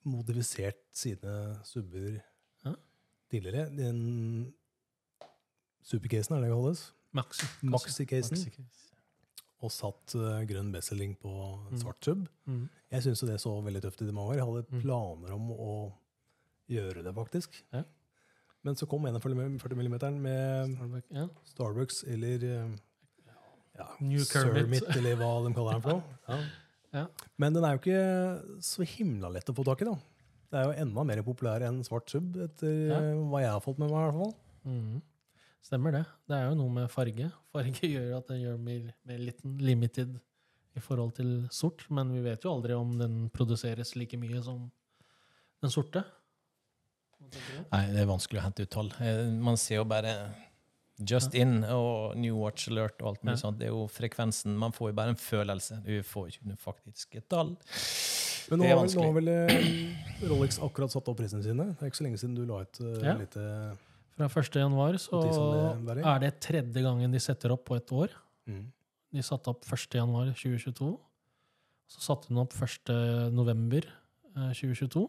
modifisert 0.08 0.80
sine 0.96 1.36
subber 1.68 2.18
Ja. 2.66 2.74
tidligere. 3.30 3.68
Den 3.76 4.52
supercasen, 5.86 6.36
er 6.36 6.42
det 6.42 6.50
det 6.50 6.54
kalles? 6.56 6.82
Maxi. 7.14 7.46
Maxi-casen. 7.62 8.46
Og 9.62 9.70
satt 9.70 10.14
uh, 10.18 10.40
grønn 10.48 10.72
bezeling 10.74 11.12
på 11.22 11.30
Mm. 11.70 11.78
svart 11.78 12.04
sub. 12.04 12.22
Mm. 12.48 12.68
Jeg 12.90 13.02
syns 13.04 13.20
det 13.28 13.40
så 13.40 13.52
veldig 13.62 13.82
tøft 13.84 14.00
ut 14.02 14.08
i 14.08 14.12
mange 14.12 14.32
år. 14.32 14.38
Jeg 14.40 14.46
hadde 14.48 14.64
Mm. 14.72 14.80
planer 14.82 15.32
om 15.36 15.50
å 15.52 15.74
gjøre 16.68 17.02
det, 17.04 17.14
faktisk. 17.14 17.62
Ja. 17.72 17.82
Men 18.64 18.74
så 18.78 18.86
kom 18.88 19.02
41 19.06 19.76
mm 19.76 20.20
med 20.22 20.74
Starbuck, 20.76 21.04
ja. 21.10 21.26
Starbucks 21.50 22.04
eller 22.06 22.44
eh, 22.44 22.74
ja, 23.78 23.86
Sermit 24.24 24.84
eller 24.96 25.16
hva 25.16 25.30
de 25.48 25.54
kaller 25.54 25.72
den 25.72 25.82
for 25.82 25.92
noe. 26.28 26.50
Ja. 26.92 27.06
Men 27.38 27.52
den 27.54 27.64
er 27.64 27.76
jo 27.76 27.80
ikke 27.82 28.62
så 28.62 28.84
himla 28.86 29.30
lett 29.32 29.48
å 29.50 29.54
få 29.56 29.64
tak 29.64 29.82
i, 29.82 29.84
da. 29.88 29.94
Det 30.52 30.58
er 30.60 30.64
jo 30.68 30.74
enda 30.84 31.04
mer 31.08 31.22
populær 31.24 31.62
enn 31.66 31.82
svart 31.82 32.10
sub, 32.12 32.36
etter 32.36 32.92
eh, 32.92 33.14
hva 33.30 33.40
jeg 33.40 33.50
har 33.54 33.60
fått 33.64 33.78
med 33.80 33.90
meg. 33.90 33.98
i 33.98 34.10
hvert 34.10 34.20
fall. 34.20 34.34
Stemmer 35.62 35.92
det. 35.94 36.04
Det 36.28 36.36
er 36.36 36.48
jo 36.50 36.56
noe 36.58 36.72
med 36.74 36.90
farge. 36.90 37.28
Farge 37.54 37.88
gjør 37.94 38.16
at 38.18 38.28
den 38.32 38.40
gjør 38.42 38.58
mer, 38.58 38.92
mer 39.08 39.18
liten 39.22 39.56
limited 39.62 40.16
i 40.74 40.80
forhold 40.80 41.12
til 41.18 41.32
sort, 41.52 41.84
men 41.92 42.10
vi 42.14 42.22
vet 42.24 42.44
jo 42.46 42.54
aldri 42.54 42.74
om 42.74 42.94
den 42.98 43.28
produseres 43.34 43.94
like 44.00 44.16
mye 44.18 44.40
som 44.42 44.64
den 45.62 45.70
sorte. 45.70 46.02
Nei, 47.70 47.82
det 47.92 48.00
er 48.02 48.08
vanskelig 48.10 48.40
å 48.40 48.46
hente 48.46 48.64
ut 48.66 48.72
tall. 48.72 48.88
Eh, 49.04 49.28
Man 49.38 49.56
ser 49.60 49.78
jo 49.82 49.84
bare 49.88 50.14
Just 51.08 51.34
In 51.38 51.62
og 51.64 52.16
New 52.20 52.36
Watch 52.42 52.66
Alert 52.72 52.98
og 53.02 53.12
alt 53.12 53.22
mulig 53.24 53.36
Ja. 53.36 53.42
sånt. 53.44 53.58
Det 53.60 53.68
er 53.68 53.72
jo 53.76 53.86
frekvensen. 53.90 54.56
Man 54.58 54.72
får 54.74 54.90
jo 54.90 54.96
bare 54.98 55.14
en 55.14 55.20
følelse. 55.20 55.78
Du 55.84 55.94
får 56.02 56.26
jo 56.26 56.32
ikke 56.34 56.48
noe 56.50 56.60
faktisk 56.60 57.16
et 57.20 57.28
tall. 57.32 57.54
Men 58.50 58.58
nå 58.58 58.64
Det 58.64 58.70
er 58.72 58.76
har 58.76 58.82
vel, 58.82 58.94
nå 58.96 59.06
har 59.06 59.14
vel 59.20 59.28
eh, 59.28 60.28
Rolex 60.28 60.58
akkurat 60.58 60.90
satt 60.92 61.08
opp 61.08 61.16
prisene 61.22 61.42
sine. 61.46 61.68
Det 61.78 61.82
er 61.86 61.92
ikke 61.92 62.00
så 62.02 62.06
lenge 62.08 62.18
siden 62.20 62.34
du 62.36 62.44
la 62.48 62.60
ut 62.66 62.80
uh, 62.82 62.92
Ja. 63.06 63.14
lite 63.22 63.46
Fra 64.16 64.28
1. 64.28 64.60
januar 64.60 64.98
så 65.00 65.22
de 65.24 65.94
det 65.94 66.04
er 66.04 66.20
det 66.22 66.32
tredje 66.44 66.84
gangen 66.84 67.12
de 67.14 67.20
setter 67.22 67.54
opp 67.54 67.64
på 67.68 67.78
et 67.78 67.92
år. 67.92 68.12
mm. 68.46 68.66
De 69.12 69.20
satte 69.20 69.50
opp 69.52 69.64
1. 69.68 69.98
januar 69.98 70.30
2022. 70.32 70.92
Så 71.92 72.00
satte 72.00 72.30
de 72.32 72.38
opp 72.40 72.54
1. 72.56 72.92
november 73.34 73.84
eh, 73.84 74.52
2022. 74.56 75.02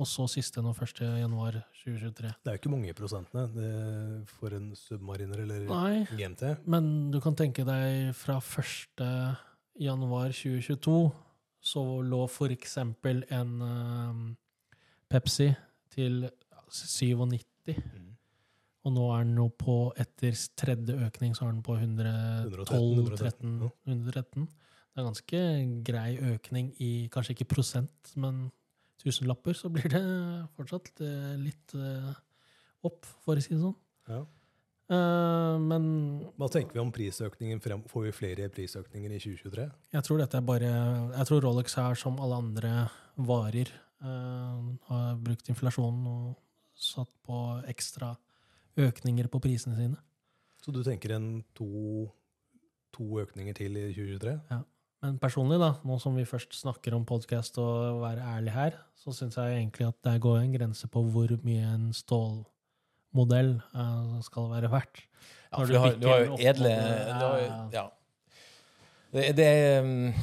Og 0.00 0.08
så 0.08 0.24
siste 0.32 0.62
nå 0.64 0.72
1. 0.72 1.02
januar 1.20 1.58
2023. 1.82 2.30
Det 2.42 2.48
er 2.48 2.56
jo 2.56 2.60
ikke 2.62 2.72
mange 2.72 2.94
prosentene 2.96 3.44
det, 3.52 3.72
for 4.38 4.56
en 4.56 4.70
submariner 4.78 5.42
eller 5.44 5.66
Nei, 5.68 6.06
GMT. 6.08 6.46
Men 6.64 7.10
du 7.12 7.20
kan 7.20 7.36
tenke 7.38 7.66
deg 7.68 8.14
fra 8.16 8.38
1. 8.40 9.04
januar 9.84 10.32
2022 10.32 10.96
så 11.62 11.82
lå 12.02 12.22
for 12.32 12.50
eksempel 12.50 13.22
en 13.30 13.52
eh, 13.68 14.22
Pepsi 15.12 15.52
til 15.92 16.24
97. 16.72 17.76
Mm. 17.76 18.11
Og 18.82 18.94
nå 18.96 19.04
er 19.14 19.22
den 19.22 19.38
jo 19.38 19.46
på, 19.54 19.76
etter 20.00 20.34
tredje 20.58 20.96
økning, 21.06 21.36
så 21.38 21.46
er 21.46 21.54
den 21.54 21.62
på 21.62 21.76
112 21.78 22.98
113, 23.04 23.52
113. 23.86 24.48
Det 24.92 25.00
er 25.00 25.06
ganske 25.06 25.42
grei 25.86 26.08
økning 26.34 26.72
i 26.82 26.92
kanskje 27.12 27.36
ikke 27.36 27.52
prosent, 27.54 28.12
men 28.18 28.48
tusenlapper, 29.02 29.56
så 29.56 29.70
blir 29.72 29.88
det 29.90 30.02
fortsatt 30.56 31.02
eh, 31.02 31.34
litt 31.40 31.74
eh, 31.78 32.12
opp, 32.86 33.06
for 33.24 33.38
å 33.38 33.42
si 33.42 33.54
det 33.54 33.62
sånn. 33.62 33.76
Ja. 34.10 34.20
Eh, 34.92 35.54
men 35.62 35.86
Hva 36.36 36.48
tenker 36.52 36.76
vi 36.76 36.82
om 36.82 36.92
prisøkningen? 36.94 37.62
Frem, 37.64 37.84
får 37.90 38.08
vi 38.08 38.16
flere 38.16 38.50
prisøkninger 38.52 39.14
i 39.14 39.22
2023? 39.22 39.68
jeg 39.94 40.06
tror 40.08 40.20
dette 40.20 40.38
er 40.38 40.44
bare 40.46 40.72
Jeg 41.14 41.28
tror 41.28 41.46
Rolex 41.46 41.78
er 41.80 41.96
som 41.98 42.18
alle 42.20 42.40
andre 42.42 42.72
varer. 43.16 43.70
uh, 44.02 44.74
har 44.88 45.16
brukt 45.22 45.48
inflasjonen 45.48 46.06
og 46.10 46.30
satt 46.74 47.10
på 47.22 47.38
ekstra 47.70 48.16
økninger 48.80 49.28
på 49.32 49.40
prisene 49.42 49.76
sine. 49.76 50.00
Så 50.62 50.72
du 50.74 50.82
tenker 50.86 51.16
en 51.16 51.42
to, 51.56 52.06
to 52.94 53.08
økninger 53.22 53.56
til 53.58 53.76
i 53.76 53.88
2023? 53.90 54.36
Ja. 54.52 54.62
Men 55.02 55.16
personlig, 55.18 55.58
da, 55.58 55.72
nå 55.82 55.96
som 55.98 56.14
vi 56.14 56.22
først 56.28 56.54
snakker 56.54 56.94
om 56.94 57.02
podkast 57.06 57.56
og 57.58 58.04
være 58.04 58.22
ærlig 58.36 58.52
her, 58.54 58.76
så 58.94 59.10
syns 59.16 59.34
jeg 59.34 59.56
egentlig 59.56 59.88
at 59.88 59.96
det 60.06 60.20
går 60.22 60.38
en 60.38 60.52
grense 60.54 60.86
på 60.86 61.02
hvor 61.10 61.32
mye 61.42 61.72
en 61.72 61.88
stålmodell 61.96 63.56
eh, 63.58 64.12
skal 64.22 64.46
være 64.52 64.70
verdt. 64.70 65.02
Ja, 65.50 65.56
for 65.56 65.66
du 65.66 65.78
har, 65.82 65.98
du 65.98 66.06
har 66.06 66.22
jo 66.28 66.38
edle 66.38 66.70
du 66.70 67.24
har, 67.26 67.40
ja. 67.42 67.58
ja. 67.74 67.84
Det, 69.12 69.26
det 69.36 69.46
er 69.46 69.82
um, 69.84 70.14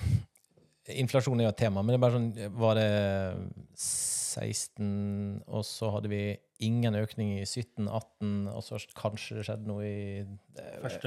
Inflasjon 0.90 1.44
er 1.44 1.46
jo 1.46 1.52
et 1.52 1.60
tema, 1.60 1.84
men 1.84 1.94
det 1.94 2.00
er 2.00 2.02
bare 2.02 2.16
sånn 2.16 2.56
Var 2.64 2.80
det 2.80 2.88
16, 3.78 5.44
og 5.46 5.68
så 5.68 5.92
hadde 5.94 6.10
vi 6.10 6.24
ingen 6.60 6.96
økning 7.00 7.38
i 7.40 7.46
17, 7.46 7.88
18, 7.88 8.32
og 8.52 8.64
så 8.66 8.80
kanskje 8.98 9.38
det 9.38 9.46
skjedde 9.48 9.70
noe 9.70 9.86
i 9.86 10.26
det- 10.56 10.66
1. 10.84 11.06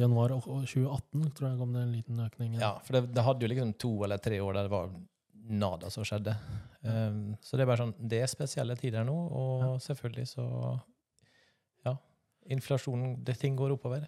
januar 0.00 0.32
2018 0.40 1.34
tror 1.36 1.50
jeg 1.50 1.58
kom 1.58 1.74
det 1.74 1.82
en 1.82 1.92
liten 1.92 2.22
økning. 2.24 2.54
Ja, 2.58 2.78
for 2.78 2.96
det, 2.96 3.14
det 3.14 3.24
hadde 3.24 3.44
jo 3.44 3.50
liksom 3.52 3.74
to 3.78 3.92
eller 4.04 4.18
tre 4.18 4.40
år 4.40 4.54
der 4.54 4.68
det 4.68 4.72
var 4.72 4.90
nada 5.48 5.90
som 5.90 6.04
skjedde. 6.04 6.36
Um, 6.82 7.36
så 7.42 7.56
det 7.56 7.64
er 7.64 7.66
bare 7.66 7.82
sånn 7.82 7.94
Det 7.98 8.20
er 8.22 8.30
spesielle 8.30 8.76
tider 8.78 9.04
nå, 9.04 9.14
og 9.14 9.80
selvfølgelig 9.82 10.28
så 10.36 10.80
Ja. 11.84 11.96
Inflasjonen 12.48 13.24
det 13.24 13.38
Ting 13.38 13.56
går 13.56 13.72
oppover. 13.76 14.06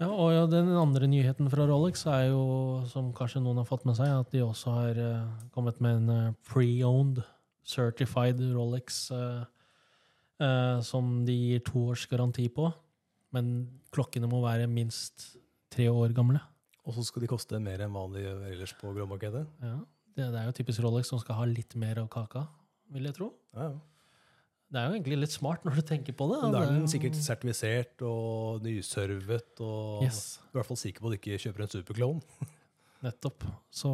Ja, 0.00 0.08
og 0.08 0.32
ja, 0.32 0.46
Den 0.46 0.68
andre 0.68 1.06
nyheten 1.06 1.50
fra 1.50 1.66
Rolex 1.68 2.06
er 2.06 2.30
jo, 2.30 2.84
som 2.88 3.12
kanskje 3.12 3.42
noen 3.42 3.58
har 3.60 3.66
fått 3.68 3.84
med 3.84 3.96
seg, 3.96 4.08
at 4.08 4.30
de 4.32 4.40
også 4.40 4.72
har 4.72 4.98
uh, 4.98 5.28
kommet 5.52 5.80
med 5.80 5.96
en 5.96 6.10
uh, 6.10 6.32
pre-owned 6.48 7.22
certified 7.70 8.40
Rolex 8.54 9.10
eh, 9.14 9.44
eh, 10.40 10.78
som 10.86 11.20
de 11.26 11.36
gir 11.36 11.64
to 11.66 11.86
års 11.92 12.06
garanti 12.10 12.48
på. 12.52 12.70
Men 13.34 13.68
klokkene 13.94 14.28
må 14.30 14.40
være 14.42 14.66
minst 14.70 15.34
tre 15.70 15.86
år 15.92 16.14
gamle. 16.16 16.40
Og 16.88 16.96
så 16.96 17.04
skal 17.06 17.22
de 17.22 17.30
koste 17.30 17.60
mer 17.62 17.84
enn 17.84 17.94
vanlig 17.94 18.24
ellers 18.26 18.72
på 18.80 18.90
gråmarkedet? 18.96 19.44
Ja, 19.62 19.76
det, 20.16 20.26
det 20.32 20.40
er 20.40 20.48
jo 20.48 20.56
typisk 20.56 20.82
Rolex 20.82 21.12
som 21.12 21.20
skal 21.22 21.38
ha 21.38 21.46
litt 21.46 21.76
mer 21.78 22.00
av 22.02 22.08
kaka, 22.10 22.46
vil 22.90 23.06
jeg 23.06 23.18
tro. 23.20 23.30
Ja, 23.54 23.70
ja. 23.70 23.78
Det 24.70 24.78
er 24.78 24.86
jo 24.86 24.94
egentlig 24.94 25.16
litt 25.18 25.32
smart 25.34 25.64
når 25.66 25.80
du 25.80 25.82
tenker 25.82 26.14
på 26.14 26.28
det. 26.30 26.36
Da 26.54 26.60
er 26.62 26.68
den 26.70 26.84
sikkert 26.90 27.16
sertifisert 27.18 28.02
og 28.06 28.62
nyservet, 28.62 29.58
og 29.66 30.04
Yes. 30.06 30.38
i 30.46 30.54
hvert 30.54 30.68
fall 30.68 30.78
sikker 30.78 31.02
på 31.02 31.10
at 31.10 31.16
du 31.16 31.18
ikke 31.18 31.38
kjøper 31.42 31.64
en 31.64 31.72
superklone. 31.72 32.22
Nettopp. 33.04 33.46
Så 33.74 33.90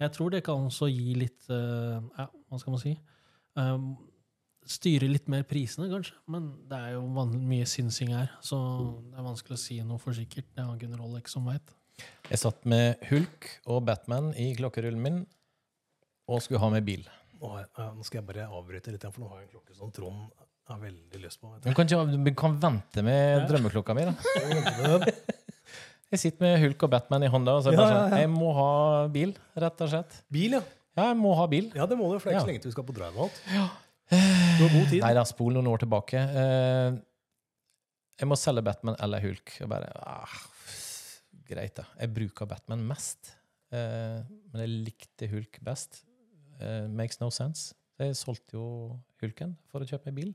jeg 0.00 0.12
tror 0.16 0.32
det 0.32 0.40
kan 0.46 0.70
også 0.70 0.88
gi 0.88 1.12
litt 1.20 1.50
uh, 1.52 2.00
Ja, 2.16 2.30
hva 2.32 2.60
skal 2.62 2.72
man 2.72 2.80
si? 2.80 2.94
Um, 3.60 3.90
styre 4.68 5.08
litt 5.10 5.28
mer 5.30 5.44
prisene, 5.48 5.88
kanskje. 5.92 6.16
Men 6.30 6.50
det 6.70 6.78
er 6.78 6.96
jo 6.96 7.04
mye 7.32 7.68
synsing 7.68 8.12
her, 8.14 8.32
så 8.44 8.58
det 9.10 9.18
er 9.18 9.26
vanskelig 9.26 9.56
å 9.56 9.62
si 9.62 9.78
noe 9.86 10.00
for 10.02 10.16
sikkert. 10.16 10.48
Det 10.56 10.64
er 10.64 10.80
kun 10.80 11.16
ikke 11.18 11.32
som 11.32 11.48
veit. 11.48 11.74
Jeg 12.30 12.40
satt 12.40 12.64
med 12.68 13.00
Hulk 13.10 13.48
og 13.68 13.82
Batman 13.88 14.30
i 14.38 14.52
klokkerullen 14.56 15.02
min 15.04 15.18
og 16.30 16.44
skulle 16.44 16.62
ha 16.62 16.70
med 16.72 16.86
bil. 16.86 17.02
Nå, 17.40 17.48
har 17.50 17.66
ja, 17.66 17.90
skal 18.06 18.20
jeg 18.20 18.28
bare 18.28 18.46
avbryte 18.46 18.92
litt, 18.94 19.04
for 19.10 19.24
nå 19.24 19.30
har 19.32 19.42
jeg 19.42 19.48
en 19.48 19.52
klokke 19.56 19.76
som 19.76 19.92
Trond 19.94 20.28
har 20.70 20.80
veldig 20.80 21.20
lyst 21.24 21.40
på. 21.42 21.50
Du 21.64 21.72
kan, 21.74 21.88
ikke, 21.88 22.18
du 22.24 22.32
kan 22.38 22.56
vente 22.62 23.04
med 23.04 23.46
drømmeklokka 23.50 23.96
mi, 23.96 24.06
da. 24.06 25.00
Jeg 26.10 26.18
sitter 26.24 26.42
med 26.42 26.56
Hulk 26.58 26.82
og 26.82 26.90
Batman 26.90 27.22
i 27.22 27.28
hånda 27.30 27.52
og 27.54 27.60
så 27.62 27.70
er 27.70 27.76
Ja, 27.76 27.82
bare 27.84 27.90
ja, 27.92 27.98
sånn. 28.02 28.18
Jeg 28.24 28.30
må 28.32 28.48
ha 28.56 28.70
bil, 29.14 29.34
rett 29.62 29.82
og 29.84 29.90
slett. 29.92 30.16
Bil, 30.34 30.56
ja. 30.58 30.62
Ja, 30.98 31.04
jeg 31.12 31.18
må 31.20 31.30
ha 31.38 31.44
bil. 31.46 31.68
Ja, 31.78 31.86
det 31.86 31.94
må 32.00 32.08
du, 32.10 32.16
for 32.18 32.26
det 32.26 32.34
er 32.34 32.40
ikke 32.40 32.48
så 32.48 32.50
lenge 32.50 32.62
til 32.64 32.72
vi 32.72 32.74
skal 32.74 32.86
på 32.88 32.94
drive 32.96 33.14
og 33.14 33.28
alt. 33.28 33.76
Du 34.10 34.64
har 34.66 34.72
god 34.74 34.88
tid. 34.90 35.00
Nei 35.04 35.12
da, 35.16 35.24
spol 35.28 35.54
noen 35.54 35.68
år 35.70 35.82
tilbake. 35.84 36.20
Eh, 36.20 36.98
jeg 38.20 38.28
må 38.28 38.36
selge 38.36 38.64
Batman 38.66 38.98
eller 39.00 39.22
Hulk. 39.22 39.54
Og 39.64 39.70
bare, 39.70 39.90
ah, 40.04 40.38
greit, 41.48 41.76
da. 41.78 41.86
Jeg 42.02 42.12
bruker 42.16 42.48
Batman 42.50 42.82
mest. 42.88 43.34
Eh, 43.72 44.18
men 44.50 44.64
jeg 44.64 44.72
likte 44.88 45.30
Hulk 45.30 45.60
best. 45.64 46.02
Eh, 46.60 46.88
makes 46.90 47.20
no 47.22 47.30
sense. 47.32 47.70
Jeg 48.00 48.16
solgte 48.18 48.56
jo 48.56 48.66
Hulken 49.22 49.54
for 49.70 49.84
å 49.84 49.88
kjøpe 49.88 50.10
en 50.10 50.18
bil. 50.18 50.34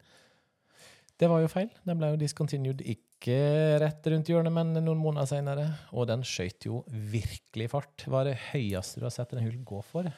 Det 1.15 1.29
var 1.31 1.43
jo 1.43 1.51
feil. 1.51 1.69
Den 1.87 1.99
ble 1.99 2.13
jo 2.13 2.19
discontinued 2.21 2.81
ikke 2.83 3.37
rett 3.81 4.07
rundt 4.11 4.29
hjørnet, 4.29 4.53
men 4.53 4.73
noen 4.79 5.01
måneder 5.01 5.29
senere. 5.29 5.67
Og 5.95 6.07
den 6.09 6.25
skøyt 6.27 6.67
jo 6.67 6.83
virkelig 6.89 7.69
fart. 7.71 8.07
Hva 8.07 8.23
er 8.23 8.31
det 8.31 8.41
høyeste 8.51 9.01
du 9.01 9.07
har 9.07 9.15
sett 9.15 9.35
en 9.35 9.43
Hulk 9.45 9.63
gå 9.67 9.85
for? 9.93 10.11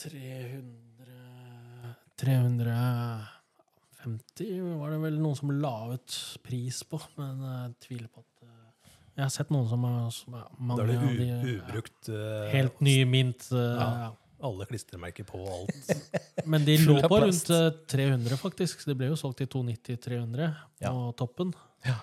300 0.00 0.89
350 2.20 4.78
var 4.80 4.88
det 4.94 5.00
vel 5.02 5.16
noen 5.20 5.36
som 5.38 5.50
la 5.60 5.74
ut 5.94 6.10
pris 6.46 6.78
på, 6.88 6.96
men 7.20 7.34
jeg 7.44 7.74
tviler 7.86 8.08
på 8.12 8.18
at 8.22 8.32
eh, 8.46 8.94
Jeg 9.18 9.24
har 9.26 9.32
sett 9.34 9.50
noen 9.52 9.68
som 9.68 9.80
er, 9.88 9.98
som 10.14 10.34
er, 10.38 10.44
Da 10.70 10.76
er 10.84 10.88
det 10.90 10.98
u 11.00 11.02
ja, 11.26 11.38
ubrukt 11.58 12.02
eh, 12.12 12.46
Helt 12.54 12.76
ny 12.84 12.96
mint. 13.08 13.42
eh, 13.52 13.58
Ja. 13.60 13.88
ja. 14.06 14.10
Alle 14.40 14.64
klistremerker 14.64 15.20
på 15.28 15.36
alt. 15.52 15.90
Men 16.48 16.64
de 16.64 16.78
lå 16.80 16.94
på 17.04 17.16
rundt 17.20 17.50
eh, 17.52 17.66
300, 17.92 18.38
faktisk. 18.40 18.86
Det 18.88 18.94
ble 18.96 19.10
jo 19.10 19.16
solgt 19.20 19.42
i 19.44 19.46
290-300 19.52 20.46
Ja. 20.80 20.88
på 20.94 21.12
toppen. 21.20 21.50
Ja, 21.84 21.98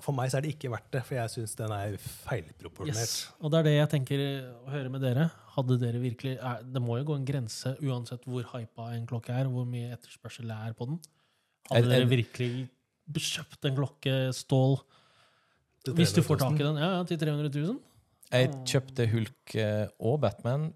For 0.00 0.16
meg 0.16 0.30
så 0.32 0.38
er 0.38 0.46
det 0.46 0.54
ikke 0.54 0.70
verdt 0.72 0.90
det, 0.94 1.02
for 1.04 1.18
jeg 1.18 1.32
syns 1.34 1.54
den 1.58 1.72
er 1.76 1.96
feilproporsjonert. 2.00 2.96
Yes. 3.02 3.32
Og 3.40 3.52
det 3.52 3.60
er 3.60 3.68
det 3.68 3.74
jeg 3.76 3.90
tenker 3.96 4.22
å 4.22 4.72
høre 4.72 4.92
med 4.94 5.04
dere. 5.04 5.28
Hadde 5.56 5.78
dere 5.82 6.00
virkelig, 6.00 6.36
er, 6.40 6.62
Det 6.64 6.82
må 6.82 6.96
jo 7.00 7.08
gå 7.10 7.18
en 7.18 7.26
grense 7.28 7.74
uansett 7.82 8.24
hvor 8.28 8.46
hypa 8.54 8.90
en 8.96 9.06
klokke 9.10 9.34
er, 9.36 9.50
hvor 9.52 9.68
mye 9.68 9.92
etterspørsel 9.96 10.48
det 10.48 10.58
er 10.70 10.76
på 10.78 10.88
den. 10.88 11.00
Hadde 11.68 11.82
Er- 11.82 11.84
er- 11.84 11.98
dere 11.98 12.10
virkelig 12.10 12.68
kjøpt 13.12 13.68
en 13.68 13.76
klokke 13.76 14.16
stål 14.32 14.78
hvis 15.90 16.14
du 16.14 16.22
får 16.22 16.38
tak 16.38 16.60
i 16.60 16.62
den 16.62 16.78
ja, 16.78 16.90
ja, 16.98 17.02
til 17.06 17.18
300 17.18 17.50
000? 17.50 17.78
Jeg 18.32 18.50
kjøpte 18.70 19.06
Hulk 19.10 19.54
eh, 19.58 19.86
og 20.00 20.20
Batman 20.22 20.68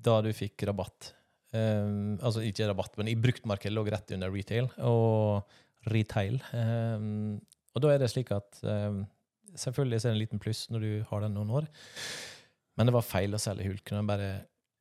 da 0.00 0.20
du 0.24 0.30
fikk 0.32 0.62
rabatt. 0.70 1.10
Um, 1.50 2.14
altså 2.22 2.44
ikke 2.46 2.68
rabatt, 2.70 2.94
men 3.00 3.10
i 3.10 3.16
bruktmarkedet 3.18 3.74
lå 3.74 3.82
rett 3.90 4.12
under 4.14 4.30
retail 4.32 4.68
og 4.86 5.42
retail. 5.90 6.38
Um, 6.54 7.40
og 7.74 7.84
da 7.84 7.94
er 7.94 8.02
det 8.02 8.10
slik 8.12 8.32
at 8.34 8.62
um, 8.66 9.04
Selvfølgelig 9.58 9.98
er 9.98 10.04
det 10.04 10.10
en 10.12 10.20
liten 10.20 10.38
pluss 10.42 10.68
når 10.70 10.84
du 10.84 10.90
har 11.08 11.24
den 11.24 11.32
noen 11.34 11.48
år, 11.58 11.64
men 12.78 12.86
det 12.86 12.92
var 12.94 13.02
feil 13.02 13.34
å 13.34 13.40
selge 13.42 13.66
Hulk 13.66 13.90
når 13.90 13.98
den 13.98 14.10
bare 14.12 14.28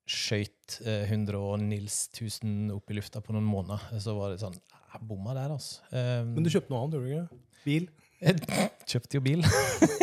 skøyt 0.09 0.79
eh, 0.85 1.05
100 1.09 1.37
og 1.37 1.61
Nils 1.61 2.03
1000 2.13 2.71
opp 2.73 2.89
i 2.89 2.97
lufta 2.97 3.21
på 3.21 3.35
noen 3.35 3.45
måneder. 3.45 4.01
Så 4.01 4.15
var 4.17 4.33
det 4.33 4.41
sånn 4.41 4.57
Jeg 4.57 5.01
bomma 5.05 5.35
der, 5.37 5.53
altså. 5.53 5.83
Um, 5.93 6.35
Men 6.35 6.45
du 6.45 6.51
kjøpte 6.53 6.73
noe 6.73 6.81
annet, 6.83 6.97
gjorde 6.97 7.09
du 7.09 7.15
ikke? 7.17 7.41
Bil. 7.65 7.89
jeg 8.23 8.69
kjøpte 8.93 9.19
jo 9.19 9.23
bil. 9.25 9.45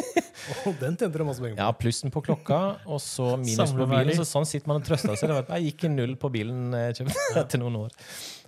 oh, 0.66 0.76
den 0.78 0.98
tjente 0.98 1.10
du 1.14 1.24
masse 1.26 1.42
penger 1.42 1.56
på. 1.56 1.62
Ja, 1.64 1.70
plussen 1.74 2.14
på 2.14 2.22
klokka, 2.28 2.60
og 2.86 3.02
så 3.02 3.32
minus 3.42 3.74
på 3.74 3.88
bilen. 3.90 4.14
Så 4.18 4.28
sånn 4.28 4.46
sitter 4.48 4.70
man 4.70 4.82
og 4.82 4.86
trøster 4.86 5.18
seg. 5.18 5.34
Jeg 5.34 5.70
gikk 5.70 5.88
i 5.88 5.92
null 5.94 6.14
på 6.20 6.30
bilen 6.34 6.70
jeg 6.76 7.00
kjøpte 7.00 7.42
etter 7.42 7.62
noen 7.62 7.80
år. 7.86 7.98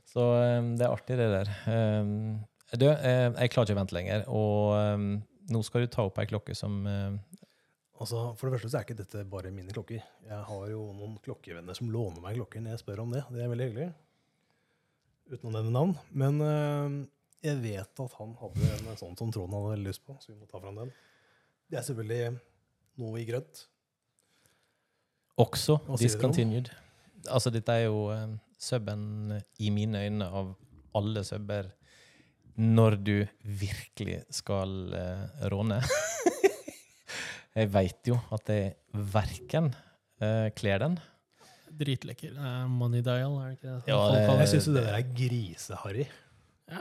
Så 0.09 0.23
um, 0.23 0.73
det 0.79 0.87
er 0.87 0.95
artig, 0.95 1.19
det 1.19 1.29
der. 1.35 1.51
Um, 1.67 2.39
du, 2.77 2.87
eh, 2.91 3.29
jeg 3.33 3.53
klarer 3.55 3.71
ikke 3.71 3.77
å 3.77 3.81
vente 3.81 3.97
lenger, 3.97 4.25
og 4.29 4.75
um, 4.77 5.11
nå 5.49 5.61
skal 5.65 5.85
du 5.85 5.93
ta 5.93 6.05
opp 6.05 6.19
ei 6.21 6.29
klokke 6.29 6.57
som 6.57 6.83
eh, 6.87 7.39
Altså, 7.99 8.29
For 8.39 8.47
det 8.47 8.55
første 8.55 8.69
så 8.71 8.79
er 8.79 8.85
ikke 8.87 8.95
dette 9.01 9.25
bare 9.27 9.51
mine 9.51 9.73
klokker. 9.75 10.03
Jeg 10.23 10.43
har 10.47 10.67
jo 10.71 10.85
noen 10.95 11.17
klokkevenner 11.19 11.75
som 11.75 11.89
låner 11.91 12.23
meg 12.23 12.37
klokker 12.37 12.63
når 12.63 12.77
jeg 12.77 12.83
spør 12.85 13.01
om 13.03 13.15
det. 13.17 13.25
Det 13.35 13.41
er 13.43 13.51
veldig 13.51 13.67
hyggelig. 13.67 13.89
Uten 15.33 15.49
å 15.49 15.55
nevne 15.57 15.73
navn. 15.75 15.97
Men 16.15 16.39
jeg 17.43 17.59
vet 17.63 18.03
at 18.05 18.15
han 18.21 18.37
hadde 18.39 18.69
en 18.77 19.01
sånn 19.01 19.19
som 19.19 19.33
Trond 19.35 19.55
hadde 19.55 19.73
veldig 19.73 19.91
lyst 19.91 20.05
på, 20.07 20.15
så 20.23 20.31
vi 20.31 20.39
må 20.39 20.47
ta 20.47 20.61
fram 20.63 20.79
den. 20.79 20.93
Det 21.67 21.81
er 21.81 21.89
selvfølgelig 21.89 22.39
noe 23.03 23.21
i 23.21 23.27
grønt. 23.29 23.65
også 25.39 25.79
discontinued. 26.01 26.71
Altså, 27.31 27.53
dette 27.55 27.75
er 27.75 27.87
jo 27.87 28.09
um, 28.11 28.39
suben 28.59 29.37
i 29.63 29.71
mine 29.75 30.01
øyne 30.07 30.27
av 30.27 30.55
alle 30.99 31.23
subber 31.27 31.71
når 32.59 32.97
du 33.07 33.15
virkelig 33.43 34.21
skal 34.35 34.73
uh, 34.93 35.49
råne. 35.53 35.79
jeg 37.59 37.71
veit 37.75 38.11
jo 38.11 38.19
at 38.35 38.51
jeg 38.53 38.75
verken 39.15 39.71
uh, 40.23 40.49
kler 40.59 40.83
den 40.85 40.99
Dritlekker. 41.79 42.33
Eh, 42.35 42.63
Money 42.75 43.05
dial, 43.07 43.37
er 43.39 43.53
det 43.53 43.59
ikke 43.61 43.69
det? 43.69 43.83
Ja, 43.93 43.99
folk 44.01 44.17
det- 44.17 44.39
Jeg 44.41 44.49
syns 44.51 44.65
det 44.67 44.81
der 44.81 44.95
er 44.97 45.05
griseharry. 45.15 46.07
Ja, 46.73 46.81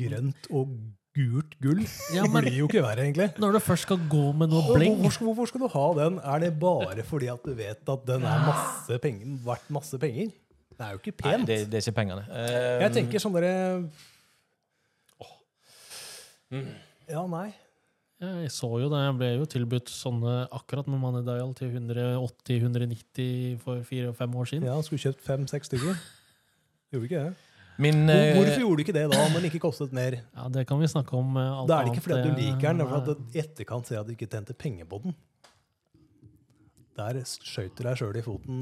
grønt 0.00 0.48
og 0.50 0.72
gult 1.14 1.52
gull. 1.62 1.82
Ja, 2.16 2.24
Det 2.24 2.32
blir 2.32 2.56
jo 2.56 2.66
ikke 2.66 2.82
verre, 2.82 3.04
egentlig. 3.06 3.28
når 3.38 3.52
du 3.52 3.58
først 3.62 3.86
skal 3.86 4.00
gå 4.10 4.22
med 4.34 4.50
noe 4.50 4.74
bling 4.74 4.96
Hvorfor, 4.98 5.28
hvorfor 5.28 5.46
skal 5.52 5.60
du 5.62 5.68
ha 5.76 5.84
den? 6.00 6.18
Er 6.24 6.38
det 6.42 6.50
bare 6.58 7.04
fordi 7.06 7.28
at 7.30 7.44
du 7.44 7.54
vet 7.54 7.86
at 7.94 8.06
den 8.08 8.24
er 8.24 8.42
masse 8.48 8.98
penger, 9.04 9.36
verdt 9.46 9.70
masse 9.70 9.98
penger? 10.02 10.32
Det 10.72 10.80
er 10.88 10.90
jo 10.96 10.98
ikke 11.04 11.14
Nei, 11.22 11.30
pent. 11.36 11.46
det, 11.46 11.58
det 11.70 11.78
er 11.78 11.84
ikke 11.86 11.98
pengene. 12.00 12.24
Eh, 12.32 12.80
Jeg 12.82 12.92
tenker 12.98 13.22
sånn 13.22 13.36
derre 13.36 13.54
Mm. 16.52 16.72
Ja, 17.10 17.26
nei. 17.32 17.48
Jeg 18.22 18.50
så 18.54 18.68
jo 18.78 18.86
det. 18.92 18.98
Jeg 19.02 19.14
ble 19.18 19.28
jo 19.40 19.46
tilbudt 19.50 19.90
sånne 19.90 20.34
akkurat 20.54 20.86
med 20.86 21.00
Money 21.02 21.24
Dial 21.26 21.50
til 21.58 21.72
180-190 21.74 23.56
for 23.64 23.80
fire-fem 23.88 24.36
år 24.38 24.46
siden. 24.52 24.68
Ja, 24.68 24.76
skulle 24.86 25.02
kjøpt 25.02 25.24
fem-seks 25.26 25.66
stykker. 25.72 25.98
Gjorde 26.92 27.08
ikke 27.08 27.24
det? 27.24 27.48
Min, 27.82 28.04
eh, 28.12 28.36
hvorfor 28.36 28.60
gjorde 28.60 28.76
du 28.78 28.82
ikke 28.84 28.94
det 28.94 29.06
da, 29.10 29.18
om 29.24 29.32
den 29.34 29.48
ikke 29.48 29.58
kostet 29.64 29.94
mer? 29.96 30.18
Ja, 30.36 30.46
Det 30.52 30.66
kan 30.68 30.78
vi 30.78 30.86
snakke 30.92 31.16
om. 31.18 31.36
eh, 31.36 31.50
alt 31.58 31.68
Da 31.68 31.80
er 31.80 31.84
det 31.88 31.94
ikke 31.96 32.04
fordi 32.04 32.18
at 32.20 32.24
du 32.28 32.34
liker 32.36 32.68
den, 32.68 32.78
det 32.78 32.86
er 32.86 32.92
eh, 32.92 33.00
fordi 33.00 33.14
du 33.16 33.38
i 33.38 33.42
etterkant 33.42 33.86
ser 33.88 34.00
at 34.00 34.06
du 34.06 34.12
ikke 34.12 34.28
tjente 34.30 34.54
penger 34.54 34.84
på 34.84 35.02
den. 35.02 35.14
Der 36.94 37.22
skøyt 37.24 37.74
du 37.74 37.82
deg 37.82 37.96
sjøl 37.96 38.16
i 38.20 38.22
foten, 38.22 38.60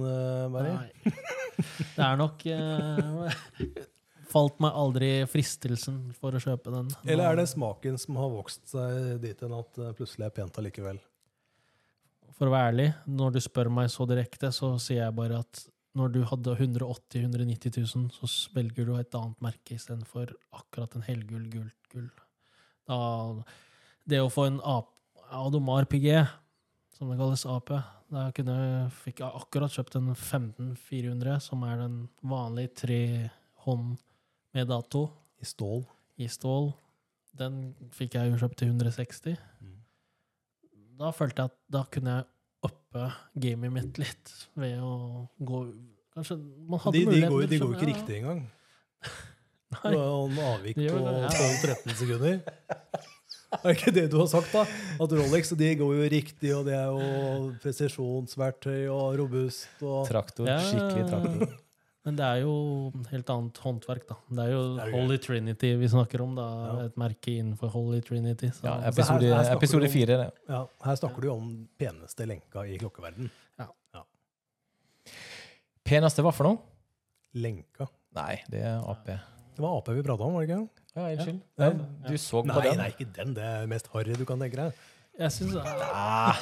Mari. 0.54 0.70
Nei. 0.70 1.12
Det 1.96 2.04
er 2.06 2.16
nok 2.16 2.46
eh, 2.46 3.34
Falt 4.30 4.60
meg 4.62 4.76
aldri 4.78 5.10
fristelsen 5.30 6.12
for 6.18 6.36
å 6.36 6.42
kjøpe 6.42 6.72
den. 6.74 6.90
Eller 7.06 7.32
er 7.32 7.40
det 7.40 7.48
smaken 7.50 7.98
som 7.98 8.18
har 8.20 8.30
vokst 8.30 8.68
seg 8.70 9.18
dit 9.24 9.42
hen 9.42 9.56
at 9.56 9.72
det 9.78 9.90
plutselig 9.98 10.28
er 10.28 10.36
pent 10.36 10.60
allikevel? 10.62 11.00
For 12.38 12.48
å 12.48 12.54
være 12.54 12.70
ærlig, 12.70 12.88
når 13.10 13.34
du 13.34 13.42
spør 13.44 13.68
meg 13.74 13.90
så 13.92 14.06
direkte, 14.08 14.52
så 14.54 14.72
sier 14.80 15.02
jeg 15.02 15.16
bare 15.18 15.42
at 15.42 15.64
når 15.98 16.12
du 16.14 16.20
hadde 16.30 16.54
180 16.54 17.26
000-190 17.26 17.80
000, 17.82 18.10
så 18.14 18.28
velger 18.54 18.86
du 18.86 18.94
et 18.94 19.16
annet 19.18 19.42
merke 19.42 19.74
istedenfor 19.74 20.30
akkurat 20.54 20.94
en 20.94 21.04
helgull, 21.08 21.48
gult 21.50 21.90
gull. 21.90 22.10
Da, 22.86 22.98
det 24.08 24.22
å 24.22 24.30
få 24.32 24.46
en 24.48 24.60
AP, 24.62 24.92
Adomar 25.30 25.86
PG, 25.90 26.22
som 26.96 27.10
det 27.10 27.18
kalles 27.18 27.44
AP, 27.46 27.74
da 28.10 28.28
kunne 28.34 28.54
fikk 29.02 29.22
jeg 29.22 29.42
akkurat 29.42 29.74
kjøpt 29.74 29.98
en 30.00 30.08
15400, 30.14 31.36
som 31.44 31.62
er 31.66 31.82
den 31.82 31.98
vanlige 32.32 32.72
tre 32.82 33.02
hånd 33.66 33.98
med 34.56 34.70
dato 34.70 35.06
I 35.40 35.48
stål. 35.48 35.84
i 36.20 36.28
stål. 36.28 36.72
Den 37.38 37.60
fikk 37.94 38.16
jeg 38.18 38.32
jo 38.32 38.40
kjøpt 38.42 38.58
til 38.60 38.72
160. 38.72 39.38
Mm. 39.62 39.76
Da 41.00 41.12
følte 41.16 41.44
jeg 41.44 41.52
at 41.52 41.58
da 41.72 41.84
kunne 41.94 42.16
jeg 42.18 42.70
uppe 42.70 43.06
gamet 43.40 43.72
mitt 43.72 44.00
litt 44.02 44.32
ved 44.58 44.82
å 44.84 45.26
gå 45.38 45.64
Kanskje 46.10 46.34
man 46.66 46.80
hadde 46.82 46.98
De, 46.98 47.04
de, 47.06 47.20
går, 47.30 47.44
de 47.46 47.58
går 47.62 47.74
ikke 47.76 47.86
ja. 47.86 47.90
riktig 47.92 48.16
engang. 48.18 48.40
Nei. 49.76 49.82
Det 49.84 49.92
var 49.94 50.08
jo 50.08 50.24
en 50.26 50.40
avvik 50.48 50.80
på 50.80 51.02
det, 51.06 51.12
ja. 51.22 51.30
12-13 51.30 51.98
sekunder. 52.00 52.40
Er 53.50 53.74
ikke 53.74 53.90
det 53.94 54.04
du 54.12 54.20
har 54.20 54.28
sagt, 54.30 54.52
da? 54.54 54.62
At 55.02 55.12
Rolex 55.18 55.50
de 55.58 55.70
går 55.78 55.94
jo 55.96 56.10
riktig, 56.12 56.50
og 56.54 56.68
det 56.68 56.76
er 56.78 56.86
jo 56.86 57.48
presisjonsverktøy 57.62 58.84
og 58.94 59.16
robust 59.18 59.82
og 59.82 60.04
Traktor. 60.06 60.46
Skikkelig 60.68 61.08
traktor. 61.10 61.56
Men 62.06 62.16
det 62.16 62.24
er 62.24 62.38
jo 62.40 62.52
helt 63.10 63.30
annet 63.34 63.58
håndverk, 63.60 64.06
da. 64.08 64.16
Det 64.30 64.44
er 64.46 64.54
jo 64.54 64.60
Det 64.78 64.84
er 64.86 64.94
Holy 64.94 65.18
Trinity 65.20 65.74
vi 65.82 65.88
snakker 65.92 66.22
om, 66.24 66.32
da. 66.38 66.46
Ja. 66.64 66.76
Et 66.88 66.96
merke 67.00 67.34
innenfor 67.36 67.72
Holy 67.74 68.00
Trinity. 68.04 68.48
Så. 68.56 68.64
Ja, 68.64 68.78
episode, 68.88 69.26
her 69.28 69.44
her 69.44 69.56
episode 69.58 69.90
fire. 69.92 70.16
det. 70.22 70.30
Ja, 70.48 70.62
her 70.86 70.96
snakker 70.96 71.26
du 71.26 71.28
om 71.34 71.50
peneste 71.80 72.24
lenka 72.28 72.64
i 72.64 72.78
klokkeverden. 72.80 73.28
Ja. 73.60 73.68
Peneste 75.84 76.24
hva 76.24 76.32
for 76.32 76.48
noe? 76.48 76.62
Lenka. 77.36 77.88
Nei, 78.16 78.40
det 78.50 78.62
er 78.64 78.80
AP. 78.90 79.10
Det 79.10 79.62
var 79.62 79.76
AP 79.76 79.92
vi 79.98 80.06
prata 80.06 80.24
om, 80.24 80.38
var 80.38 80.46
det 80.46 80.56
ikke? 80.56 80.86
Ja, 80.96 81.04
unnskyld. 81.04 81.42
Ja. 81.60 81.70
Du 82.08 82.16
så 82.18 82.40
på 82.40 82.48
Nei, 82.48 82.62
den? 82.64 82.80
nei, 82.80 82.88
ikke 82.94 83.06
den. 83.18 83.36
Det 83.36 83.44
er 83.44 83.68
mest 83.70 83.90
harry 83.92 84.16
du 84.16 84.24
kan 84.26 84.40
tenke 84.40 84.58
deg. 84.58 84.80
Jeg 85.20 85.34
synes, 85.36 85.58
ja. 85.60 86.32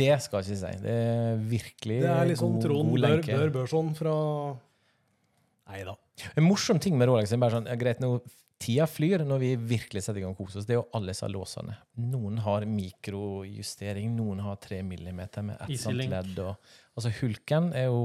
det 0.00 0.10
skal 0.24 0.42
jeg 0.42 0.56
ikke 0.56 0.60
si. 0.64 0.72
Det 0.82 0.96
er 0.96 1.38
virkelig 1.52 2.00
Det 2.02 2.10
er 2.10 2.28
liksom 2.32 2.56
god, 2.56 2.64
Trond 2.66 2.90
god 2.90 2.98
Bør, 2.98 3.06
lenke. 3.06 3.38
Bør 3.38 3.54
Børson 3.54 3.94
fra 3.94 4.16
Nei 5.70 5.80
da. 5.86 5.94
En 6.36 6.46
morsom 6.46 6.80
ting 6.82 6.96
med 6.98 7.08
Rolex 7.08 7.32
er 7.32 7.40
bare 7.40 7.60
sånn, 7.60 7.68
greit, 7.80 8.02
nå, 8.02 8.18
Tida 8.60 8.84
flyr 8.84 9.22
når 9.24 9.38
vi 9.40 9.54
virkelig 9.70 10.02
setter 10.04 10.20
i 10.20 10.22
gang 10.26 10.34
kose 10.36 10.58
oss. 10.60 10.66
Det 10.68 10.74
er 10.74 10.82
jo 10.82 10.88
alle 10.98 11.14
disse 11.14 11.24
låsene. 11.32 11.78
Noen 12.10 12.42
har 12.44 12.66
mikrojustering, 12.68 14.10
noen 14.18 14.42
har 14.44 14.58
tre 14.60 14.82
millimeter 14.84 15.46
med 15.46 15.56
ett 15.64 15.80
sånt 15.80 16.02
ledd. 16.04 16.34
Og, 16.44 16.74
altså 16.92 17.12
Hulken 17.22 17.70
er 17.72 17.88
jo 17.88 18.02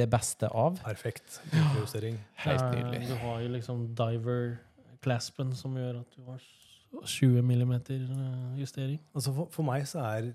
det 0.00 0.08
beste 0.10 0.48
av. 0.48 0.80
Perfekt 0.82 1.38
mikrojustering. 1.52 2.18
Helt 2.42 2.64
eh, 2.64 2.74
nydelig. 2.80 3.12
Du 3.12 3.14
har 3.22 3.44
jo 3.44 3.52
liksom 3.54 3.86
diver-claspen 4.00 5.54
som 5.54 5.78
gjør 5.78 6.00
at 6.02 6.18
du 6.18 6.26
har 6.26 6.42
20 7.06 7.42
millimeter 7.46 8.02
eh, 8.02 8.58
justering. 8.58 8.98
Altså 9.14 9.34
for, 9.36 9.54
for 9.54 9.70
meg 9.70 9.86
så 9.86 10.02
er 10.02 10.32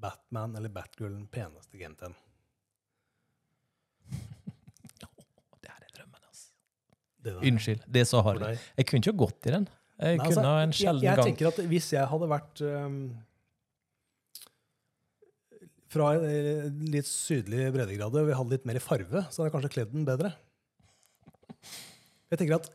Batman 0.00 0.54
eller 0.56 0.70
Batgirl 0.72 1.12
den 1.12 1.26
peneste 1.26 1.78
GMT-en. 1.80 2.14
Det 5.60 5.68
her 5.68 5.82
er 5.84 5.92
drømmen, 5.96 6.22
altså. 6.28 6.52
Det 7.20 7.34
der. 7.34 7.42
Unnskyld, 7.50 7.82
det 7.86 8.02
er 8.02 8.08
så 8.08 8.22
harry. 8.24 8.54
Jeg 8.78 8.88
kunne 8.88 9.04
ikke 9.04 9.18
gått 9.24 9.48
i 9.50 9.54
den. 9.56 9.66
Jeg 10.00 10.16
Nei, 10.16 10.24
kunne 10.24 10.40
altså, 10.40 10.52
en 10.64 10.72
sjelden 10.72 11.04
jeg, 11.04 11.10
jeg 11.10 11.18
gang 11.18 11.28
tenker 11.28 11.50
at 11.50 11.58
hvis 11.68 11.88
jeg 11.92 12.08
hadde 12.08 12.28
vært 12.30 12.62
um, 12.64 13.00
fra 15.92 16.12
en 16.16 16.84
litt 16.94 17.08
sydlig 17.08 17.66
breddegrad 17.74 18.16
og 18.16 18.30
vi 18.30 18.38
hadde 18.38 18.56
litt 18.56 18.68
mer 18.70 18.80
farve, 18.80 19.26
så 19.28 19.42
hadde 19.42 19.50
jeg 19.50 19.56
kanskje 19.58 19.72
kledd 19.74 19.92
den 19.92 20.06
bedre. 20.08 20.32
Jeg 22.30 22.40
tenker 22.40 22.60
at 22.60 22.70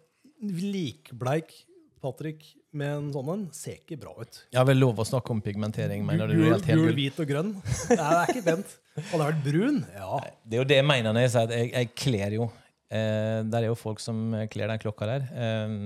likbleik 0.45 1.55
Patrick 2.03 2.43
med 2.75 2.91
en 2.91 3.07
sånn 3.13 3.29
en 3.31 3.45
ser 3.55 3.79
ikke 3.79 3.97
bra 4.03 4.11
ut. 4.19 4.41
Jeg 4.51 4.59
har 4.59 4.67
vel 4.67 4.77
lov 4.83 4.99
å 5.01 5.05
snakke 5.07 5.31
om 5.33 5.39
pigmentering, 5.41 6.03
mener 6.05 6.29
du? 6.29 6.35
Gul, 6.37 6.57
gul, 6.59 6.91
hvit 6.97 7.21
og 7.23 7.29
grønn. 7.29 7.53
Nei, 7.55 7.95
det 7.95 8.19
er 8.19 8.33
ikke 8.35 8.45
pent. 8.51 8.75
Hadde 8.99 9.15
jeg 9.15 9.23
vært 9.23 9.41
brun, 9.47 9.79
ja. 9.95 10.19
Det 10.43 10.59
er 10.59 10.61
jo 10.61 10.67
det 10.69 10.79
jeg 10.81 10.87
mener 10.91 11.15
når 11.15 11.25
jeg 11.25 11.33
sier 11.33 11.47
at 11.47 11.55
jeg, 11.55 11.71
jeg 11.71 11.91
kler 12.03 12.35
jo. 12.37 12.49
Eh, 12.95 13.39
der 13.51 13.63
er 13.65 13.69
jo 13.69 13.77
folk 13.79 14.01
som 14.03 14.31
kler 14.51 14.71
den 14.71 14.81
klokka 14.81 15.07
der. 15.09 15.27
Eh, 15.35 15.77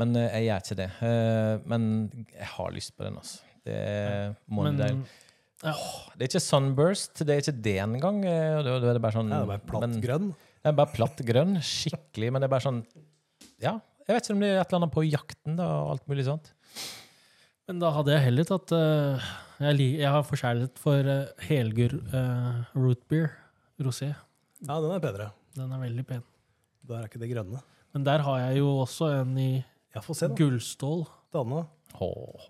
men 0.00 0.14
eh, 0.18 0.38
jeg 0.40 0.48
gjør 0.48 0.62
ikke 0.64 0.78
det. 0.82 0.90
Eh, 1.08 1.66
men 1.70 1.82
jeg 2.32 2.48
har 2.56 2.72
lyst 2.74 2.94
på 2.96 3.06
den, 3.06 3.18
altså. 3.20 3.42
Det 3.62 3.74
er, 3.78 4.32
Men 4.50 4.56
Monday. 4.74 4.96
ja, 5.62 5.72
det 6.16 6.24
er 6.24 6.30
ikke 6.32 6.40
sunburst, 6.42 7.20
det 7.22 7.30
er 7.36 7.44
ikke 7.44 7.60
det 7.62 7.76
engang. 7.84 8.16
Det, 8.26 8.32
da 8.66 8.72
er 8.80 8.96
det 8.96 9.02
bare 9.04 9.14
sånn 9.14 9.30
Det 9.30 9.38
er 9.38 9.50
bare 9.52 9.66
platt 9.70 9.86
men- 9.86 10.00
grønn. 10.02 10.32
Det 10.62 10.70
er 10.70 10.74
bare 10.78 10.94
platt 10.94 11.22
grønn. 11.26 11.54
Skikkelig. 11.62 12.32
Men 12.32 12.42
det 12.42 12.48
er 12.48 12.54
bare 12.56 12.66
sånn 12.66 12.82
Ja, 13.62 13.76
jeg 14.06 14.16
vet 14.16 14.26
ikke 14.26 14.34
om 14.34 14.42
det 14.42 14.50
er 14.50 14.60
et 14.60 14.66
eller 14.72 14.80
annet 14.80 14.94
på 14.96 15.04
jakten 15.06 15.56
da, 15.58 15.68
og 15.84 15.92
alt 15.94 16.08
mulig 16.10 16.26
sånt. 16.26 16.50
Men 17.68 17.78
da 17.82 17.92
hadde 17.94 18.10
jeg 18.16 18.24
heller 18.26 18.48
tatt 18.48 18.72
uh, 18.74 19.30
jeg, 19.62 19.86
jeg 20.02 20.10
har 20.10 20.26
forkjærlighet 20.26 20.80
for 20.82 21.06
uh, 21.06 21.30
helgur 21.46 21.94
uh, 22.10 22.64
root 22.74 22.98
beer, 23.10 23.30
rosé. 23.78 24.10
Ja, 24.66 24.80
den 24.82 24.90
er 24.90 25.02
bedre. 25.02 25.28
Den 25.54 25.70
er 25.70 25.82
veldig 25.84 26.04
pen. 26.08 26.24
Der 26.92 26.98
er 27.00 27.08
ikke 27.08 27.20
det 27.22 27.30
grønne. 27.32 27.60
Men 27.94 28.04
der 28.06 28.22
har 28.24 28.38
jeg 28.46 28.58
jo 28.60 28.68
også 28.84 29.08
en 29.22 29.32
i 29.38 29.50
Ja, 29.94 30.00
få 30.00 30.14
se, 30.16 30.28
da. 30.28 30.34
gullstål. 30.38 31.06
Dana. 31.32 31.62
Åh. 32.00 32.46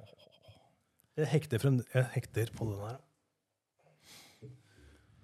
Jeg 1.16 1.26
hekter, 1.28 1.58
frem, 1.62 1.80
jeg 1.94 2.06
hekter 2.14 2.50
på 2.56 2.64
den 2.70 2.78
her. 2.82 2.98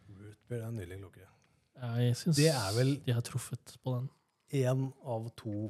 Rootbeer 0.09 0.63
er 0.65 0.69
en 0.69 0.77
nydelig 0.79 0.99
klokke. 1.03 1.27
Jeg 1.79 2.17
syns 2.19 2.39
de 3.07 3.13
har 3.15 3.23
truffet 3.27 3.77
på 3.85 3.95
den. 3.97 4.09
én 4.53 4.87
av 5.05 5.29
to 5.37 5.69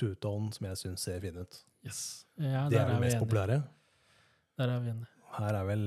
two-tone 0.00 0.52
som 0.52 0.66
jeg 0.66 0.76
syns 0.80 1.04
ser 1.06 1.20
fin 1.22 1.36
ut. 1.38 1.60
Yes. 1.86 2.26
Ja, 2.38 2.66
Det 2.70 2.78
er 2.80 2.88
vel 2.90 3.00
mest 3.04 3.18
populære. 3.22 3.62
Der 4.58 4.68
er 4.68 4.80
vi 4.80 4.90
enige. 4.90 5.06
Her 5.38 5.54
er 5.60 5.64
vel 5.64 5.84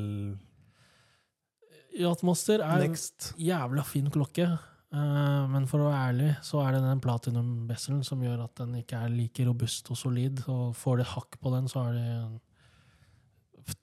Yachtmaster 1.97 2.61
er 2.63 2.83
en 2.85 2.95
jævla 3.41 3.81
fin 3.83 4.09
klokke. 4.11 4.47
Eh, 4.93 5.43
men 5.51 5.67
for 5.69 5.83
å 5.83 5.89
være 5.89 6.11
ærlig, 6.11 6.31
så 6.45 6.61
er 6.63 6.75
det 6.75 6.83
den 6.85 7.03
platinum-besselen 7.03 8.03
som 8.07 8.23
gjør 8.23 8.45
at 8.45 8.55
den 8.61 8.77
ikke 8.81 9.01
er 9.03 9.13
like 9.13 9.47
robust 9.47 9.91
og 9.93 9.99
solid. 9.99 10.43
Og 10.51 10.75
får 10.77 11.01
det 11.01 11.11
hakk 11.13 11.39
på 11.41 11.53
den, 11.55 11.69
så 11.71 11.87
er 11.89 11.97
det 11.97 12.11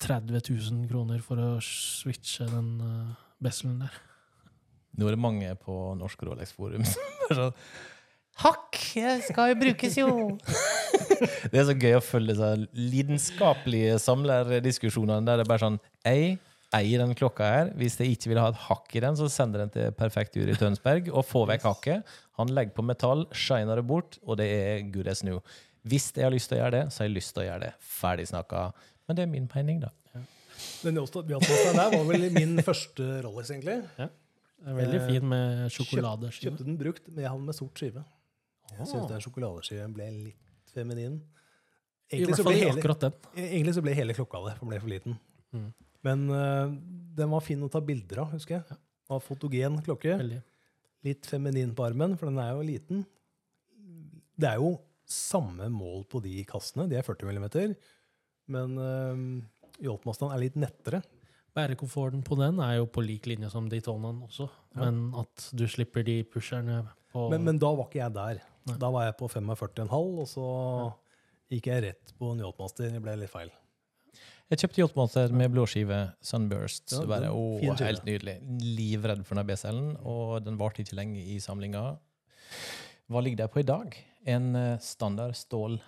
30 0.01 0.41
000 0.49 0.89
kroner 0.89 1.21
for 1.25 1.41
å 1.41 1.51
switche 1.65 2.47
den 2.49 2.71
uh, 2.81 3.17
besselen 3.43 3.83
der. 3.85 3.99
Nå 4.95 5.09
er 5.09 5.17
det 5.17 5.25
mange 5.25 5.51
på 5.59 5.75
Norsk 5.99 6.23
Rolex 6.25 6.55
Forum 6.55 6.87
som 6.93 7.29
er 7.29 7.41
sånn 7.41 7.59
Hakk! 8.43 8.81
Det 8.95 9.29
skal 9.29 9.53
jo 9.53 9.59
brukes, 9.61 9.95
jo! 9.95 10.09
det 11.53 11.61
er 11.61 11.67
så 11.69 11.77
gøy 11.79 11.93
å 11.95 12.03
følge 12.03 12.35
disse 12.35 12.49
lidenskapelige 12.75 14.01
samlerdiskusjonene 14.03 15.23
der 15.29 15.39
det 15.39 15.45
er 15.45 15.51
bare 15.53 15.63
sånn 15.63 15.79
Jeg 16.03 16.33
eier 16.77 17.01
den 17.05 17.15
klokka 17.19 17.47
her. 17.49 17.71
Hvis 17.79 17.97
jeg 18.01 18.17
ikke 18.17 18.33
vil 18.33 18.41
ha 18.43 18.49
et 18.53 18.59
hakk 18.67 18.95
i 18.99 19.03
den, 19.05 19.17
så 19.19 19.29
sender 19.33 19.63
den 19.65 19.73
til 19.75 19.93
Perfekt 19.97 20.37
Ur 20.41 20.51
i 20.51 20.57
Tønsberg 20.59 21.11
og 21.13 21.25
får 21.29 21.47
vekk 21.55 21.67
hakket. 21.71 22.15
Han 22.41 22.51
legger 22.55 22.75
på 22.77 22.85
metall, 22.87 23.27
shiner 23.35 23.79
det 23.81 23.87
bort, 23.89 24.19
og 24.27 24.39
det 24.41 24.49
er 24.53 24.83
good 24.95 25.09
as 25.11 25.23
new. 25.27 25.39
Hvis 25.87 26.11
jeg 26.17 26.25
har 26.27 26.33
lyst 26.35 26.49
til 26.51 26.59
å 26.59 26.63
gjøre 26.65 26.79
det, 26.79 26.85
så 26.95 27.03
har 27.03 27.09
jeg 27.11 27.17
lyst 27.19 27.35
til 27.37 27.45
å 27.45 27.47
gjøre 27.49 27.67
det. 27.67 27.73
Ferdig 27.95 28.27
snakka. 28.31 28.65
Men 29.07 29.19
det 29.19 29.27
er 29.27 29.31
min 29.35 29.49
mening, 29.55 29.83
da. 29.85 29.93
Den 30.85 30.97
Yachtmasteren 31.01 31.77
der 31.77 31.93
var 31.93 32.05
vel 32.09 32.27
min 32.33 32.57
første 32.65 33.07
Rolex, 33.25 33.51
egentlig. 33.53 33.79
Det 33.99 34.73
er 34.73 34.77
veldig 34.79 34.99
Eh, 35.01 35.07
fin 35.11 35.29
med 35.29 35.71
sjokoladeskive. 35.75 36.51
Kjøpte 36.55 36.65
den 36.65 36.77
brukt, 36.81 37.09
men 37.11 37.25
jeg 37.25 37.29
hadde 37.33 37.41
den 37.43 37.49
med 37.51 37.57
sort 37.59 37.81
skive. 37.81 38.05
Jeg 38.73 38.87
syns 38.89 39.09
den 39.11 39.25
sjokoladeskiven 39.27 39.93
ble 39.97 40.07
litt 40.31 40.73
feminin. 40.73 41.19
I 42.13 42.17
Egentlig 42.17 42.31
hvert 42.31 42.39
så, 42.39 42.45
fall 42.47 42.53
ble 42.55 42.63
hele, 42.63 42.79
akkurat 42.81 43.05
den. 43.05 43.19
egentlig 43.45 43.75
så 43.77 43.83
ble 43.85 43.95
hele 43.99 44.17
klokka 44.17 44.41
det, 44.47 44.55
for 44.57 44.65
den 44.65 44.73
ble 44.73 44.81
for 44.81 44.93
liten. 44.95 45.19
Mm. 45.53 45.69
Men 46.05 46.27
uh, 46.31 46.73
den 47.17 47.33
var 47.33 47.45
fin 47.45 47.63
å 47.65 47.71
ta 47.73 47.81
bilder 47.85 48.25
av, 48.25 48.35
husker 48.37 48.59
jeg. 48.59 48.79
Var 49.11 49.23
fotogen 49.25 49.81
klokke. 49.85 50.17
Veldig. 50.21 50.41
Litt 51.05 51.29
feminin 51.29 51.75
på 51.77 51.85
armen, 51.85 52.17
for 52.21 52.31
den 52.31 52.41
er 52.41 52.55
jo 52.55 52.65
liten. 52.65 53.03
Det 54.35 54.49
er 54.51 54.61
jo 54.63 54.77
samme 55.09 55.69
mål 55.73 56.07
på 56.11 56.21
de 56.25 56.39
kassene. 56.49 56.89
De 56.91 56.97
er 56.99 57.05
40 57.07 57.29
mm. 57.29 57.75
Men 58.55 58.79
uh, 58.81 59.85
Yachtmasteren 59.85 60.33
er 60.35 60.43
litt 60.45 60.57
nettere. 60.61 61.03
Bærekomforten 61.55 62.25
på 62.27 62.37
den 62.41 62.59
er 62.65 62.81
jo 62.81 62.89
på 62.91 63.05
lik 63.05 63.29
linje 63.31 63.51
som 63.53 63.69
Daytonaen 63.71 64.25
også, 64.27 64.49
Ja. 64.75 64.89
men 64.89 65.13
at 65.21 65.51
du 65.55 65.69
slipper 65.71 66.03
de 66.03 66.25
pusherne 66.27 66.81
på 67.13 67.29
Men, 67.31 67.45
men 67.47 67.61
da 67.63 67.71
var 67.71 67.87
ikke 67.87 68.01
jeg 68.01 68.15
der. 68.17 68.41
Nei. 68.67 68.77
Da 68.83 68.91
var 68.91 69.05
jeg 69.07 69.15
på 69.21 69.29
45,5, 69.31 69.93
og 69.95 70.27
så 70.27 70.47
gikk 71.53 71.69
jeg 71.71 71.85
rett 71.85 72.15
på 72.19 72.33
en 72.33 72.43
Yachtmaster. 72.43 72.91
Det 72.91 73.03
ble 73.05 73.15
litt 73.21 73.31
feil. 73.31 73.53
Jeg 74.53 74.61
kjøpte 74.61 74.81
Yachtmaster 74.83 75.33
med 75.33 75.53
blåskive 75.55 75.99
Sunburst. 76.23 76.93
Ja, 76.93 77.05
bare, 77.09 77.31
å, 77.33 77.57
helt 77.65 78.05
nydelig. 78.05 78.37
Livredd 78.61 79.23
for 79.25 79.41
den 79.41 79.49
BCL-en, 79.49 79.95
og 80.05 80.35
den 80.45 80.59
varte 80.61 80.85
ikke 80.85 80.99
lenge 80.99 81.23
i 81.33 81.39
samlinga. 81.41 81.85
Hva 83.09 83.23
ligger 83.25 83.45
der 83.45 83.53
på 83.53 83.63
i 83.63 83.67
dag? 83.67 83.97
En 84.29 84.53
eh, 84.59 84.77
standard 84.85 85.37
stål 85.39 85.79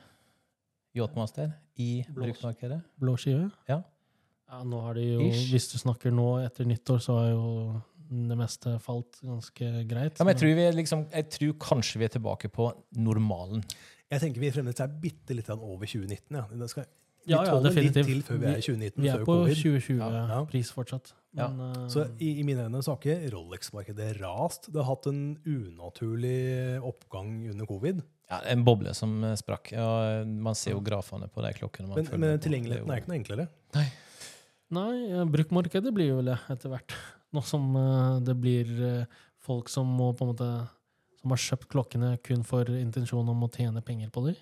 Yachtmaster 0.96 1.52
i 1.76 1.90
Blå, 2.08 2.30
bruktmarkedet? 2.30 2.80
blå 2.96 3.16
skive. 3.20 3.50
Ja. 3.68 3.82
Ja, 4.46 4.62
nå 4.64 4.80
har 4.84 4.96
de 4.96 5.04
jo, 5.04 5.20
Ish. 5.26 5.50
Hvis 5.52 5.68
du 5.72 5.76
snakker 5.82 6.14
nå 6.14 6.26
etter 6.44 6.68
nyttår, 6.68 7.00
så 7.02 7.18
har 7.18 7.30
jo 7.34 7.46
det 8.06 8.36
meste 8.38 8.76
falt 8.80 9.18
ganske 9.20 9.70
greit. 9.90 10.16
Ja, 10.16 10.24
men 10.24 10.32
jeg 10.32 10.42
tror, 10.42 10.52
vi 10.56 10.66
er 10.68 10.76
liksom, 10.76 11.08
jeg 11.12 11.28
tror 11.34 11.56
kanskje 11.60 12.00
vi 12.00 12.06
er 12.06 12.14
tilbake 12.14 12.50
på 12.54 12.70
normalen. 12.96 13.64
Jeg 14.06 14.22
tenker 14.22 14.44
vi 14.44 14.52
fremdeles 14.54 14.80
er 14.80 15.00
bitte 15.02 15.34
litt 15.34 15.50
over 15.50 15.82
2019. 15.82 16.38
Ja. 16.38 16.44
Det 16.62 16.70
skal, 16.70 16.86
vi 17.26 17.34
Ja, 17.34 17.42
ja, 17.44 17.54
tåler 17.56 17.74
litt 17.76 17.96
til 17.96 18.22
før 18.24 18.38
vi 18.40 18.46
er 18.48 18.58
i 18.60 18.64
2019, 18.64 19.02
Vi 19.02 19.10
er 19.12 19.24
på 19.26 19.36
2020-pris 19.50 20.70
Ja. 20.70 20.74
fortsatt. 20.78 21.12
Men, 21.36 21.58
ja. 21.60 21.86
Så 21.92 22.06
i, 22.22 22.38
i 22.40 22.44
mine 22.46 22.64
øyne 22.64 22.80
så 22.82 22.94
har 22.94 23.00
ikke 23.02 23.30
Rolex-markedet 23.34 24.10
rast. 24.22 24.70
Det 24.72 24.80
har 24.80 24.88
hatt 24.94 25.08
en 25.10 25.36
unaturlig 25.44 26.80
oppgang 26.86 27.50
under 27.50 27.66
covid. 27.68 28.00
Ja, 28.30 28.40
en 28.50 28.64
boble 28.66 28.94
som 28.96 29.18
eh, 29.24 29.36
sprakk. 29.38 29.72
Ja, 29.76 30.24
man 30.24 30.56
ser 30.58 30.74
jo 30.74 30.80
grafene 30.86 31.28
på 31.28 31.44
de 31.44 31.52
klokkene. 31.58 31.90
man 31.90 32.00
Men, 32.02 32.20
men 32.20 32.42
tilgjengeligheten 32.42 32.90
er 32.90 33.02
ikke 33.02 33.12
noe 33.12 33.20
enklere. 33.20 33.48
Nei, 33.76 33.86
Nei, 34.74 35.22
brukmarkedet 35.30 35.92
blir 35.94 36.08
jo 36.10 36.22
det 36.26 36.40
etter 36.50 36.72
hvert. 36.72 36.94
Nå 37.34 37.42
som 37.46 37.68
eh, 37.78 38.16
det 38.26 38.34
blir 38.40 38.72
eh, 38.82 39.20
folk 39.46 39.70
som 39.70 39.86
må 39.98 40.12
på 40.16 40.26
en 40.26 40.32
måte 40.32 40.48
som 41.20 41.34
har 41.34 41.42
kjøpt 41.42 41.68
klokkene 41.72 42.16
kun 42.26 42.42
for 42.46 42.68
intensjonen 42.70 43.32
om 43.34 43.46
å 43.46 43.50
tjene 43.52 43.82
penger 43.84 44.10
på 44.14 44.24
dem, 44.26 44.36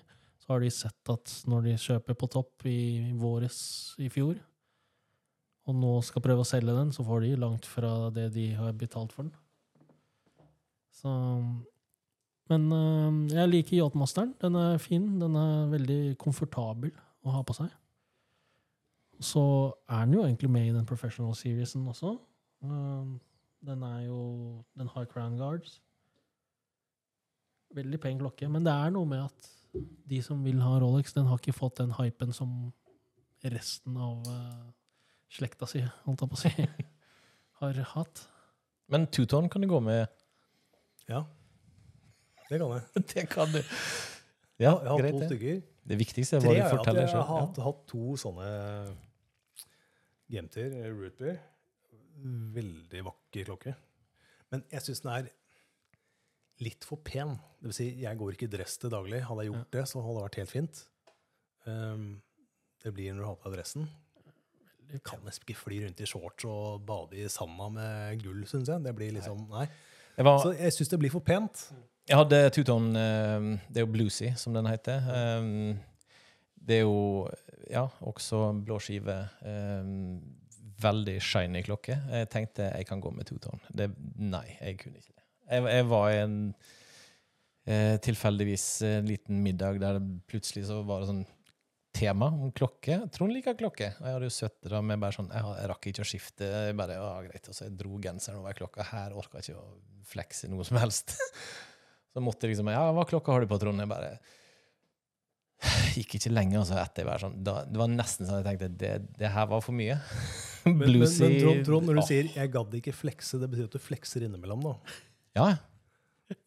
så 0.45 0.53
har 0.53 0.61
de 0.61 0.69
sett 0.69 1.09
at 1.09 1.31
når 1.49 1.63
de 1.65 1.79
kjøper 1.81 2.17
på 2.21 2.29
topp 2.29 2.67
i 2.69 3.11
våres 3.17 3.57
i 3.97 4.11
fjor, 4.13 4.37
og 5.65 5.77
nå 5.81 5.93
skal 6.05 6.21
prøve 6.21 6.43
å 6.43 6.47
selge 6.47 6.75
den, 6.77 6.91
så 6.93 7.01
får 7.05 7.23
de 7.23 7.31
langt 7.41 7.65
fra 7.65 8.11
det 8.13 8.27
de 8.35 8.51
har 8.53 8.75
betalt 8.77 9.15
for 9.15 9.25
den. 9.25 9.33
Så 10.93 11.09
Men 12.45 12.67
eh, 12.71 13.39
jeg 13.39 13.49
liker 13.49 13.79
Yachtmasteren. 13.79 14.35
Den 14.41 14.55
er 14.61 14.77
fin. 14.77 15.07
Den 15.17 15.33
er 15.35 15.71
veldig 15.71 16.17
komfortabel 16.21 16.93
å 17.25 17.33
ha 17.33 17.41
på 17.41 17.55
seg. 17.57 17.73
Så 19.17 19.41
er 19.89 20.05
den 20.05 20.19
jo 20.19 20.27
egentlig 20.27 20.51
med 20.53 20.69
i 20.69 20.75
den 20.75 20.85
professional 20.85 21.33
seriesen 21.33 21.87
også. 21.89 22.13
Um, 22.61 23.17
den 23.65 23.81
er 23.83 24.05
jo 24.05 24.63
Den 24.77 24.91
har 24.93 25.09
crown 25.09 25.39
guards. 25.41 25.79
Veldig 27.73 27.99
pen 27.99 28.21
klokke. 28.21 28.49
Men 28.49 28.65
det 28.67 28.73
er 28.77 28.93
noe 28.93 29.09
med 29.09 29.25
at 29.25 29.54
de 30.09 30.21
som 30.23 30.41
vil 30.45 30.61
ha 30.63 30.77
Rolex, 30.81 31.13
den 31.15 31.27
har 31.29 31.39
ikke 31.41 31.55
fått 31.55 31.79
den 31.81 31.93
hypen 31.97 32.33
som 32.35 32.51
resten 33.45 33.97
av 34.01 34.25
uh, 34.29 34.65
slekta 35.33 35.67
si, 35.69 35.81
holdt 36.05 36.23
jeg 36.23 36.31
på 36.31 36.37
å 36.37 36.41
si, 36.41 36.67
har 37.61 37.81
hatt. 37.93 38.25
Men 38.91 39.07
two-tone 39.09 39.49
kan 39.51 39.63
du 39.63 39.69
gå 39.69 39.79
med. 39.83 40.05
Ja, 41.09 41.23
det 42.49 42.59
kan 42.61 42.75
jeg. 42.75 42.83
Det 43.13 43.25
kan 43.29 43.51
du. 43.53 43.61
Ja, 44.61 44.69
Ja, 44.69 44.71
jeg 44.83 44.89
har 44.91 45.01
greit 45.01 45.15
to 45.15 45.19
det. 45.19 45.29
stykker. 45.31 45.57
Det 45.85 45.97
viktigste 45.99 46.37
er 46.37 46.45
hva 46.45 46.53
du 46.55 46.61
forteller 46.77 47.07
sjøl. 47.09 47.17
Jeg 47.19 47.27
har 47.27 47.41
hatt, 47.41 47.57
hatt 47.65 47.81
to 47.89 48.15
sånne 48.17 48.45
Gemter, 50.31 50.71
root 50.95 51.17
beer. 51.19 51.41
Veldig 52.55 53.01
vakker 53.05 53.49
klokke. 53.49 53.73
Men 54.53 54.63
jeg 54.71 54.85
syns 54.85 55.03
den 55.03 55.11
er 55.11 55.27
litt 56.63 56.85
for 56.87 57.01
pen. 57.03 57.35
Det 57.59 57.69
vil 57.69 57.77
si, 57.77 57.87
jeg 58.03 58.19
går 58.19 58.35
ikke 58.35 58.47
i 58.47 58.53
dress 58.53 58.77
til 58.81 58.93
daglig. 58.93 59.23
Hadde 59.27 59.45
jeg 59.45 59.51
gjort 59.51 59.75
det, 59.75 59.83
så 59.91 60.03
hadde 60.03 60.17
det 60.17 60.25
vært 60.27 60.39
helt 60.41 60.53
fint. 60.53 60.81
Um, 61.65 62.05
det 62.85 62.93
blir 62.93 63.15
når 63.15 63.23
du 63.23 63.27
har 63.27 63.39
på 63.41 63.49
deg 63.49 63.57
dressen. 63.59 63.89
Du 64.85 64.99
kan 65.01 65.23
nesten 65.25 65.47
ikke 65.47 65.57
fly 65.57 65.81
rundt 65.83 66.03
i 66.03 66.07
shorts 66.07 66.45
og 66.47 66.85
bade 66.85 67.17
i 67.17 67.25
sanda 67.31 67.71
med 67.73 68.21
gull, 68.21 68.45
syns 68.47 68.69
jeg. 68.69 68.83
Det 68.85 68.93
blir 68.95 69.15
liksom, 69.15 69.47
nei. 69.51 69.65
Jeg, 70.15 70.27
var, 70.27 70.39
Så 70.43 70.53
jeg 70.53 70.75
syns 70.75 70.93
det 70.93 71.01
blir 71.01 71.11
for 71.11 71.25
pent. 71.25 71.65
jeg 72.07 72.19
hadde 72.21 72.39
two-tone 72.55 73.01
eh, 73.01 73.49
Det 73.67 73.81
er 73.81 73.87
jo 73.87 73.91
Bluesy, 73.91 74.29
som 74.39 74.55
den 74.55 74.69
heter. 74.69 75.09
Um, 75.41 75.75
det 76.55 76.79
er 76.79 76.85
jo 76.85 77.25
ja, 77.69 77.87
også 78.05 78.47
blå 78.65 78.77
skive. 78.79 79.17
Um, 79.41 80.21
veldig 80.81 81.17
shiny 81.23 81.63
klokke. 81.65 81.97
Jeg 82.11 82.29
tenkte 82.31 82.69
jeg 82.69 82.87
kan 82.87 83.01
gå 83.01 83.11
med 83.15 83.27
two-tone. 83.27 83.89
Nei, 84.21 84.45
jeg 84.61 84.79
kunne 84.83 85.01
ikke. 85.01 85.14
Jeg, 85.51 85.65
jeg 85.77 85.87
var 85.91 86.09
i 86.11 86.19
en 86.23 86.37
eh, 87.69 87.95
tilfeldigvis 88.05 88.67
en 88.89 89.09
liten 89.09 89.41
middag 89.45 89.79
der 89.83 89.99
det 89.99 90.05
plutselig 90.29 90.65
så 90.69 90.81
var 90.87 91.03
det 91.03 91.11
sånn 91.11 91.25
tema 91.95 92.27
om 92.33 92.51
klokke. 92.55 92.97
Trond 93.13 93.33
liker 93.33 93.55
klokke. 93.59 93.91
Og 93.99 94.07
jeg 94.07 94.17
hadde 94.17 94.29
jo 94.29 94.35
sittet 94.35 94.71
der 94.71 94.83
med 94.83 94.99
bare 94.99 95.15
sånn 95.15 95.29
Jeg, 95.31 95.51
jeg 95.59 95.69
rakk 95.71 95.89
ikke 95.91 96.03
å 96.03 96.09
skifte. 96.09 96.49
Jeg 96.67 96.77
bare, 96.79 96.97
ja, 96.99 97.11
greit. 97.27 97.51
Og 97.51 97.57
så 97.57 97.67
jeg 97.69 97.77
dro 97.79 97.99
genseren 98.03 98.41
over 98.41 98.57
klokka. 98.57 98.87
Her 98.91 99.15
orka 99.15 99.39
jeg 99.39 99.53
ikke 99.53 99.61
å 99.61 100.01
flekse 100.09 100.49
noe 100.51 100.65
som 100.67 100.81
helst. 100.81 101.15
Så 102.15 102.23
måtte 102.23 102.47
jeg 102.47 102.55
liksom 102.55 102.71
Ja, 102.71 102.87
hva 102.95 103.03
klokka 103.07 103.33
har 103.35 103.43
du 103.43 103.49
på, 103.51 103.59
Trond? 103.59 103.81
Jeg 103.83 103.91
bare 103.91 104.13
Gikk 105.97 106.17
ikke 106.19 106.31
lenge, 106.31 106.59
altså, 106.61 106.77
etter 106.79 107.07
bare 107.07 107.23
sånn 107.25 107.39
da, 107.43 107.57
Det 107.67 107.79
var 107.79 107.91
nesten 107.91 108.27
sånn 108.27 108.41
jeg 108.41 108.47
tenkte 108.47 108.69
det, 108.83 108.93
det 109.19 109.31
her 109.31 109.49
var 109.51 109.63
for 109.65 109.75
mye. 109.75 109.97
Men, 110.65 110.79
men, 110.81 111.03
men 111.05 111.33
Trond, 111.37 111.59
Trond, 111.61 111.85
når 111.85 111.93
du 111.93 111.99
Åh, 112.01 112.05
sier 112.07 112.29
'jeg 112.33 112.49
gadd 112.49 112.71
ikke 112.73 112.91
flekse', 112.97 113.37
det 113.37 113.51
betyr 113.51 113.67
at 113.67 113.75
du 113.75 113.77
flekser 113.77 114.23
innimellom, 114.25 114.63
da. 114.65 114.71
Ja, 115.35 115.49
ja. 115.51 115.57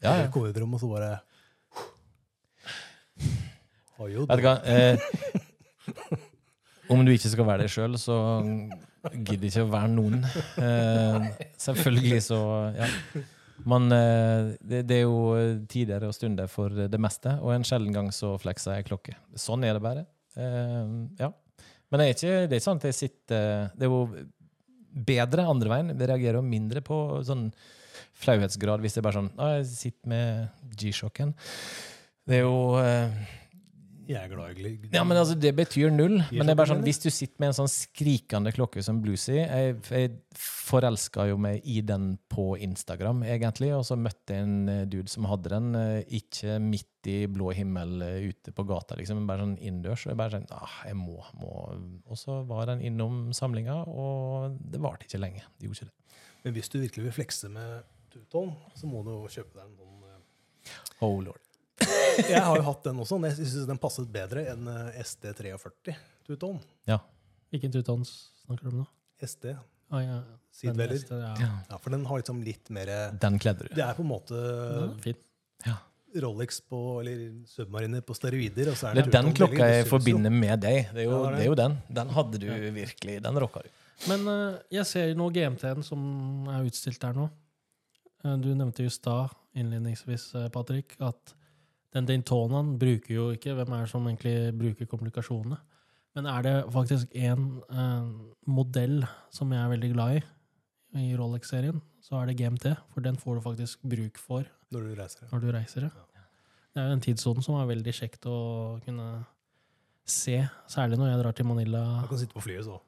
Ja. 0.03 0.31
kom 0.33 0.47
i 0.49 0.53
rommet, 0.57 0.81
og 0.81 0.81
så 0.83 0.89
bare 0.91 1.21
Har 3.99 4.09
jo 4.11 4.25
Vet 4.27 4.41
du 4.41 4.47
hva? 4.47 4.57
Eh, 4.67 4.99
om 6.93 7.05
du 7.05 7.13
ikke 7.13 7.31
skal 7.31 7.47
være 7.47 7.67
deg 7.67 7.73
sjøl, 7.73 7.99
så 8.01 8.17
gidder 9.13 9.47
ikke 9.49 9.65
å 9.67 9.73
være 9.73 9.91
noen. 9.93 10.23
Eh, 10.25 11.29
selvfølgelig 11.61 12.23
så 12.31 12.41
Ja. 12.79 12.89
Men 13.69 13.91
eh, 13.93 14.53
det, 14.63 14.85
det 14.89 15.01
er 15.01 15.05
jo 15.05 15.65
tider 15.69 16.05
og 16.07 16.15
stunder 16.15 16.47
for 16.51 16.71
det 16.71 17.01
meste, 17.03 17.33
og 17.43 17.53
en 17.57 17.67
sjelden 17.67 17.95
gang 17.95 18.09
så 18.15 18.37
flekser 18.41 18.79
jeg 18.79 18.87
klokke. 18.89 19.17
Sånn 19.39 19.67
er 19.67 19.75
det 19.77 19.83
bare. 19.85 20.05
Eh, 20.39 20.93
ja. 21.19 21.33
Men 21.91 22.01
det 22.01 22.07
er 22.07 22.15
ikke, 22.15 22.37
det 22.47 22.55
er 22.55 22.61
ikke 22.61 22.69
sånn 22.69 22.81
at 22.83 22.87
jeg 22.91 22.97
sitter 22.99 23.71
Det 23.75 23.87
er 23.87 23.91
jo 23.91 24.01
bedre 25.09 25.47
andre 25.51 25.73
veien. 25.73 25.93
Jeg 25.95 26.09
reagerer 26.11 26.39
jo 26.39 26.47
mindre 26.47 26.83
på 26.87 26.99
sånn 27.27 27.49
flauhetsgrad 28.19 28.83
hvis 28.85 28.97
det 28.97 29.03
er 29.03 29.09
bare 29.09 29.21
sånn 29.21 29.33
ah, 29.39 29.57
Jeg 29.61 29.67
sitter 29.73 30.15
med 30.15 30.73
G-sjokken. 30.79 31.35
Det 32.29 32.41
er 32.41 32.45
jo 32.45 32.57
eh, 32.83 33.15
Jeg 34.09 34.19
er 34.25 34.31
glad 34.33 34.53
i 34.53 34.57
gl- 34.59 34.93
ja, 34.97 35.03
men 35.05 35.17
altså, 35.21 35.37
Det 35.41 35.53
betyr 35.57 35.93
null. 35.95 36.19
Men 36.33 36.45
det 36.49 36.53
er 36.55 36.59
bare 36.59 36.73
sånn, 36.75 36.83
hvis 36.85 37.01
du 37.05 37.09
sitter 37.13 37.39
med 37.41 37.53
en 37.53 37.57
sånn 37.63 37.71
skrikende 37.73 38.53
klokke 38.57 38.83
som 38.85 39.01
Bluesy 39.05 39.37
Jeg, 39.39 39.79
jeg 39.89 40.13
forelska 40.37 41.25
jo 41.31 41.39
meg 41.41 41.65
i 41.65 41.79
den 41.87 42.11
på 42.29 42.51
Instagram, 42.61 43.23
egentlig. 43.25 43.71
Og 43.77 43.87
så 43.89 43.97
møtte 43.97 44.35
jeg 44.37 44.45
en 44.45 44.69
eh, 44.73 44.83
dude 44.91 45.09
som 45.13 45.25
hadde 45.31 45.53
den, 45.55 45.71
eh, 45.79 46.03
ikke 46.21 46.59
midt 46.61 47.09
i 47.09 47.23
blå 47.33 47.53
himmel 47.57 48.03
eh, 48.05 48.27
ute 48.29 48.53
på 48.53 48.67
gata, 48.69 48.99
liksom, 48.99 49.23
men 49.23 49.29
bare 49.31 49.47
sånn 49.47 49.55
innendørs. 49.63 50.05
Og 50.05 50.13
jeg 50.13 50.19
bare 50.21 50.35
sånn 50.37 50.49
ah, 50.57 50.75
jeg 50.91 50.99
må, 51.01 51.17
må. 51.41 51.55
Og 52.05 52.21
så 52.21 52.43
var 52.51 52.69
den 52.69 52.83
innom 52.85 53.31
samlinga, 53.37 53.79
og 53.89 54.59
det 54.61 54.83
varte 54.85 55.09
ikke 55.09 55.23
lenge. 55.23 55.47
Det 55.57 55.69
gjorde 55.71 55.81
ikke 55.87 55.89
det. 55.93 56.21
Men 56.45 56.55
hvis 56.59 56.69
du 56.73 56.77
virkelig 56.83 57.07
vil 57.09 57.17
flekse 57.23 57.49
med 57.53 57.79
tuton, 58.13 58.53
så 58.77 58.89
må 58.91 59.03
du 59.07 59.13
jo 59.15 59.29
kjøpe 59.33 59.55
deg 59.57 59.65
en 59.67 59.77
sånn 59.79 60.09
eh, 60.09 61.05
Oh 61.07 61.21
lord. 61.25 61.41
Jeg 62.33 62.43
har 62.43 62.57
jo 62.59 62.65
hatt 62.67 62.85
den 62.89 62.99
også, 63.05 63.21
men 63.23 63.31
jeg 63.31 63.47
syns 63.47 63.69
den 63.71 63.79
passet 63.79 64.09
bedre 64.13 64.43
enn 64.51 64.67
eh, 64.73 65.01
SD43 65.05 65.95
tuton. 66.27 66.59
Hvilken 67.49 67.73
tutons 67.73 68.15
snakker 68.45 68.67
du 68.67 68.73
om 68.75 68.81
nå? 68.83 68.89
SD, 69.25 69.53
Ah, 69.89 70.03
ja. 70.05 70.17
Den 70.21 70.41
sidveller. 70.53 71.01
ja. 71.09 71.31
Ja. 71.41 71.49
Ja, 71.71 71.79
for 71.81 71.95
den 71.95 72.03
har 72.05 72.19
liksom 72.21 72.43
litt 72.45 72.69
mer 72.69 72.91
Den 73.17 73.39
kledde 73.41 73.65
du. 73.65 73.71
Det 73.73 73.81
er 73.81 73.95
på 73.97 74.05
en 74.05 74.11
måte 74.11 74.43
fin. 75.01 75.17
Rolex 76.17 76.61
på, 76.65 77.01
eller 77.01 77.45
Submariner 77.47 78.01
på 78.05 78.15
steroider. 78.17 78.71
Og 78.73 78.77
så 78.81 78.91
er 78.91 79.01
Det 79.01 79.13
den 79.13 79.33
klokka 79.37 79.69
jeg 79.69 79.87
forbinder 79.89 80.33
med 80.33 80.61
deg. 80.65 80.89
Det 80.93 81.05
er 81.05 81.09
jo, 81.09 81.13
Ja, 81.13 81.19
det 81.19 81.29
er 81.29 81.37
det 81.37 81.43
er 81.43 81.51
jo 81.51 81.59
den. 81.61 81.77
Den 82.01 82.13
hadde 82.17 82.41
du 82.41 82.47
virkelig. 82.77 83.19
Den 83.25 83.41
rocka 83.45 83.63
du. 83.65 83.69
Men 84.09 84.29
uh, 84.29 84.59
jeg 84.73 84.87
ser 84.87 85.15
nå 85.19 85.29
GMT-en 85.35 85.83
som 85.85 86.01
er 86.49 86.69
utstilt 86.69 87.01
der 87.03 87.17
nå. 87.17 87.29
Eh, 88.25 88.37
du 88.43 88.51
nevnte 88.55 88.83
jo 88.85 88.91
i 88.91 88.95
stad 88.95 89.35
innledningsvis, 89.59 90.35
eh, 90.39 90.49
Patrick, 90.55 90.97
at 91.01 91.35
Den 91.95 92.05
Daytonaen 92.05 92.75
bruker 92.79 93.15
jo 93.15 93.31
ikke 93.33 93.55
Hvem 93.57 93.73
er 93.73 93.81
det 93.87 93.89
som 93.89 94.05
egentlig 94.05 94.53
bruker 94.59 94.87
komplikasjonene? 94.87 95.57
Men 96.15 96.27
er 96.27 96.43
det 96.43 96.73
faktisk 96.73 97.15
en 97.15 97.63
eh, 97.71 98.11
modell 98.47 99.07
som 99.31 99.53
jeg 99.53 99.63
er 99.63 99.73
veldig 99.73 99.91
glad 99.95 100.19
i, 100.19 100.23
i 100.99 101.17
Rolex-serien, 101.17 101.81
så 102.03 102.19
er 102.19 102.27
det 102.27 102.39
GMT. 102.41 102.73
For 102.93 103.05
den 103.05 103.17
får 103.17 103.39
du 103.39 103.41
faktisk 103.45 103.83
bruk 103.83 104.19
for 104.19 104.45
Når 104.73 104.81
du 104.81 104.95
reiser. 105.01 105.23
ja. 105.23 105.29
når 105.33 105.41
du 105.41 105.51
reiser. 105.53 105.83
Ja. 105.83 106.25
Det 106.75 106.83
er 106.83 106.89
jo 106.89 106.97
en 106.99 107.01
tidssone 107.05 107.43
som 107.43 107.55
er 107.59 107.71
veldig 107.71 107.93
kjekt 107.95 108.27
å 108.29 108.79
kunne 108.85 109.25
se, 110.09 110.41
særlig 110.69 110.99
når 110.99 111.13
jeg 111.13 111.23
drar 111.23 111.37
til 111.37 111.47
Manila. 111.49 111.85
Du 112.03 112.09
kan 112.09 112.21
sitte 112.21 112.35
på 112.37 112.45
flyet, 112.45 112.65
så. 112.65 112.79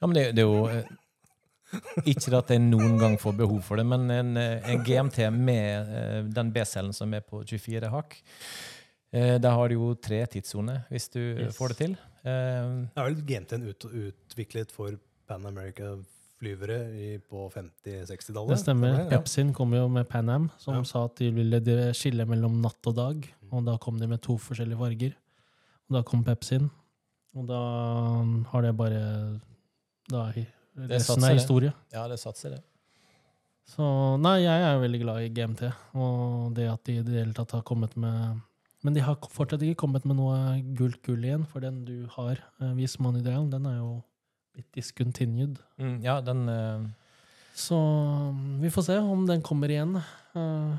Ja, 0.00 0.06
men 0.06 0.14
det, 0.14 0.24
det 0.36 0.44
er 0.44 0.50
jo 0.50 0.66
eh, 0.68 0.90
Ikke 2.06 2.30
at 2.38 2.50
jeg 2.54 2.60
noen 2.62 2.98
gang 3.00 3.16
får 3.18 3.34
behov 3.36 3.60
for 3.66 3.76
det, 3.80 3.86
men 3.86 4.04
en, 4.10 4.36
eh, 4.36 4.60
en 4.70 4.84
GMT 4.86 5.30
med 5.34 5.88
eh, 5.98 6.22
den 6.36 6.52
B-cellen 6.54 6.92
som 6.94 7.12
er 7.14 7.20
på 7.26 7.40
24 7.44 7.90
hakk, 7.90 8.14
eh, 9.12 9.38
der 9.42 9.50
har 9.50 9.68
du 9.68 9.74
jo 9.74 9.94
tre 9.94 10.20
tidssoner, 10.30 10.84
hvis 10.90 11.08
du 11.10 11.20
Yes. 11.20 11.56
får 11.58 11.68
det 11.74 11.76
til. 11.80 11.96
Eh, 12.24 12.86
Det 12.94 12.96
er 12.96 13.08
vel 13.10 13.20
GMT-en 13.26 13.66
ut, 13.68 13.84
utviklet 13.90 14.70
for 14.70 14.94
Pan 15.26 15.44
America-flyvere 15.46 17.20
på 17.28 17.48
50-60-tallet? 17.52 18.48
Det 18.54 18.58
stemmer. 18.62 18.98
Ja. 19.02 19.08
Pepsin 19.18 19.52
kom 19.54 19.72
jo 19.74 19.88
med 19.88 20.08
Pan 20.08 20.28
Am, 20.28 20.50
som 20.58 20.74
Ja. 20.76 20.82
sa 20.84 21.04
at 21.04 21.16
de 21.16 21.30
ville 21.30 21.60
skille 21.94 22.26
mellom 22.26 22.60
natt 22.62 22.86
og 22.86 22.94
dag. 22.94 23.26
Og 23.52 23.64
da 23.64 23.76
kom 23.78 23.98
de 23.98 24.06
med 24.06 24.22
to 24.22 24.36
forskjellige 24.38 24.78
farger. 24.78 25.14
Og 25.90 25.96
da 25.96 26.02
kom 26.02 26.22
Pepsin. 26.24 26.70
Og 27.36 27.46
da 27.46 27.60
har 28.50 28.62
det 28.62 28.76
bare 28.76 29.40
da, 30.08 30.30
hi- 30.32 30.46
Resten 30.76 31.24
er 31.24 31.38
historie. 31.38 31.72
det. 31.72 31.96
ja, 31.96 32.06
det 32.10 32.18
satser 32.20 32.56
det. 32.56 32.62
Så 33.66 33.84
nei, 34.22 34.38
jeg 34.44 34.62
er 34.62 34.82
veldig 34.82 35.00
glad 35.02 35.24
i 35.24 35.30
GMT. 35.34 35.70
Og 35.98 36.52
det 36.56 36.68
at 36.70 36.82
de 36.86 37.00
i 37.00 37.06
det 37.06 37.16
hele 37.18 37.34
tatt 37.36 37.56
har 37.56 37.64
kommet 37.66 37.96
med 37.98 38.42
Men 38.84 38.94
de 38.94 39.02
har 39.02 39.16
fortsatt 39.32 39.64
ikke 39.64 39.80
kommet 39.82 40.04
med 40.06 40.18
noe 40.20 40.36
gult 40.78 41.00
gull 41.02 41.24
igjen, 41.24 41.46
for 41.50 41.64
den 41.64 41.80
du 41.88 42.06
har, 42.12 42.38
eh, 42.60 42.74
Vis 42.76 43.00
Money 43.02 43.24
Dial, 43.24 43.48
den 43.50 43.64
er 43.66 43.80
jo 43.80 43.88
litt 44.54 44.68
discontinued. 44.76 45.56
Mm, 45.80 45.96
ja, 46.04 46.20
den 46.22 46.44
uh... 46.46 46.84
Så 47.56 47.74
mm, 47.74 48.60
vi 48.62 48.70
får 48.70 48.86
se 48.86 48.98
om 49.00 49.24
den 49.26 49.42
kommer 49.42 49.72
igjen 49.72 49.96
uh, 49.96 50.76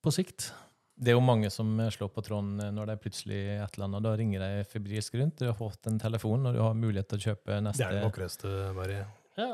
på 0.00 0.14
sikt. 0.14 0.52
Det 1.00 1.12
er 1.12 1.16
jo 1.16 1.22
mange 1.24 1.48
som 1.52 1.70
slår 1.94 2.10
på 2.12 2.24
tråden 2.26 2.60
eh, 2.60 2.72
når 2.76 2.90
det 2.90 2.96
er 2.96 3.04
plutselig 3.04 3.40
et 3.56 3.78
eller 3.78 3.88
annet. 3.88 4.04
Da 4.04 4.16
ringer 4.20 4.44
de 4.44 4.64
febrilsk 4.68 5.16
rundt. 5.20 5.38
Du 5.40 5.48
har 5.48 5.56
fått 5.58 5.88
en 5.88 6.00
telefon, 6.02 6.44
og 6.46 6.56
du 6.56 6.60
har 6.60 6.76
mulighet 6.76 7.08
til 7.12 7.20
å 7.20 7.26
kjøpe 7.30 7.60
neste. 7.64 7.82
Det 7.82 7.88
er 7.88 7.98
det 7.98 8.06
vakreste, 8.08 8.54
Mari. 8.76 9.00
Ja, 9.40 9.52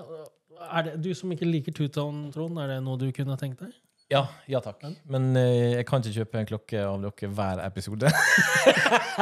er 0.67 0.87
det, 0.89 0.95
du 1.05 1.11
som 1.15 1.33
ikke 1.35 1.49
liker 1.49 1.75
two-tone, 1.77 2.31
Trond, 2.35 2.59
er 2.63 2.75
det 2.75 2.81
noe 2.85 2.99
du 3.01 3.11
kunne 3.15 3.37
tenkt 3.41 3.63
deg? 3.63 3.75
Ja, 4.09 4.21
ja 4.47 4.61
takk. 4.63 4.85
Men 5.11 5.33
eh, 5.39 5.79
jeg 5.81 5.87
kan 5.89 6.03
ikke 6.03 6.21
kjøpe 6.21 6.39
en 6.39 6.47
klokke 6.47 6.83
av 6.87 7.01
dere 7.03 7.31
hver 7.35 7.63
episode. 7.65 8.11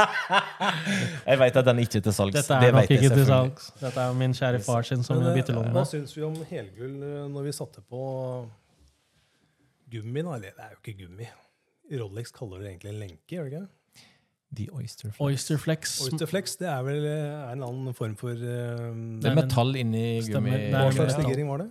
jeg 1.31 1.41
vet 1.41 1.57
at 1.61 1.71
den 1.71 1.81
ikke 1.81 2.03
er 2.03 2.05
til 2.05 2.17
salgs. 2.17 2.37
Dette 2.37 2.59
Det 2.61 2.69
er 2.69 2.77
nok 2.77 2.93
ikke 2.93 3.15
til 3.15 3.25
salgs. 3.31 3.71
Dette 3.81 4.05
er 4.05 4.19
min 4.19 4.37
kjære 4.37 4.61
far 4.67 4.85
sin 4.85 5.07
som 5.07 5.17
Men, 5.17 5.31
jeg 5.31 5.33
eh, 5.33 5.39
bytter 5.41 5.57
lomme. 5.57 5.73
Hva 5.73 5.87
syns 5.89 6.13
vi 6.17 6.27
om 6.27 6.37
helgull 6.51 6.99
eh, 7.01 7.25
når 7.33 7.49
vi 7.49 7.57
satte 7.57 7.81
på 7.81 8.03
gummi? 9.95 10.21
da? 10.21 10.37
Eller 10.37 10.53
det 10.53 10.69
er 10.69 10.77
jo 10.77 10.83
ikke 10.83 10.97
gummi. 11.01 11.31
Rolex 11.93 12.33
kaller 12.35 12.63
det 12.65 12.71
egentlig 12.75 12.93
en 12.95 13.01
lenke, 13.03 13.31
gjør 13.37 13.49
det 13.51 13.59
ikke? 13.59 13.71
The 14.55 14.69
Oyster 14.71 15.11
Flex. 15.11 15.21
Oysterflex. 15.27 15.95
Oysterflex 16.07 16.57
det 16.61 16.69
er 16.71 16.85
vel 16.87 17.07
eh, 17.11 17.49
en 17.51 17.65
annen 17.67 17.97
form 17.97 18.15
for 18.21 18.31
um, 18.39 19.01
Det 19.19 19.33
er 19.33 19.35
metall 19.35 19.75
inni 19.81 20.05
gummi. 20.29 20.53
Hva 20.71 20.85
slags 20.95 21.19
legering 21.19 21.51
var 21.51 21.65
det? 21.65 21.69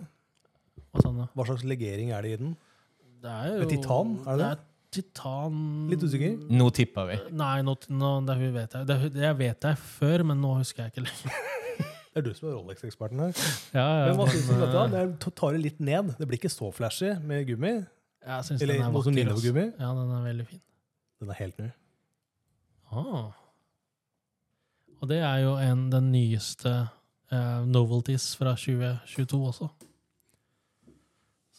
Hva 0.92 1.04
sånn. 1.06 1.22
Hva 1.32 1.46
slags 1.48 1.64
legering 1.66 2.12
er 2.12 2.26
det 2.26 2.34
i 2.34 2.40
den? 2.42 2.52
Det 3.24 3.32
er 3.32 3.54
jo 3.54 3.62
Med 3.62 3.72
titan, 3.72 4.12
er 4.28 4.36
det 4.36 4.44
det? 4.44 4.50
er 4.52 4.98
titan 4.98 5.56
Litt 5.90 6.04
usikker? 6.04 6.36
Nå 6.60 6.68
tipper 6.76 7.08
vi. 7.08 7.16
Nei, 7.40 7.54
nå, 7.64 7.74
nå, 7.88 8.12
det 8.28 8.36
vet 8.52 8.76
jeg. 8.76 8.86
Det, 8.90 8.98
jeg 9.24 9.38
vet 9.40 9.68
jeg 9.70 9.80
før, 9.80 10.26
men 10.28 10.44
nå 10.44 10.52
husker 10.60 10.84
jeg 10.84 10.94
ikke 10.94 11.06
lenger. 11.08 11.40
Det 12.14 12.20
er 12.20 12.26
du 12.28 12.36
som 12.36 12.46
er 12.46 12.52
Rolex-eksperten 12.54 13.18
her. 13.24 13.32
Ja, 13.74 13.82
ja, 13.82 14.02
Men 14.06 14.20
hva 14.20 14.26
syns 14.30 14.44
du 14.46 14.52
om 14.54 14.60
dette? 14.60 14.82
eh, 15.00 15.08
Det 15.24 15.32
tar 15.34 15.56
det 15.56 15.62
litt 15.64 15.80
ned. 15.82 16.12
Det 16.14 16.28
blir 16.30 16.38
ikke 16.38 16.52
så 16.52 16.68
flashy 16.70 17.08
med 17.26 17.42
gummi. 17.48 17.72
Jeg 18.24 18.60
Eller 18.62 18.74
den 18.74 18.82
er 18.82 18.92
vakker. 18.92 19.40
gummi. 19.44 19.64
Ja, 19.78 19.88
den 19.94 20.10
er 20.16 20.22
veldig 20.24 20.46
fin. 20.48 20.60
Den 21.20 21.30
er 21.30 21.34
helt 21.34 21.58
ny. 21.58 21.70
Ah. 22.90 23.32
Og 25.02 25.08
det 25.10 25.18
er 25.18 25.42
jo 25.44 25.56
en, 25.60 25.90
den 25.92 26.12
nyeste 26.12 26.72
eh, 27.32 27.64
novelties 27.68 28.30
fra 28.40 28.54
2022 28.56 29.40
også. 29.50 29.68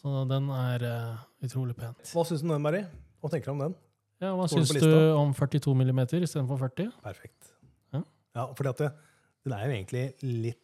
Så 0.00 0.24
den 0.30 0.48
er 0.50 0.86
eh, 0.86 1.24
utrolig 1.46 1.76
pen. 1.78 1.94
Hva 2.12 2.24
syns 2.26 2.42
du 2.42 2.48
om 2.48 2.56
den, 2.56 2.64
Mari? 2.66 2.82
Hva 3.22 3.30
tenker 3.30 3.52
du 3.52 3.56
om 3.56 3.64
den? 3.66 3.76
Ja, 4.22 4.32
hva 4.34 4.48
syns 4.50 4.72
du 4.72 4.90
om 5.14 5.34
42 5.36 5.74
mm 5.76 6.02
istedenfor 6.22 6.58
40? 6.64 6.90
Perfekt. 7.04 7.52
Ja. 7.94 8.02
Ja, 8.34 8.46
for 8.56 8.66
den 8.66 9.54
er 9.54 9.66
jo 9.66 9.76
egentlig 9.76 10.04
litt 10.24 10.62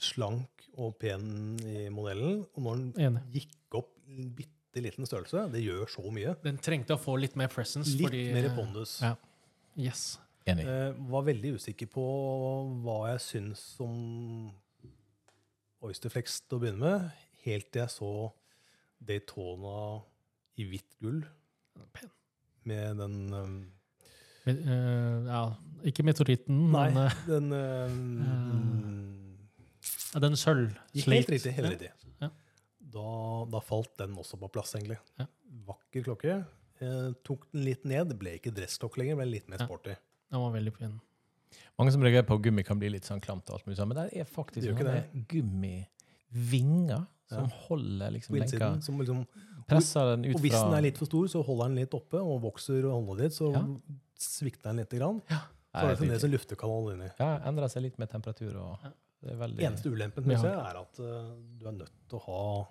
slank 0.00 0.66
og 0.80 0.96
pen 1.02 1.58
i 1.66 1.88
modellen. 1.92 2.44
Og 2.56 2.64
når 2.64 2.80
den 2.80 3.06
Enig. 3.08 3.22
gikk 3.42 3.78
opp 3.82 3.92
en 4.08 4.32
bitte 4.72 4.86
liten 4.86 5.06
størrelse, 5.06 5.46
det 5.52 5.62
gjør 5.62 5.90
så 5.90 6.02
mye. 6.12 6.34
Den 6.44 6.58
trengte 6.62 6.96
å 6.96 7.00
få 7.00 7.18
litt 7.20 7.36
mer 7.36 7.50
presence. 7.52 7.92
Litt 7.92 8.08
fordi, 8.08 8.24
mer 8.32 8.48
pondus. 8.56 9.00
Ja. 9.04 9.14
Yes. 9.76 10.18
Enig. 10.48 10.64
Eh, 10.66 10.94
var 11.12 11.26
veldig 11.28 11.54
usikker 11.58 11.90
på 11.92 12.04
hva 12.82 13.12
jeg 13.12 13.22
syns 13.22 13.60
om 13.82 14.50
Oysterflex 15.82 16.40
til 16.46 16.58
å 16.58 16.62
begynne 16.62 16.80
med, 16.82 17.28
helt 17.44 17.68
til 17.70 17.82
jeg 17.82 17.92
så 17.92 18.10
Daytona 19.02 20.00
i 20.58 20.66
hvitt 20.70 20.98
gull 21.02 21.22
Pen. 21.94 22.10
med 22.68 23.00
den 23.02 23.16
um, 23.34 23.56
eh, 24.46 24.58
ja, 25.26 25.44
ikke 25.88 26.06
meteoritten, 26.06 26.68
Nei, 26.74 26.88
men 26.94 27.02
uh, 27.02 27.24
den 27.28 27.52
um, 27.58 29.18
uh, 30.14 30.20
den 30.22 30.38
sølv. 30.38 30.74
Helt 30.94 31.30
riktig. 31.30 31.54
helt 31.56 31.74
riktig. 31.74 31.92
Ja. 32.92 32.98
Da, 33.00 33.44
da 33.50 33.60
falt 33.60 33.96
den 33.98 34.16
også 34.20 34.38
på 34.40 34.48
plass, 34.52 34.74
egentlig. 34.74 34.98
Ja. 35.18 35.26
Vakker 35.66 36.04
klokke. 36.04 36.34
Eh, 36.82 37.12
tok 37.24 37.46
den 37.52 37.64
litt 37.64 37.84
ned. 37.88 38.08
Det 38.10 38.18
ble 38.18 38.34
ikke 38.38 38.52
dressklokke 38.54 38.98
lenger, 39.00 39.16
ble 39.16 39.26
litt 39.30 39.48
mer 39.48 39.58
Ja. 39.60 39.66
sporty. 39.66 39.94
Den 40.30 40.40
var 40.40 40.52
veldig 40.52 40.72
fin. 40.76 41.00
Mange 41.78 41.92
som 41.92 42.02
reagerer 42.02 42.26
på 42.26 42.38
gummi 42.42 42.64
kan 42.64 42.78
bli 42.78 42.88
litt 42.90 43.04
sånn 43.04 43.20
klamt, 43.20 43.48
og 43.50 43.58
alt 43.58 43.66
mulig 43.66 43.76
sånn, 43.78 43.88
men 43.88 43.96
der 43.96 44.10
er 44.20 44.24
faktisk 44.24 44.62
Det 44.62 44.70
er 44.70 44.76
ikke 44.76 44.88
sånne 44.88 45.26
gummivinger 46.32 47.06
som 47.28 47.44
Ja. 47.44 47.56
holder 47.68 48.10
liksom 48.12 48.34
lenka. 48.36 48.82
som 48.82 48.98
liksom, 48.98 49.26
Presser 49.68 50.16
den 50.16 50.24
ut 50.30 50.34
og 50.36 50.40
hvis 50.42 50.52
den 50.52 50.74
er 50.74 50.82
litt 50.82 50.98
for 50.98 51.06
stor, 51.06 51.26
så 51.28 51.44
holder 51.44 51.68
den 51.68 51.76
litt 51.76 51.94
oppe 51.94 52.14
og 52.20 52.42
vokser 52.42 52.82
hånda 52.82 53.16
ditt, 53.16 53.32
så 53.32 53.52
Ja. 53.52 53.64
svikter 54.18 54.64
den 54.64 54.76
litt. 54.76 54.90
Grann. 54.90 55.22
Ja, 55.30 55.38
Så 55.74 55.84
er 55.86 55.88
det 55.88 55.98
fremdeles 55.98 56.24
en 56.24 56.30
luftekanal 56.32 56.92
inni. 56.92 57.10
Ja, 57.18 57.38
endrer 57.46 57.68
seg 57.70 57.82
litt 57.82 57.98
med 57.98 58.10
temperatur. 58.10 58.56
og 58.56 58.78
Ja. 58.82 58.90
det 59.22 59.30
er 59.32 59.36
veldig... 59.36 59.60
Eneste 59.60 59.84
ulempen 59.90 60.26
med 60.26 60.36
det 60.36 60.42
jeg, 60.42 60.52
er 60.52 60.76
at 60.76 60.98
uh, 60.98 61.34
du 61.58 61.66
er 61.68 61.72
nødt 61.72 61.90
til 62.08 62.18
å 62.18 62.22
ha 62.22 62.68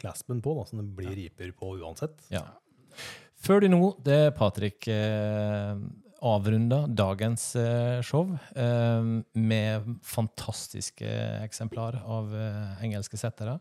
claspen 0.00 0.42
på, 0.44 0.54
da, 0.58 0.66
så 0.68 0.80
det 0.80 0.86
blir 0.98 1.16
riper 1.18 1.52
på 1.56 1.74
uansett. 1.80 2.16
Ja. 2.32 2.44
Før 3.40 3.62
du 3.64 3.70
nå, 3.72 3.82
det 4.04 4.16
er 4.26 4.32
Patrick 4.36 4.88
eh, 4.92 5.74
avrunda 6.20 6.82
dagens 6.86 7.54
eh, 7.56 8.00
show 8.04 8.34
eh, 8.52 9.12
med 9.32 9.92
fantastiske 10.04 11.12
eksemplar 11.44 12.02
av 12.04 12.34
eh, 12.36 12.82
engelske 12.84 13.20
settere. 13.20 13.58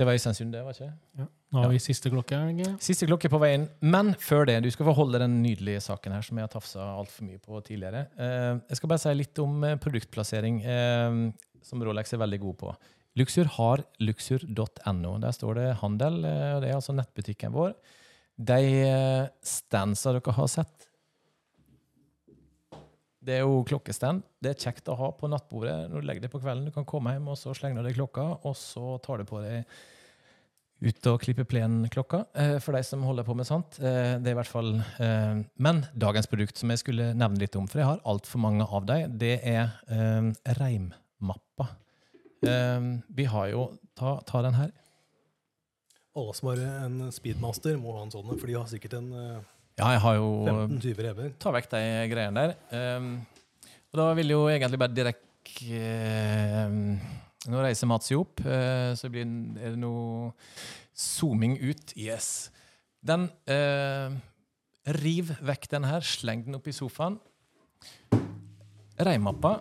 Det 0.00 0.06
var 0.08 0.16
Øystein 0.16 0.52
det 0.52 0.60
var 0.64 0.72
ikke 0.72 0.86
det? 0.88 1.26
Nå 1.52 1.64
har 1.64 1.72
vi 1.72 1.80
siste 1.82 2.08
klokke. 2.08 2.36
ikke? 2.54 2.70
Siste 2.80 3.04
klokke 3.08 3.28
på 3.28 3.40
veien. 3.42 3.66
Men 3.82 4.14
før 4.22 4.46
det, 4.48 4.60
du 4.64 4.70
skal 4.72 4.86
få 4.88 4.94
holde 4.96 5.18
den 5.20 5.40
nydelige 5.42 5.82
saken 5.84 6.14
her 6.14 6.22
som 6.24 6.38
jeg 6.38 6.46
har 6.46 6.52
tafsa 6.52 6.86
altfor 6.94 7.26
mye 7.26 7.42
på 7.42 7.60
tidligere. 7.66 8.06
Eh, 8.16 8.62
jeg 8.70 8.78
skal 8.78 8.92
bare 8.92 9.02
si 9.02 9.12
litt 9.18 9.42
om 9.42 9.58
eh, 9.66 9.76
produktplassering, 9.82 10.62
eh, 10.62 11.18
som 11.66 11.84
Rolex 11.84 12.14
er 12.14 12.22
veldig 12.22 12.40
god 12.46 12.56
på. 12.62 12.72
Luxur 13.18 13.48
har 13.56 13.82
luxur.no. 13.98 15.16
Der 15.18 15.34
står 15.34 15.58
det 15.58 15.66
handel, 15.80 16.22
eh, 16.24 16.52
og 16.54 16.62
det 16.62 16.70
er 16.70 16.76
altså 16.76 16.94
nettbutikken 16.94 17.54
vår. 17.54 17.74
De 18.38 18.60
eh, 18.86 19.30
standsa 19.42 20.14
dere 20.14 20.36
har 20.36 20.50
sett, 20.50 20.86
det 23.20 23.34
er 23.36 23.42
jo 23.44 23.60
klokkestand. 23.68 24.22
Det 24.40 24.54
er 24.54 24.62
kjekt 24.62 24.86
å 24.88 24.96
ha 24.96 25.10
på 25.12 25.28
nattbordet 25.28 25.90
når 25.90 26.00
du 26.00 26.06
legger 26.08 26.24
det 26.24 26.30
på 26.32 26.40
kvelden. 26.40 26.70
Du 26.70 26.72
kan 26.72 26.86
komme 26.88 27.12
hjem, 27.12 27.26
og 27.28 27.36
så 27.36 27.52
slenger 27.52 27.82
du 27.82 27.90
deg 27.90 27.98
klokka, 27.98 28.22
og 28.48 28.54
så 28.56 28.94
tar 29.04 29.20
du 29.20 29.28
på 29.28 29.42
deg 29.44 29.66
ut 30.80 31.08
og 31.10 31.18
klippe 31.20 31.44
plen-klokka, 31.44 32.22
eh, 32.40 32.54
for 32.64 32.72
de 32.72 32.80
som 32.86 33.04
holder 33.04 33.26
på 33.26 33.36
med 33.36 33.44
sånt. 33.44 33.76
Det 33.76 34.24
er 34.24 34.32
i 34.32 34.38
hvert 34.38 34.48
fall 34.48 34.72
Men 35.60 35.84
dagens 35.92 36.30
produkt 36.30 36.56
som 36.56 36.72
jeg 36.72 36.80
skulle 36.80 37.10
nevne 37.12 37.42
litt 37.42 37.60
om, 37.60 37.68
for 37.68 37.82
jeg 37.82 37.90
har 37.90 38.00
altfor 38.08 38.40
mange 38.40 38.64
av 38.64 38.88
dem, 38.88 39.18
det 39.20 39.36
er 39.44 39.76
reimmappa. 40.56 41.09
Eh, 42.46 42.90
vi 43.16 43.24
har 43.28 43.50
jo 43.52 43.68
Ta, 44.00 44.14
ta 44.24 44.40
den 44.40 44.54
her. 44.56 44.70
Alle 46.16 46.32
som 46.34 46.48
har 46.48 46.60
en 46.86 47.10
speedmaster, 47.12 47.74
må 47.76 47.92
ha 47.98 48.04
en 48.06 48.12
sånn, 48.14 48.30
for 48.32 48.48
de 48.48 48.54
har 48.56 48.68
sikkert 48.70 48.94
en 48.96 49.10
eh, 49.12 49.40
Ja, 49.76 49.90
jeg 49.92 50.00
har 50.06 50.14
jo 50.16 50.30
15-20 50.48 51.02
rever. 51.04 51.34
ta 51.38 51.52
vekk 51.52 51.68
de 51.74 51.82
greiene 52.08 52.44
der. 52.46 52.54
Um, 52.96 53.10
og 53.92 54.00
da 54.00 54.06
vil 54.16 54.32
jo 54.32 54.40
egentlig 54.48 54.80
bare 54.80 54.96
direkte 54.96 55.84
um, 56.64 56.96
Nå 57.50 57.60
reiser 57.64 57.88
Mats 57.88 58.10
jo 58.12 58.22
opp, 58.24 58.40
uh, 58.44 58.92
så 58.96 59.08
blir, 59.12 59.28
er 59.60 59.74
det 59.74 59.80
noe 59.80 60.32
zooming 60.96 61.58
ut. 61.60 61.94
Yes. 61.96 62.50
Den 63.00 63.30
eh, 63.48 64.12
Riv 65.00 65.30
vekk 65.44 65.68
den 65.72 65.86
her, 65.88 66.04
sleng 66.04 66.42
den 66.44 66.58
opp 66.58 66.68
i 66.68 66.74
sofaen. 66.76 67.16
Reimappa 69.00 69.54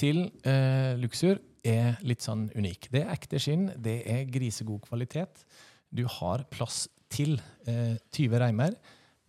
til 0.00 0.24
eh, 0.48 0.94
Luxur 1.00 1.36
er 1.64 2.00
litt 2.06 2.24
sånn 2.24 2.48
unik. 2.56 2.88
Det 2.92 3.04
er 3.04 3.12
ekte 3.14 3.40
skinn, 3.42 3.68
det 3.78 4.00
er 4.10 4.26
grisegod 4.30 4.82
kvalitet. 4.86 5.44
Du 5.92 6.04
har 6.08 6.44
plass 6.50 6.86
til 7.12 7.36
eh, 7.68 7.96
20 8.14 8.40
reimer. 8.42 8.76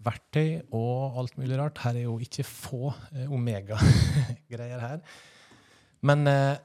Verktøy 0.04 0.64
og 0.76 1.20
alt 1.22 1.38
mulig 1.40 1.58
rart. 1.60 1.80
Her 1.84 2.00
er 2.00 2.08
jo 2.08 2.18
ikke 2.24 2.46
få 2.48 2.92
eh, 3.14 3.28
omega-greier 3.32 4.84
her. 4.84 5.02
Men 6.04 6.28
eh, 6.28 6.56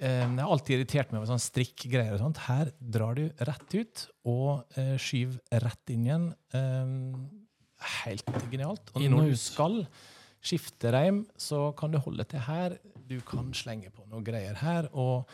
eh, 0.00 0.22
jeg 0.24 0.40
har 0.40 0.52
alltid 0.54 0.78
irritert 0.78 1.12
meg 1.12 1.20
over 1.20 1.30
sånn 1.32 1.42
strikkgreier. 1.42 2.16
og 2.16 2.22
sånt. 2.22 2.42
Her 2.48 2.72
drar 2.78 3.18
du 3.18 3.26
rett 3.46 3.76
ut 3.76 4.06
og 4.30 4.78
eh, 4.78 4.96
skyver 5.02 5.62
rett 5.66 5.94
inn 5.94 6.06
igjen. 6.08 6.30
Eh, 6.54 6.94
helt 8.02 8.32
genialt. 8.50 8.94
Og 8.94 9.04
når 9.12 9.34
du 9.34 9.38
skal 9.38 9.82
skifte 10.38 10.90
reim, 10.94 11.24
så 11.38 11.68
kan 11.78 11.92
du 11.92 11.98
holde 12.02 12.26
til 12.30 12.42
her. 12.46 12.78
Du 13.08 13.20
kan 13.24 13.52
slenge 13.56 13.88
på 13.94 14.04
noe 14.10 14.20
greier 14.24 14.58
her. 14.60 14.88
Og 14.92 15.28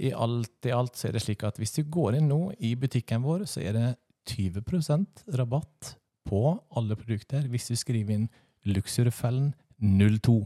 i 0.00 0.12
alt 0.16 0.68
i 0.68 0.72
alt 0.72 0.96
så 0.96 1.08
er 1.08 1.16
det 1.16 1.24
slik 1.24 1.42
at 1.44 1.58
hvis 1.60 1.74
du 1.76 1.82
går 1.84 2.16
inn 2.16 2.30
nå 2.30 2.38
i 2.64 2.72
butikken 2.78 3.24
vår, 3.26 3.44
så 3.50 3.60
er 3.60 3.76
det 3.76 3.88
20% 4.30 5.26
rabatt 5.36 5.94
på 6.28 6.40
alle 6.76 6.96
produkter 6.96 7.48
hvis 7.50 7.68
du 7.68 7.76
skriver 7.76 8.16
inn 8.16 8.28
Luxurfellen 8.68 9.52
02. 9.80 10.38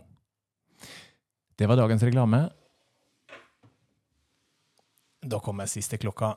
Det 1.59 1.69
var 1.71 1.79
dagens 1.79 2.03
reklame. 2.03 2.41
Da 5.25 5.39
kommer 5.41 5.71
siste 5.71 5.99
klokka. 6.01 6.35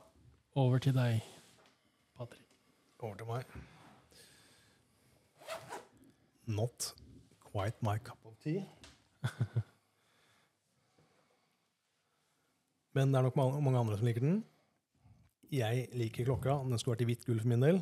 Over 0.58 0.78
til 0.82 0.94
deg, 0.94 1.18
Patrick. 2.18 2.46
Over 3.02 3.18
til 3.18 3.28
meg. 3.30 3.58
Not 6.46 6.92
quite 7.50 7.82
my 7.82 7.98
cup 7.98 8.18
of 8.24 8.38
tea. 8.42 8.64
Men 12.98 13.12
det 13.12 13.18
er 13.20 13.28
nok 13.28 13.36
mange, 13.38 13.78
andre 13.78 13.96
som 13.96 14.06
liker 14.08 14.24
den. 14.24 14.38
Jeg 15.54 15.86
liker 15.94 16.26
klokka. 16.26 16.56
Den 16.66 16.80
skulle 16.80 16.96
vært 16.96 17.04
i 17.04 17.06
hvitt 17.12 17.26
gull 17.28 17.38
for 17.38 17.52
min 17.52 17.62
del. 17.62 17.78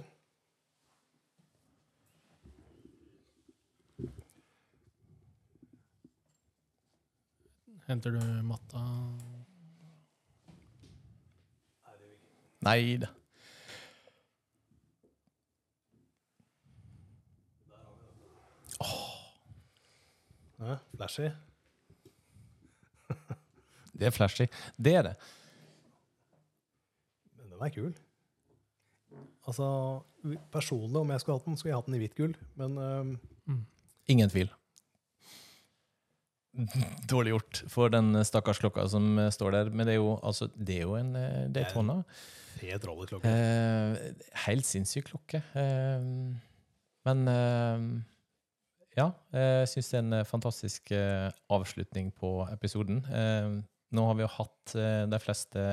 Henter 7.86 8.12
du 8.12 8.20
matta? 8.44 8.84
Nei 12.66 12.98
da. 13.00 13.08
Ja, 20.60 20.76
flashy. 20.98 21.30
Det 23.96 24.08
er 24.10 24.14
flashy. 24.14 24.46
Det 24.76 24.94
er 25.00 25.02
det. 25.10 25.14
Men 27.38 27.50
den 27.54 27.64
er 27.66 27.72
kul. 27.74 27.94
Altså, 29.46 29.66
personlig, 30.52 30.98
om 31.00 31.10
jeg 31.14 31.22
skulle 31.22 31.38
hatt 31.38 31.46
den, 31.48 31.56
skulle 31.56 31.72
jeg 31.72 31.78
hatt 31.80 31.88
den 31.90 31.96
i 31.98 32.00
hvitt 32.02 32.16
gull. 32.18 32.34
Men 32.58 32.78
øhm, 32.82 33.12
Ingen 34.10 34.30
tvil. 34.30 34.50
Dårlig 37.10 37.34
gjort 37.34 37.58
for 37.68 37.92
den 37.92 38.16
stakkars 38.24 38.58
klokka 38.62 38.86
som 38.88 39.18
står 39.34 39.52
der. 39.58 39.70
Men 39.76 39.86
det 39.88 39.96
er 39.96 40.00
jo, 40.00 40.14
altså, 40.24 40.48
det 40.56 40.78
er 40.80 40.84
jo 40.86 40.94
en 40.96 41.12
Daytona. 41.52 41.98
fet 42.56 42.86
rolleklokke. 42.88 43.28
Eh, 43.28 44.12
helt 44.46 44.64
sinnssyk 44.66 45.10
klokke. 45.10 45.42
Eh, 45.58 46.06
men 47.06 47.28
eh, 47.28 47.84
ja, 48.96 49.10
jeg 49.36 49.68
syns 49.74 49.90
det 49.92 49.98
er 49.98 50.04
en 50.06 50.18
fantastisk 50.26 50.90
eh, 50.96 51.28
avslutning 51.52 52.08
på 52.16 52.30
episoden. 52.54 53.02
Eh, 53.12 53.50
nå 53.94 54.06
har 54.08 54.18
vi 54.18 54.24
jo 54.24 54.34
hatt 54.36 54.76
eh, 54.78 55.02
de 55.10 55.18
fleste 55.22 55.64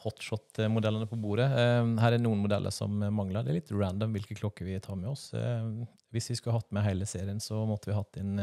hotshot-modellene 0.00 1.08
på 1.10 1.18
bordet. 1.20 1.50
Eh, 1.52 1.80
her 2.00 2.16
er 2.16 2.22
noen 2.22 2.40
modeller 2.44 2.72
som 2.72 2.94
mangler. 3.12 3.44
Det 3.44 3.52
er 3.52 3.58
litt 3.58 3.72
random 3.74 4.14
hvilke 4.16 4.36
klokker 4.38 4.68
vi 4.68 4.78
tar 4.82 4.96
med 5.00 5.10
oss. 5.12 5.30
Eh, 5.36 5.66
hvis 6.14 6.30
vi 6.32 6.38
skulle 6.38 6.56
hatt 6.56 6.70
med 6.74 6.86
hele 6.86 7.08
serien, 7.08 7.42
så 7.42 7.62
måtte 7.68 7.90
vi 7.90 7.98
hatt 7.98 8.20
inn 8.20 8.38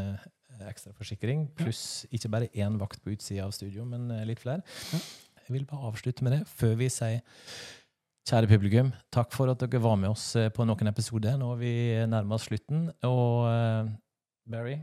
ekstraforsikring, 0.68 1.44
pluss 1.54 2.02
ikke 2.10 2.30
bare 2.32 2.48
én 2.56 2.78
vakt 2.80 3.02
på 3.04 3.12
utsida 3.12 3.44
av 3.44 3.52
studio, 3.54 3.84
men 3.86 4.08
litt 4.26 4.40
flere. 4.42 4.64
Jeg 5.44 5.54
vil 5.54 5.66
bare 5.68 5.90
avslutte 5.92 6.24
med 6.26 6.34
det 6.34 6.40
før 6.50 6.74
vi 6.80 6.88
sier 6.92 7.20
Kjære 8.28 8.50
publikum, 8.50 8.90
takk 9.14 9.30
for 9.32 9.48
at 9.48 9.62
dere 9.62 9.80
var 9.80 9.94
med 9.96 10.10
oss 10.10 10.34
på 10.52 10.66
noen 10.68 10.90
episoder. 10.90 11.38
Nå 11.40 11.54
er 11.54 11.60
vi 11.62 11.70
nærmer 12.10 12.36
oss 12.36 12.44
slutten. 12.50 12.90
Og 13.08 13.46
Barry, 14.52 14.74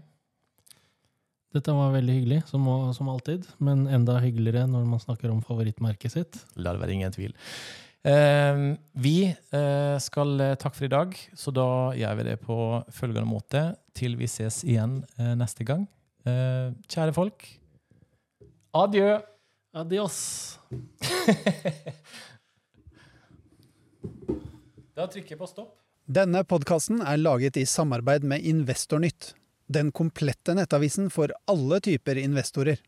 Dette 1.56 1.72
var 1.72 1.94
veldig 1.94 2.18
hyggelig, 2.18 2.42
som, 2.50 2.66
som 2.94 3.08
alltid, 3.08 3.46
men 3.64 3.86
enda 3.88 4.18
hyggeligere 4.20 4.66
når 4.68 4.86
man 4.90 5.00
snakker 5.00 5.32
om 5.32 5.40
favorittmerket 5.46 6.12
sitt. 6.12 6.40
la 6.60 6.74
det 6.76 6.82
være 6.82 6.96
ingen 6.98 7.16
tvil. 7.16 7.32
Eh, 8.06 8.60
vi 9.02 9.16
eh, 9.32 9.96
skal 10.04 10.36
eh, 10.44 10.58
takke 10.60 10.76
for 10.78 10.88
i 10.90 10.92
dag, 10.92 11.16
så 11.34 11.54
da 11.56 11.68
gjør 11.96 12.20
vi 12.20 12.26
det 12.28 12.36
på 12.44 12.58
følgende 12.94 13.30
måte 13.30 13.64
til 13.96 14.18
vi 14.20 14.28
ses 14.30 14.60
igjen 14.68 15.00
eh, 15.16 15.32
neste 15.40 15.64
gang. 15.68 15.88
Eh, 16.28 16.76
kjære 16.92 17.16
folk, 17.16 17.48
adjø! 18.76 19.16
Adios! 19.76 20.20
Da 24.96 25.10
trykker 25.12 25.34
jeg 25.34 25.40
på 25.42 25.48
stopp. 25.50 25.74
Denne 26.08 26.46
podkasten 26.48 27.02
er 27.04 27.18
laget 27.20 27.58
i 27.60 27.66
samarbeid 27.68 28.24
med 28.24 28.46
Investornytt, 28.48 29.34
den 29.68 29.92
komplette 29.92 30.54
nettavisen 30.54 31.10
for 31.10 31.34
alle 31.50 31.80
typer 31.80 32.16
investorer. 32.22 32.80